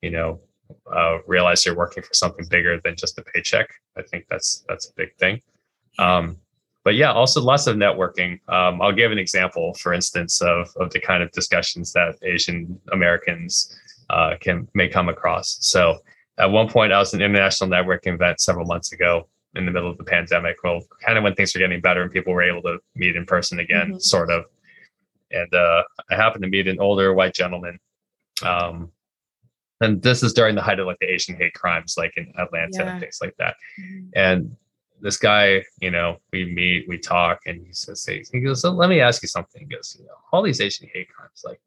you 0.00 0.10
know, 0.10 0.40
uh, 0.94 1.18
realize 1.26 1.66
you're 1.66 1.76
working 1.76 2.02
for 2.02 2.14
something 2.14 2.46
bigger 2.48 2.80
than 2.80 2.94
just 2.96 3.18
a 3.18 3.22
paycheck. 3.22 3.68
I 3.96 4.02
think 4.02 4.26
that's 4.30 4.64
that's 4.68 4.88
a 4.88 4.92
big 4.94 5.14
thing. 5.16 5.42
Um, 5.98 6.36
but 6.84 6.94
yeah, 6.94 7.12
also 7.12 7.40
lots 7.40 7.66
of 7.66 7.76
networking. 7.76 8.40
Um, 8.48 8.80
I'll 8.80 8.92
give 8.92 9.12
an 9.12 9.18
example, 9.18 9.74
for 9.74 9.92
instance, 9.92 10.40
of, 10.40 10.70
of 10.76 10.90
the 10.90 11.00
kind 11.00 11.22
of 11.22 11.30
discussions 11.32 11.92
that 11.92 12.16
Asian 12.22 12.80
Americans 12.92 13.78
uh, 14.08 14.34
can 14.40 14.66
may 14.74 14.88
come 14.88 15.08
across. 15.08 15.58
So 15.60 15.98
at 16.38 16.50
one 16.50 16.68
point, 16.68 16.92
I 16.92 16.98
was 16.98 17.12
at 17.12 17.20
an 17.20 17.24
international 17.24 17.70
networking 17.70 18.14
event 18.14 18.40
several 18.40 18.66
months 18.66 18.92
ago 18.92 19.28
in 19.54 19.66
the 19.66 19.72
middle 19.72 19.90
of 19.90 19.98
the 19.98 20.04
pandemic. 20.04 20.56
Well, 20.64 20.80
kind 21.04 21.18
of 21.18 21.24
when 21.24 21.34
things 21.34 21.54
were 21.54 21.58
getting 21.58 21.80
better 21.80 22.02
and 22.02 22.10
people 22.10 22.32
were 22.32 22.42
able 22.42 22.62
to 22.62 22.78
meet 22.94 23.16
in 23.16 23.26
person 23.26 23.60
again, 23.60 23.88
mm-hmm. 23.88 23.98
sort 23.98 24.30
of. 24.30 24.44
And 25.32 25.52
uh, 25.52 25.82
I 26.10 26.16
happened 26.16 26.42
to 26.42 26.48
meet 26.48 26.66
an 26.66 26.80
older 26.80 27.12
white 27.14 27.34
gentleman. 27.34 27.78
Um, 28.42 28.90
and 29.80 30.02
this 30.02 30.22
is 30.22 30.32
during 30.32 30.54
the 30.54 30.62
height 30.62 30.78
of 30.78 30.86
like 30.86 30.98
the 31.00 31.10
Asian 31.10 31.36
hate 31.36 31.54
crimes, 31.54 31.94
like 31.96 32.12
in 32.16 32.32
Atlanta 32.38 32.70
Yeah. 32.72 32.92
and 32.92 33.00
things 33.00 33.18
like 33.20 33.34
that. 33.38 33.56
Mhm. 33.80 34.10
And 34.14 34.56
this 35.00 35.16
guy, 35.16 35.64
you 35.80 35.90
know, 35.90 36.18
we 36.32 36.44
meet, 36.44 36.88
we 36.88 36.98
talk, 36.98 37.40
and 37.46 37.66
he 37.66 37.72
says, 37.72 38.04
he 38.04 38.40
goes, 38.40 38.62
so 38.62 38.70
let 38.70 38.90
me 38.90 39.00
ask 39.00 39.22
you 39.22 39.28
something. 39.28 39.62
He 39.62 39.74
goes, 39.74 39.96
you 39.98 40.06
know, 40.06 40.14
all 40.32 40.42
these 40.42 40.60
Asian 40.60 40.88
hate 40.92 41.08
crimes, 41.12 41.42
like, 41.44 41.60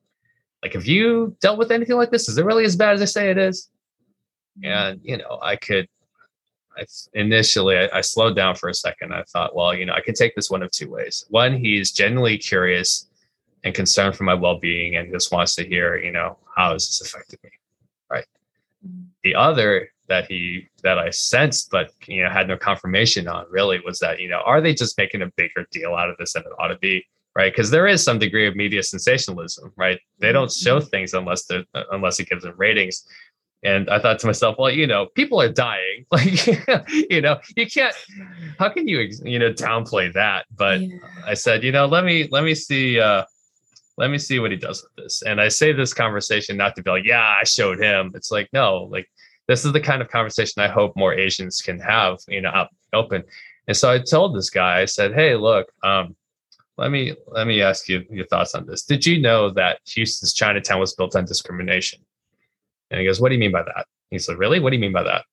like 0.61 0.73
have 0.73 0.86
you 0.86 1.36
dealt 1.41 1.57
with 1.59 1.71
anything 1.71 1.97
like 1.97 2.11
this? 2.11 2.29
Is 2.29 2.38
it 2.38 2.45
really 2.45 2.65
as 2.65 2.75
bad 2.75 2.93
as 2.95 3.01
I 3.01 3.05
say 3.05 3.29
it 3.29 3.38
is? 3.38 3.69
Mm-hmm. 4.59 4.71
And 4.71 5.01
you 5.03 5.17
know, 5.17 5.39
I 5.41 5.55
could. 5.55 5.88
I 6.75 6.86
initially 7.13 7.77
I, 7.77 7.97
I 7.97 8.01
slowed 8.01 8.36
down 8.36 8.55
for 8.55 8.67
a 8.67 8.73
second. 8.73 9.13
I 9.13 9.21
thought, 9.23 9.55
well, 9.55 9.75
you 9.75 9.86
know, 9.86 9.93
I 9.93 10.01
could 10.01 10.15
take 10.15 10.36
this 10.36 10.49
one 10.49 10.63
of 10.63 10.71
two 10.71 10.89
ways. 10.89 11.23
One, 11.29 11.55
he's 11.55 11.91
genuinely 11.91 12.39
curious 12.39 13.09
and 13.63 13.75
concerned 13.75 14.15
for 14.15 14.23
my 14.23 14.34
well-being, 14.34 14.95
and 14.95 15.11
just 15.11 15.31
wants 15.31 15.53
to 15.55 15.67
hear, 15.67 15.97
you 15.97 16.11
know, 16.11 16.38
how 16.55 16.73
has 16.73 16.88
this 16.88 17.01
affected 17.01 17.39
me? 17.43 17.51
right? 18.09 18.25
Mm-hmm. 18.86 19.03
the 19.23 19.36
other 19.36 19.89
that 20.08 20.28
he 20.28 20.68
that 20.84 20.97
I 20.99 21.10
sensed 21.10 21.70
but 21.72 21.91
you 22.08 22.24
know 22.24 22.30
had 22.30 22.47
no 22.47 22.58
confirmation 22.58 23.28
on 23.28 23.45
really 23.49 23.80
was 23.86 23.99
that 23.99 24.20
you 24.20 24.28
know 24.28 24.41
are 24.45 24.62
they 24.62 24.74
just 24.74 24.97
making 24.97 25.22
a 25.22 25.32
bigger 25.38 25.66
deal 25.72 25.95
out 25.95 26.10
of 26.10 26.18
this 26.18 26.34
than 26.34 26.43
it 26.43 26.51
ought 26.60 26.68
to 26.68 26.78
be 26.78 27.06
right 27.36 27.51
because 27.51 27.72
there 27.72 27.88
is 27.88 28.04
some 28.04 28.20
degree 28.20 28.47
of 28.47 28.56
media 28.56 28.84
sensationalism 28.84 29.72
right 29.76 29.99
they 30.20 30.32
don't 30.32 30.51
show 30.51 30.80
things 30.80 31.14
unless 31.14 31.45
they 31.45 31.66
unless 31.91 32.20
it 32.20 32.30
gives 32.30 32.43
them 32.43 32.54
ratings 32.58 33.08
and 33.64 33.89
I 33.89 33.97
thought 33.99 34.20
to 34.20 34.28
myself 34.28 34.58
well 34.60 34.72
you 34.72 34.88
know 34.88 35.08
people 35.16 35.39
are 35.41 35.49
dying 35.49 36.06
like 36.12 36.45
you 37.10 37.22
know 37.22 37.39
you 37.56 37.66
can't 37.68 37.95
how 38.60 38.70
can 38.70 38.88
you 38.88 39.10
you 39.24 39.39
know 39.39 39.54
downplay 39.54 40.12
that 40.14 40.45
but 40.56 40.82
Yeah. 40.82 40.97
I 41.26 41.34
said, 41.34 41.64
you 41.64 41.72
know, 41.72 41.86
let 41.86 42.04
me 42.04 42.28
let 42.32 42.43
me 42.43 42.54
see 42.56 42.99
uh 42.99 43.24
let 43.97 44.10
me 44.10 44.18
see 44.18 44.39
what 44.39 44.51
he 44.51 44.58
does 44.58 44.84
with 44.84 45.06
this. 45.06 45.22
And 45.22 45.39
I 45.39 45.49
say 45.49 45.72
this 45.72 45.93
conversation 45.93 46.58
not 46.58 46.76
to 46.76 46.84
be 46.84 46.89
like, 46.89 47.06
yeah, 47.06 47.38
I 47.39 47.43
showed 47.43 47.80
him. 47.80 48.12
It's 48.16 48.32
like, 48.32 48.49
no, 48.51 48.89
like 48.91 49.08
this 49.47 49.65
is 49.65 49.73
the 49.73 49.81
kind 49.81 50.01
of 50.01 50.09
conversation 50.09 50.61
I 50.61 50.67
hope 50.67 50.95
more 50.95 51.13
Asians 51.13 51.61
can 51.61 51.79
have, 51.79 52.19
you 52.27 52.41
know, 52.41 52.67
open. 52.93 53.23
And 53.67 53.75
so 53.75 53.91
I 53.91 53.99
told 53.99 54.35
this 54.35 54.49
guy, 54.49 54.81
I 54.81 54.85
said, 54.85 55.13
hey, 55.13 55.35
look, 55.35 55.67
um, 55.83 56.15
let 56.77 56.91
me 56.91 57.15
let 57.27 57.45
me 57.45 57.61
ask 57.61 57.87
you 57.87 58.03
your 58.09 58.25
thoughts 58.25 58.55
on 58.55 58.65
this. 58.65 58.83
Did 58.83 59.05
you 59.05 59.21
know 59.21 59.51
that 59.51 59.79
Houston's 59.85 60.33
Chinatown 60.33 60.79
was 60.79 60.95
built 60.95 61.15
on 61.15 61.25
discrimination? 61.25 61.99
And 62.89 62.99
he 62.99 63.05
goes, 63.05 63.21
What 63.21 63.29
do 63.29 63.35
you 63.35 63.39
mean 63.39 63.51
by 63.51 63.63
that? 63.63 63.85
He 64.09 64.19
said, 64.19 64.37
Really? 64.37 64.59
What 64.59 64.71
do 64.71 64.75
you 64.75 64.81
mean 64.81 64.93
by 64.93 65.03
that? 65.03 65.25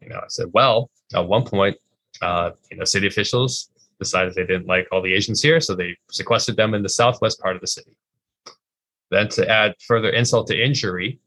You 0.00 0.08
know, 0.08 0.18
I 0.18 0.28
said, 0.28 0.46
Well, 0.52 0.90
at 1.14 1.26
one 1.26 1.44
point, 1.44 1.76
uh, 2.22 2.50
you 2.70 2.76
know, 2.76 2.84
city 2.84 3.06
officials 3.06 3.70
decided 3.98 4.34
they 4.34 4.46
didn't 4.46 4.66
like 4.66 4.86
all 4.92 5.02
the 5.02 5.14
Asians 5.14 5.42
here, 5.42 5.60
so 5.60 5.74
they 5.74 5.96
sequestered 6.10 6.56
them 6.56 6.74
in 6.74 6.82
the 6.82 6.88
southwest 6.88 7.40
part 7.40 7.56
of 7.56 7.60
the 7.60 7.66
city. 7.66 7.96
Then, 9.10 9.28
to 9.30 9.48
add 9.48 9.74
further 9.86 10.10
insult 10.10 10.46
to 10.48 10.60
injury, 10.60 11.18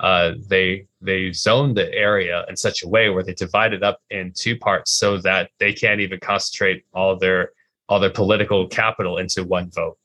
uh, 0.00 0.32
they 0.48 0.86
they 1.00 1.32
zoned 1.32 1.76
the 1.76 1.92
area 1.92 2.44
in 2.48 2.56
such 2.56 2.82
a 2.82 2.88
way 2.88 3.10
where 3.10 3.22
they 3.22 3.34
divided 3.34 3.82
up 3.82 4.00
in 4.10 4.32
two 4.34 4.56
parts 4.56 4.92
so 4.92 5.18
that 5.18 5.50
they 5.58 5.72
can't 5.72 6.00
even 6.00 6.18
concentrate 6.20 6.84
all 6.92 7.16
their 7.16 7.52
all 7.88 8.00
their 8.00 8.10
political 8.10 8.66
capital 8.66 9.18
into 9.18 9.44
one 9.44 9.70
vote. 9.70 9.96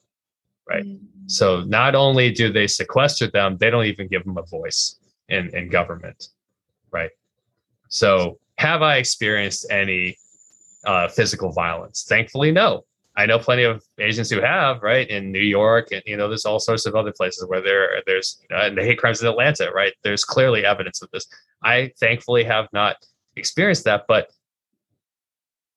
Right. 0.67 0.85
Mhm. 0.85 0.99
So 1.27 1.61
not 1.61 1.95
only 1.95 2.31
do 2.31 2.51
they 2.51 2.67
sequester 2.67 3.27
them, 3.27 3.57
they 3.57 3.69
don't 3.69 3.85
even 3.85 4.07
give 4.07 4.23
them 4.25 4.37
a 4.37 4.43
voice 4.43 4.99
in, 5.27 5.55
in 5.55 5.69
government. 5.69 6.29
Right. 6.91 7.11
So 7.89 8.39
have 8.57 8.81
I 8.81 8.97
experienced 8.97 9.67
any 9.71 10.17
uh, 10.85 11.07
physical 11.07 11.51
violence? 11.51 12.05
Thankfully, 12.07 12.51
no. 12.51 12.85
I 13.19 13.25
know 13.25 13.37
plenty 13.37 13.63
of 13.63 13.83
Asians 13.99 14.29
who 14.29 14.39
have, 14.39 14.81
right? 14.81 15.05
In 15.09 15.29
New 15.29 15.41
York, 15.41 15.89
and 15.91 16.01
you 16.05 16.15
know, 16.15 16.29
there's 16.29 16.45
all 16.45 16.57
sorts 16.57 16.85
of 16.85 16.95
other 16.95 17.11
places 17.11 17.45
where 17.45 17.61
there, 17.61 18.01
there's 18.07 18.41
uh, 18.49 18.67
and 18.67 18.77
the 18.77 18.81
hate 18.81 18.97
crimes 18.97 19.21
in 19.21 19.27
Atlanta, 19.27 19.69
right? 19.75 19.91
There's 20.03 20.23
clearly 20.23 20.63
evidence 20.63 21.01
of 21.01 21.11
this. 21.11 21.27
I 21.61 21.91
thankfully 21.99 22.45
have 22.45 22.67
not 22.71 22.95
experienced 23.35 23.83
that, 23.83 24.05
but 24.07 24.29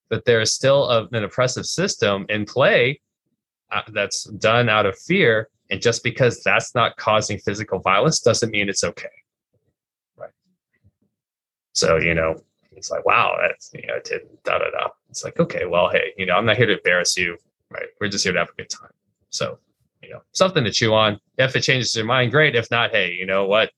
but 0.08 0.24
there 0.24 0.40
is 0.40 0.54
still 0.54 0.88
a, 0.88 1.08
an 1.10 1.24
oppressive 1.24 1.66
system 1.66 2.26
in 2.28 2.44
play 2.44 3.00
uh, 3.72 3.82
that's 3.88 4.22
done 4.24 4.68
out 4.68 4.86
of 4.86 4.96
fear, 4.96 5.48
and 5.68 5.82
just 5.82 6.04
because 6.04 6.44
that's 6.44 6.76
not 6.76 6.96
causing 6.96 7.38
physical 7.38 7.80
violence 7.80 8.20
doesn't 8.20 8.52
mean 8.52 8.68
it's 8.68 8.84
okay, 8.84 9.16
right? 10.16 10.30
So 11.72 11.96
you 11.96 12.14
know, 12.14 12.40
it's 12.76 12.90
like, 12.90 13.04
wow, 13.06 13.36
that's 13.40 13.70
you 13.74 13.86
know, 13.86 13.98
did 14.04 14.22
da 14.44 14.58
da 14.58 14.70
da. 14.70 14.88
It's 15.10 15.24
like, 15.24 15.38
okay, 15.38 15.66
well, 15.66 15.90
hey, 15.90 16.12
you 16.16 16.26
know, 16.26 16.34
I'm 16.34 16.46
not 16.46 16.56
here 16.56 16.66
to 16.66 16.76
embarrass 16.76 17.16
you, 17.16 17.36
right? 17.70 17.86
We're 18.00 18.08
just 18.08 18.24
here 18.24 18.32
to 18.32 18.38
have 18.38 18.50
a 18.50 18.54
good 18.54 18.70
time. 18.70 18.90
So, 19.30 19.58
you 20.02 20.10
know, 20.10 20.22
something 20.32 20.64
to 20.64 20.70
chew 20.70 20.92
on. 20.94 21.20
If 21.38 21.56
it 21.56 21.60
changes 21.60 21.94
your 21.94 22.04
mind, 22.04 22.32
great. 22.32 22.54
If 22.54 22.70
not, 22.70 22.90
hey, 22.90 23.12
you 23.12 23.26
know 23.26 23.46
what? 23.46 23.70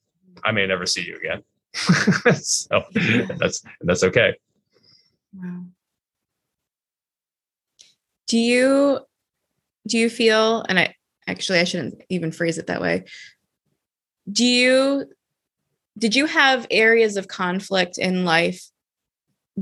I 0.42 0.52
may 0.52 0.66
never 0.66 0.86
see 0.86 1.02
you 1.02 1.16
again. 1.16 1.42
so 2.34 2.84
that's 3.38 3.62
that's 3.80 4.04
okay. 4.04 4.34
Wow. 5.32 5.64
Do 8.26 8.38
you 8.38 9.00
do 9.86 9.98
you 9.98 10.08
feel 10.08 10.64
and 10.68 10.78
I 10.78 10.94
actually 11.26 11.58
I 11.58 11.64
shouldn't 11.64 12.02
even 12.08 12.32
phrase 12.32 12.58
it 12.58 12.68
that 12.68 12.80
way. 12.80 13.04
Do 14.30 14.44
you 14.44 15.06
did 15.98 16.14
you 16.14 16.26
have 16.26 16.66
areas 16.70 17.16
of 17.16 17.28
conflict 17.28 17.98
in 17.98 18.24
life 18.24 18.64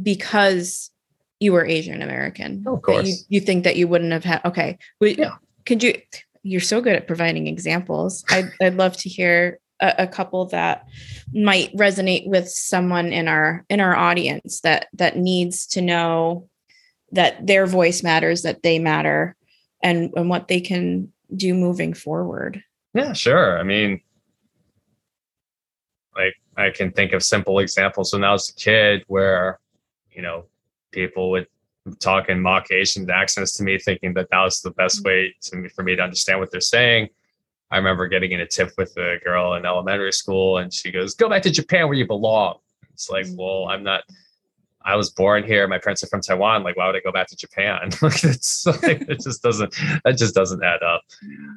because 0.01 0.90
you 1.40 1.53
were 1.53 1.64
Asian 1.64 2.03
American? 2.03 2.59
Of 2.59 2.64
that 2.64 2.70
You, 2.70 2.76
course. 2.80 3.24
you 3.28 3.40
think 3.40 3.64
that 3.64 3.76
you 3.76 3.88
wouldn't 3.88 4.12
have 4.12 4.24
had 4.24 4.45
okay. 4.45 4.78
Would, 5.01 5.18
Yeah. 5.18 5.36
Could 5.66 5.82
you 5.82 5.95
you're 6.45 6.61
so 6.61 6.80
good 6.80 6.97
at 6.97 7.07
providing 7.07 7.47
examples. 7.47 8.24
I'd 8.30 8.51
I'd 8.61 8.74
love 8.74 8.97
to 8.99 9.09
hear 9.09 9.61
a, 9.80 9.95
a 9.99 10.07
couple 10.07 10.47
that 10.47 10.86
might 11.32 11.74
resonate 11.76 12.26
with 12.26 12.49
someone 12.49 13.12
in 13.12 13.28
our 13.28 13.64
in 13.68 13.80
our 13.80 13.95
audience 13.95 14.61
that 14.62 14.86
that 14.95 15.16
needs 15.16 15.66
to 15.68 15.80
know 15.80 16.49
that 17.12 17.47
their 17.47 17.66
voice 17.66 18.03
matters, 18.03 18.43
that 18.43 18.62
they 18.62 18.78
matter, 18.78 19.36
and 19.82 20.11
and 20.16 20.28
what 20.28 20.49
they 20.49 20.61
can 20.61 21.12
do 21.36 21.55
moving 21.55 21.95
forward. 21.95 22.62
Yeah, 22.95 23.12
sure. 23.12 23.59
I 23.59 23.62
mean, 23.62 24.01
like 26.16 26.34
I 26.57 26.70
can 26.70 26.90
think 26.93 27.12
of 27.12 27.22
simple 27.22 27.59
examples 27.59 28.12
when 28.12 28.24
I 28.24 28.32
was 28.32 28.49
a 28.51 28.55
kid 28.55 29.05
where, 29.07 29.59
you 30.15 30.23
know, 30.23 30.45
people 30.91 31.31
would 31.31 31.47
talk 31.99 32.29
in 32.29 32.41
mock 32.41 32.71
Asian 32.71 33.11
accents 33.11 33.55
to 33.57 33.63
me, 33.65 33.79
thinking 33.79 34.15
that 34.15 34.29
that 34.31 34.43
was 34.43 34.61
the 34.61 34.71
best 34.73 35.03
way 35.05 35.35
to 35.43 35.69
for 35.71 35.83
me 35.83 35.97
to 35.97 36.03
understand 36.03 36.39
what 36.41 36.51
they're 36.51 36.61
saying. 36.61 37.09
I 37.71 37.79
remember 37.79 38.07
getting 38.07 38.33
in 38.33 38.41
a 38.41 38.47
tiff 38.47 38.73
with 38.77 38.95
a 38.99 39.19
girl 39.25 39.55
in 39.55 39.65
elementary 39.65 40.13
school, 40.13 40.59
and 40.59 40.73
she 40.73 40.91
goes, 40.93 41.15
"Go 41.15 41.29
back 41.29 41.43
to 41.43 41.51
Japan 41.51 41.87
where 41.89 41.97
you 41.97 42.07
belong." 42.07 42.59
It's 42.93 43.09
like, 43.11 43.27
Mm. 43.27 43.37
well, 43.37 43.69
I'm 43.69 43.83
not. 43.83 44.05
I 44.85 44.97
was 44.97 45.11
born 45.11 45.45
here. 45.45 45.69
My 45.69 45.79
parents 45.79 46.03
are 46.03 46.09
from 46.09 46.21
Taiwan. 46.21 46.65
Like, 46.65 46.77
why 46.77 46.87
would 46.89 46.97
I 46.97 47.01
go 47.01 47.13
back 47.13 47.29
to 47.29 47.37
Japan? 47.37 47.91
like, 48.03 48.25
it's 48.25 48.67
like 48.83 49.03
it 49.09 49.21
just 49.21 49.41
doesn't. 49.43 49.73
That 50.05 50.17
just 50.19 50.35
doesn't 50.35 50.63
add 50.63 50.83
up 50.83 51.03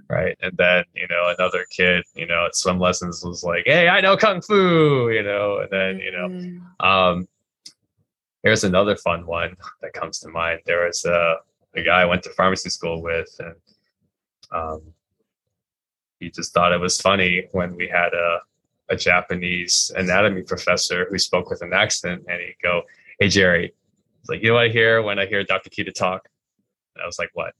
right? 0.10 0.38
And 0.42 0.56
then 0.58 0.84
you 0.94 1.08
know 1.08 1.34
another 1.38 1.66
kid, 1.70 2.04
you 2.16 2.28
know, 2.28 2.46
at 2.46 2.56
swim 2.56 2.80
lessons 2.80 3.24
was 3.26 3.44
like, 3.44 3.64
"Hey, 3.66 3.90
I 3.90 4.00
know 4.02 4.16
kung 4.16 4.42
fu," 4.42 5.10
you 5.10 5.24
know, 5.24 5.60
and 5.60 5.70
then 5.72 6.00
you 6.00 6.12
know, 6.12 6.30
Mm. 6.30 6.86
um, 6.86 7.28
here's 8.46 8.64
another 8.64 8.96
fun 8.96 9.26
one 9.26 9.58
that 9.82 9.92
comes 9.92 10.20
to 10.20 10.30
mind. 10.30 10.62
There 10.66 10.86
was 10.86 11.04
a 11.04 11.36
a 11.76 11.84
guy 11.84 12.04
I 12.04 12.06
went 12.06 12.24
to 12.24 12.30
pharmacy 12.30 12.70
school 12.70 13.02
with, 13.02 13.28
and 13.40 13.56
um, 14.54 14.82
he 16.20 16.30
just 16.30 16.54
thought 16.54 16.72
it 16.72 16.80
was 16.80 17.02
funny 17.02 17.50
when 17.52 17.76
we 17.76 17.90
had 17.90 18.14
a 18.14 18.40
a 18.90 18.96
Japanese 18.96 19.92
anatomy 19.98 20.44
professor 20.44 21.08
who 21.10 21.18
spoke 21.18 21.50
with 21.50 21.62
an 21.62 21.74
accent, 21.74 22.24
and 22.30 22.40
he'd 22.40 22.56
go, 22.64 22.84
"Hey, 23.20 23.28
Jerry." 23.28 23.74
Like, 24.28 24.42
you 24.42 24.50
know 24.50 24.56
what 24.56 24.66
I 24.66 24.70
hear 24.70 25.04
when 25.04 25.20
I 25.20 25.28
hear 25.28 25.44
Dr. 25.44 25.70
Kita 25.70 25.94
talk? 25.94 26.28
And 26.96 27.04
I 27.04 27.06
was 27.06 27.20
like, 27.20 27.30
what? 27.34 27.54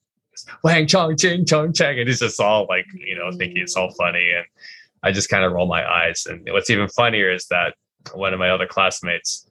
Wang 0.64 0.88
Chong 0.88 1.16
Ching 1.16 1.46
Chong 1.46 1.74
Chang. 1.74 2.00
And 2.00 2.08
he's 2.08 2.20
just 2.20 2.40
all 2.42 2.66
like, 2.68 2.86
you 2.96 3.16
know, 3.16 3.32
thinking 3.32 3.62
it's 3.62 3.76
all 3.76 3.92
funny. 3.92 4.32
And 4.36 4.46
I 5.04 5.12
just 5.12 5.30
kind 5.30 5.46
of 5.46 5.52
roll 5.52 5.68
my 5.68 5.88
eyes. 5.88 6.26
And 6.26 6.48
what's 6.52 6.72
even 6.72 6.90
funnier 6.90 7.32
is 7.32 7.46
that 7.50 7.76
one 8.14 8.34
of 8.34 8.40
my 8.40 8.50
other 8.50 8.66
classmates 8.66 9.48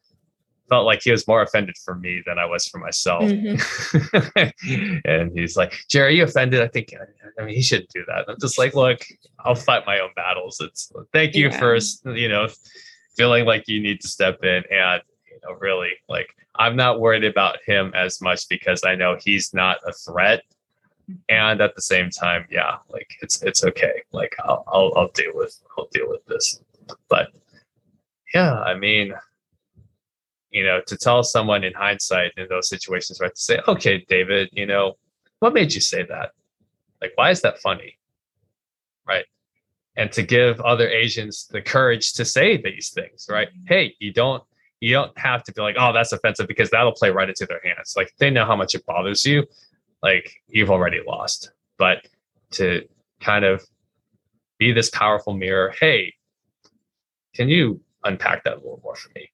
felt 0.68 0.86
like 0.86 1.02
he 1.02 1.10
was 1.10 1.26
more 1.28 1.42
offended 1.42 1.76
for 1.84 1.94
me 1.94 2.22
than 2.26 2.38
I 2.38 2.46
was 2.46 2.66
for 2.66 2.78
myself. 2.78 3.22
Mhm. 3.24 5.02
and 5.04 5.36
he's 5.38 5.56
like, 5.56 5.74
Jerry, 5.88 6.16
you 6.16 6.24
offended? 6.24 6.62
I 6.62 6.68
think, 6.68 6.94
I 7.38 7.44
mean, 7.44 7.54
he 7.54 7.62
shouldn't 7.62 7.90
do 7.90 8.04
that. 8.06 8.24
I'm 8.28 8.36
just 8.40 8.58
like, 8.58 8.74
look, 8.74 9.00
I'll 9.40 9.54
fight 9.54 9.84
my 9.86 10.00
own 10.00 10.10
battles. 10.16 10.58
It's 10.60 10.90
thank 11.12 11.34
you 11.34 11.48
Yeah. 11.48 11.58
for, 11.58 11.78
you 12.16 12.28
know, 12.28 12.48
feeling 13.16 13.44
like 13.44 13.68
you 13.68 13.80
need 13.80 14.00
to 14.00 14.08
step 14.08 14.42
in 14.42 14.62
and, 14.70 15.02
you 15.30 15.38
know, 15.44 15.54
really 15.60 15.92
like, 16.08 16.28
I'm 16.56 16.76
not 16.76 17.00
worried 17.00 17.24
about 17.24 17.58
him 17.66 17.92
as 17.94 18.20
much 18.20 18.48
because 18.48 18.82
I 18.84 18.94
know 18.94 19.16
he's 19.22 19.52
not 19.52 19.78
a 19.86 19.92
threat. 19.92 20.42
And 21.28 21.60
at 21.60 21.74
the 21.74 21.82
same 21.82 22.08
time, 22.08 22.46
yeah, 22.50 22.76
like 22.88 23.10
it's 23.20 23.42
it's 23.42 23.62
okay. 23.62 24.00
Like 24.12 24.34
I'll 24.42 24.64
I'll, 24.66 24.90
I'll 24.96 25.08
deal 25.08 25.32
with 25.34 25.54
I'll 25.76 25.86
deal 25.92 26.08
with 26.08 26.24
this. 26.24 26.62
But 27.10 27.28
yeah, 28.32 28.58
I 28.62 28.72
mean, 28.74 29.12
you 30.54 30.64
know, 30.64 30.80
to 30.86 30.96
tell 30.96 31.22
someone 31.24 31.64
in 31.64 31.74
hindsight 31.74 32.32
in 32.38 32.46
those 32.48 32.68
situations, 32.68 33.20
right, 33.20 33.34
to 33.34 33.40
say, 33.40 33.60
okay, 33.68 34.06
David, 34.08 34.48
you 34.52 34.66
know, 34.66 34.94
what 35.40 35.52
made 35.52 35.74
you 35.74 35.80
say 35.82 36.04
that? 36.04 36.30
Like, 37.02 37.12
why 37.16 37.30
is 37.30 37.42
that 37.42 37.58
funny? 37.60 37.98
Right. 39.06 39.26
and 39.96 40.10
to 40.12 40.22
give 40.22 40.60
other 40.60 40.88
Asians 40.88 41.46
the 41.50 41.62
courage 41.62 42.14
to 42.14 42.24
say 42.24 42.56
these 42.56 42.90
things, 42.90 43.26
right? 43.30 43.48
Hey, 43.66 43.94
you 44.00 44.12
don't 44.12 44.42
you 44.80 44.92
don't 44.92 45.16
have 45.18 45.42
to 45.44 45.52
be 45.52 45.62
like, 45.62 45.76
oh, 45.78 45.92
that's 45.92 46.12
offensive 46.12 46.46
because 46.48 46.70
that'll 46.70 46.92
play 46.92 47.10
right 47.10 47.28
into 47.28 47.46
their 47.46 47.60
hands. 47.64 47.94
Like 47.96 48.12
they 48.18 48.30
know 48.30 48.44
how 48.44 48.56
much 48.56 48.74
it 48.74 48.84
bothers 48.86 49.24
you, 49.24 49.44
like 50.02 50.42
you've 50.48 50.70
already 50.70 51.00
lost. 51.06 51.52
But 51.78 52.06
to 52.52 52.86
kind 53.20 53.44
of 53.44 53.64
be 54.58 54.72
this 54.72 54.90
powerful 54.90 55.34
mirror, 55.34 55.74
hey, 55.80 56.14
can 57.34 57.48
you 57.48 57.80
unpack 58.04 58.44
that 58.44 58.54
a 58.54 58.56
little 58.56 58.80
more 58.84 58.96
for 58.96 59.10
me? 59.14 59.30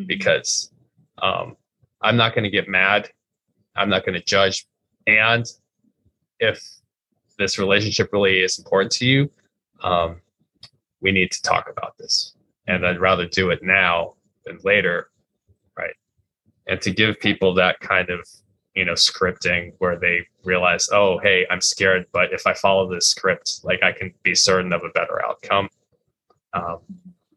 Mm-hmm. 0.00 0.06
Because 0.06 0.72
um, 1.22 1.56
I'm 2.00 2.16
not 2.16 2.34
going 2.34 2.44
to 2.44 2.50
get 2.50 2.68
mad. 2.68 3.10
I'm 3.76 3.88
not 3.88 4.04
going 4.04 4.18
to 4.18 4.24
judge. 4.24 4.66
And 5.06 5.46
if 6.38 6.62
this 7.38 7.58
relationship 7.58 8.10
really 8.12 8.40
is 8.40 8.58
important 8.58 8.92
to 8.92 9.06
you, 9.06 9.30
um, 9.82 10.20
we 11.00 11.12
need 11.12 11.30
to 11.32 11.42
talk 11.42 11.68
about 11.70 11.96
this. 11.98 12.34
And 12.66 12.86
I'd 12.86 13.00
rather 13.00 13.26
do 13.26 13.50
it 13.50 13.62
now 13.62 14.14
than 14.44 14.58
later. 14.64 15.10
Right. 15.76 15.94
And 16.66 16.80
to 16.82 16.90
give 16.90 17.20
people 17.20 17.54
that 17.54 17.80
kind 17.80 18.10
of, 18.10 18.26
you 18.74 18.84
know, 18.84 18.92
scripting 18.92 19.72
where 19.78 19.98
they 19.98 20.26
realize, 20.44 20.88
oh, 20.92 21.18
hey, 21.18 21.46
I'm 21.50 21.60
scared, 21.60 22.06
but 22.12 22.32
if 22.32 22.46
I 22.46 22.54
follow 22.54 22.88
this 22.88 23.08
script, 23.08 23.60
like 23.64 23.82
I 23.82 23.92
can 23.92 24.14
be 24.22 24.34
certain 24.34 24.72
of 24.72 24.82
a 24.84 24.90
better 24.90 25.24
outcome. 25.24 25.68
Um, 26.52 26.78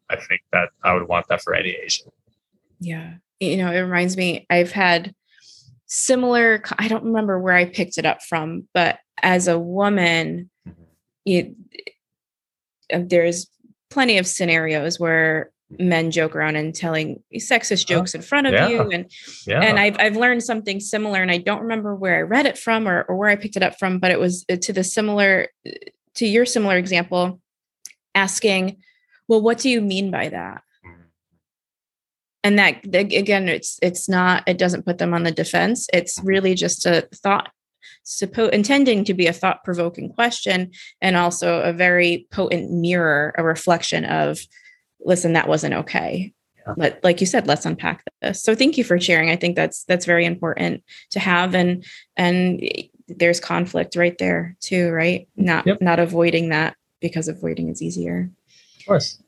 I 0.09 0.15
think 0.15 0.41
that 0.51 0.69
I 0.83 0.93
would 0.93 1.07
want 1.07 1.27
that 1.29 1.41
for 1.41 1.53
any 1.53 1.71
Asian. 1.71 2.11
Yeah. 2.83 3.15
You 3.39 3.57
know, 3.57 3.71
it 3.71 3.79
reminds 3.79 4.15
me, 4.15 4.45
I've 4.49 4.71
had 4.71 5.13
similar, 5.85 6.61
I 6.77 6.87
don't 6.87 7.05
remember 7.05 7.39
where 7.39 7.55
I 7.55 7.65
picked 7.65 7.97
it 7.97 8.05
up 8.05 8.21
from, 8.21 8.67
but 8.73 8.99
as 9.21 9.47
a 9.47 9.59
woman, 9.59 10.49
mm-hmm. 10.67 11.51
uh, 12.93 12.99
there's 13.05 13.47
plenty 13.89 14.17
of 14.17 14.27
scenarios 14.27 14.99
where 14.99 15.51
men 15.79 16.11
joke 16.11 16.35
around 16.35 16.55
and 16.55 16.73
telling 16.73 17.21
sexist 17.35 17.85
uh-huh. 17.85 17.99
jokes 17.99 18.15
in 18.15 18.21
front 18.21 18.47
of 18.47 18.53
yeah. 18.53 18.67
you 18.67 18.81
and 18.91 19.11
yeah. 19.47 19.61
and 19.61 19.79
I've 19.79 19.95
I've 19.99 20.15
learned 20.15 20.43
something 20.43 20.79
similar 20.79 21.21
and 21.21 21.31
I 21.31 21.37
don't 21.37 21.61
remember 21.61 21.95
where 21.95 22.17
I 22.17 22.21
read 22.21 22.45
it 22.45 22.57
from 22.57 22.87
or, 22.87 23.03
or 23.03 23.15
where 23.15 23.29
I 23.29 23.35
picked 23.35 23.55
it 23.55 23.63
up 23.63 23.79
from 23.79 23.99
but 23.99 24.11
it 24.11 24.19
was 24.19 24.45
uh, 24.51 24.57
to 24.61 24.73
the 24.73 24.83
similar 24.83 25.47
to 26.15 26.27
your 26.27 26.45
similar 26.45 26.77
example 26.77 27.39
asking 28.13 28.77
well 29.27 29.41
what 29.41 29.57
do 29.57 29.69
you 29.69 29.81
mean 29.81 30.11
by 30.11 30.29
that. 30.29 30.63
And 32.43 32.59
that 32.59 32.83
again 32.93 33.47
it's 33.47 33.79
it's 33.81 34.07
not 34.09 34.43
it 34.47 34.57
doesn't 34.57 34.85
put 34.85 34.97
them 34.97 35.13
on 35.13 35.23
the 35.23 35.31
defense 35.31 35.87
it's 35.93 36.19
mm-hmm. 36.19 36.27
really 36.27 36.55
just 36.55 36.85
a 36.85 37.07
thought 37.13 37.51
suppo- 38.05 38.49
intending 38.49 39.03
to 39.05 39.13
be 39.13 39.27
a 39.27 39.33
thought 39.33 39.63
provoking 39.63 40.09
question 40.09 40.71
and 41.01 41.15
also 41.15 41.61
a 41.61 41.73
very 41.73 42.27
potent 42.31 42.71
mirror, 42.71 43.33
a 43.37 43.43
reflection 43.43 44.05
of, 44.05 44.39
listen, 44.99 45.33
that 45.33 45.47
wasn't 45.47 45.73
okay. 45.73 46.33
Yeah. 46.65 46.73
But 46.77 46.99
like 47.03 47.19
you 47.21 47.27
said, 47.27 47.47
let's 47.47 47.65
unpack 47.65 48.03
this. 48.21 48.41
So 48.41 48.55
thank 48.55 48.77
you 48.77 48.83
for 48.83 48.99
sharing. 48.99 49.29
I 49.29 49.35
think 49.35 49.55
that's 49.55 49.83
that's 49.83 50.05
very 50.05 50.25
important 50.25 50.81
to 51.11 51.19
have, 51.19 51.53
and 51.55 51.83
and 52.15 52.61
there's 53.09 53.41
conflict 53.41 53.97
right 53.97 54.17
there 54.17 54.55
too, 54.61 54.89
right? 54.91 55.27
Not 55.35 55.67
yep. 55.67 55.81
not 55.81 55.99
avoiding 55.99 56.49
that 56.49 56.77
because 57.01 57.27
avoiding 57.27 57.67
is 57.67 57.81
easier. 57.81 58.31
Of 58.79 58.85
course. 58.85 59.21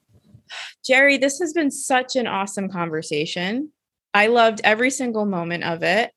Jerry, 0.85 1.17
this 1.17 1.39
has 1.39 1.53
been 1.53 1.71
such 1.71 2.15
an 2.15 2.27
awesome 2.27 2.69
conversation. 2.69 3.71
I 4.13 4.27
loved 4.27 4.61
every 4.63 4.91
single 4.91 5.25
moment 5.25 5.63
of 5.63 5.83
it. 5.83 6.11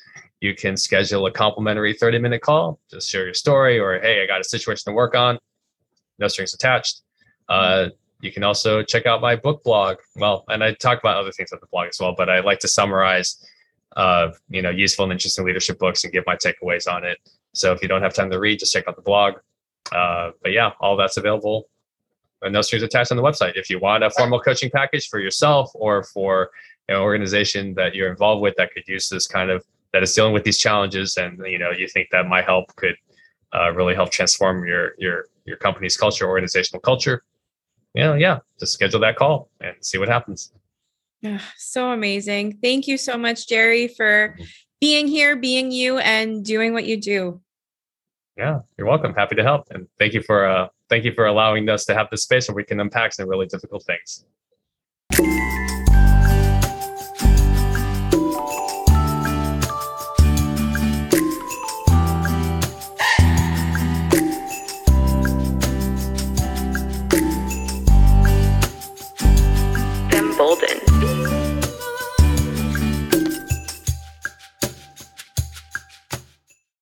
You 0.41 0.55
can 0.55 0.77
schedule 0.77 1.25
a 1.27 1.31
complimentary 1.31 1.95
30 1.95 2.19
minute 2.19 2.43
call, 2.43 2.79
just 2.91 3.09
share 3.09 3.25
your 3.25 3.35
story, 3.35 3.79
or 3.79 3.99
hey, 4.01 4.23
I 4.23 4.27
got 4.27 4.41
a 4.41 4.45
situation 4.45 4.83
to 4.87 4.93
work 4.93 5.15
on, 5.15 5.39
no 6.19 6.29
strings 6.29 6.53
attached. 6.53 7.03
Uh, 7.49 7.89
you 8.21 8.33
can 8.33 8.43
also 8.43 8.83
check 8.83 9.07
out 9.07 9.21
my 9.21 9.37
book 9.37 9.63
blog. 9.63 9.99
Well, 10.17 10.45
and 10.49 10.63
I 10.65 10.73
talk 10.75 10.99
about 10.99 11.17
other 11.17 11.33
things 11.33 11.53
on 11.53 11.59
the 11.61 11.67
blog 11.69 11.89
as 11.89 11.99
well, 12.01 12.15
but 12.17 12.29
I 12.29 12.41
like 12.41 12.59
to 12.61 12.69
summarize, 12.69 13.45
uh, 13.97 14.31
you 14.49 14.63
know, 14.63 14.71
useful 14.71 15.05
and 15.05 15.13
interesting 15.13 15.45
leadership 15.45 15.79
books 15.79 16.05
and 16.05 16.13
give 16.13 16.25
my 16.27 16.37
takeaways 16.37 16.91
on 16.91 17.05
it. 17.05 17.19
So 17.55 17.73
if 17.73 17.83
you 17.83 17.89
don't 17.89 18.03
have 18.03 18.15
time 18.15 18.31
to 18.31 18.39
read, 18.39 18.59
just 18.59 18.73
check 18.73 18.89
out 18.89 18.97
the 18.97 19.03
blog. 19.03 19.35
Uh, 19.93 20.33
but 20.43 20.53
yeah, 20.53 20.73
all 20.81 20.97
that's 20.97 21.17
available 21.17 21.69
and 22.43 22.53
no 22.53 22.63
strings 22.63 22.83
attached 22.83 23.11
on 23.11 23.17
the 23.17 23.23
website. 23.23 23.53
If 23.57 23.71
you 23.71 23.79
want 23.79 24.05
a 24.05 24.11
formal 24.11 24.41
coaching 24.41 24.71
package 24.71 25.09
for 25.09 25.21
yourself 25.21 25.71
or 25.75 26.05
for 26.05 26.51
an 26.89 26.97
organization 26.97 27.75
that 27.75 27.95
you're 27.95 28.11
involved 28.11 28.43
with 28.43 28.55
that 28.57 28.73
could 28.73 28.87
use 28.87 29.09
this 29.09 29.27
kind 29.27 29.51
of 29.51 29.65
that 29.93 30.03
is 30.03 30.13
dealing 30.13 30.33
with 30.33 30.45
these 30.45 30.59
challenges, 30.59 31.17
and 31.17 31.41
you 31.47 31.59
know 31.59 31.71
you 31.71 31.89
think 31.89 32.09
that 32.13 32.27
my 32.27 32.43
help 32.43 32.75
could 32.77 32.97
uh, 33.55 33.73
really 33.73 33.95
help 33.95 34.11
transform 34.11 34.67
your 34.67 34.93
your 34.99 35.27
your 35.45 35.57
company's 35.57 35.97
culture, 35.97 36.29
organizational 36.29 36.81
culture, 36.81 37.23
know, 38.03 38.15
yeah, 38.15 38.41
just 38.61 38.73
schedule 38.73 39.01
that 39.01 39.17
call 39.17 39.51
and 39.61 39.75
see 39.81 39.99
what 39.99 40.09
happens. 40.09 40.53
Yeah, 41.23 41.41
so 41.57 41.91
amazing. 41.91 42.59
Thank 42.63 42.87
you 42.87 42.99
so 42.99 43.17
much, 43.17 43.49
Jerry, 43.49 43.89
for 43.89 44.37
being 44.81 45.07
here, 45.09 45.35
being 45.37 45.73
you, 45.73 45.99
and 45.99 46.45
doing 46.45 46.73
what 46.73 46.85
you 46.85 47.01
do. 47.01 47.41
Yeah, 48.37 48.61
you're 48.77 48.87
welcome. 48.87 49.15
Happy 49.15 49.35
to 49.37 49.43
help, 49.43 49.69
and 49.71 49.89
thank 49.99 50.13
you 50.13 50.23
for 50.23 50.47
uh, 50.47 50.69
thank 50.91 51.05
you 51.05 51.13
for 51.15 51.27
allowing 51.27 51.69
us 51.71 51.87
to 51.87 51.95
have 51.95 52.09
this 52.11 52.23
space 52.23 52.49
where 52.49 52.55
we 52.55 52.65
can 52.65 52.81
unpack 52.81 53.15
some 53.15 53.29
really 53.29 53.47
difficult 53.47 53.85
things. 53.85 54.27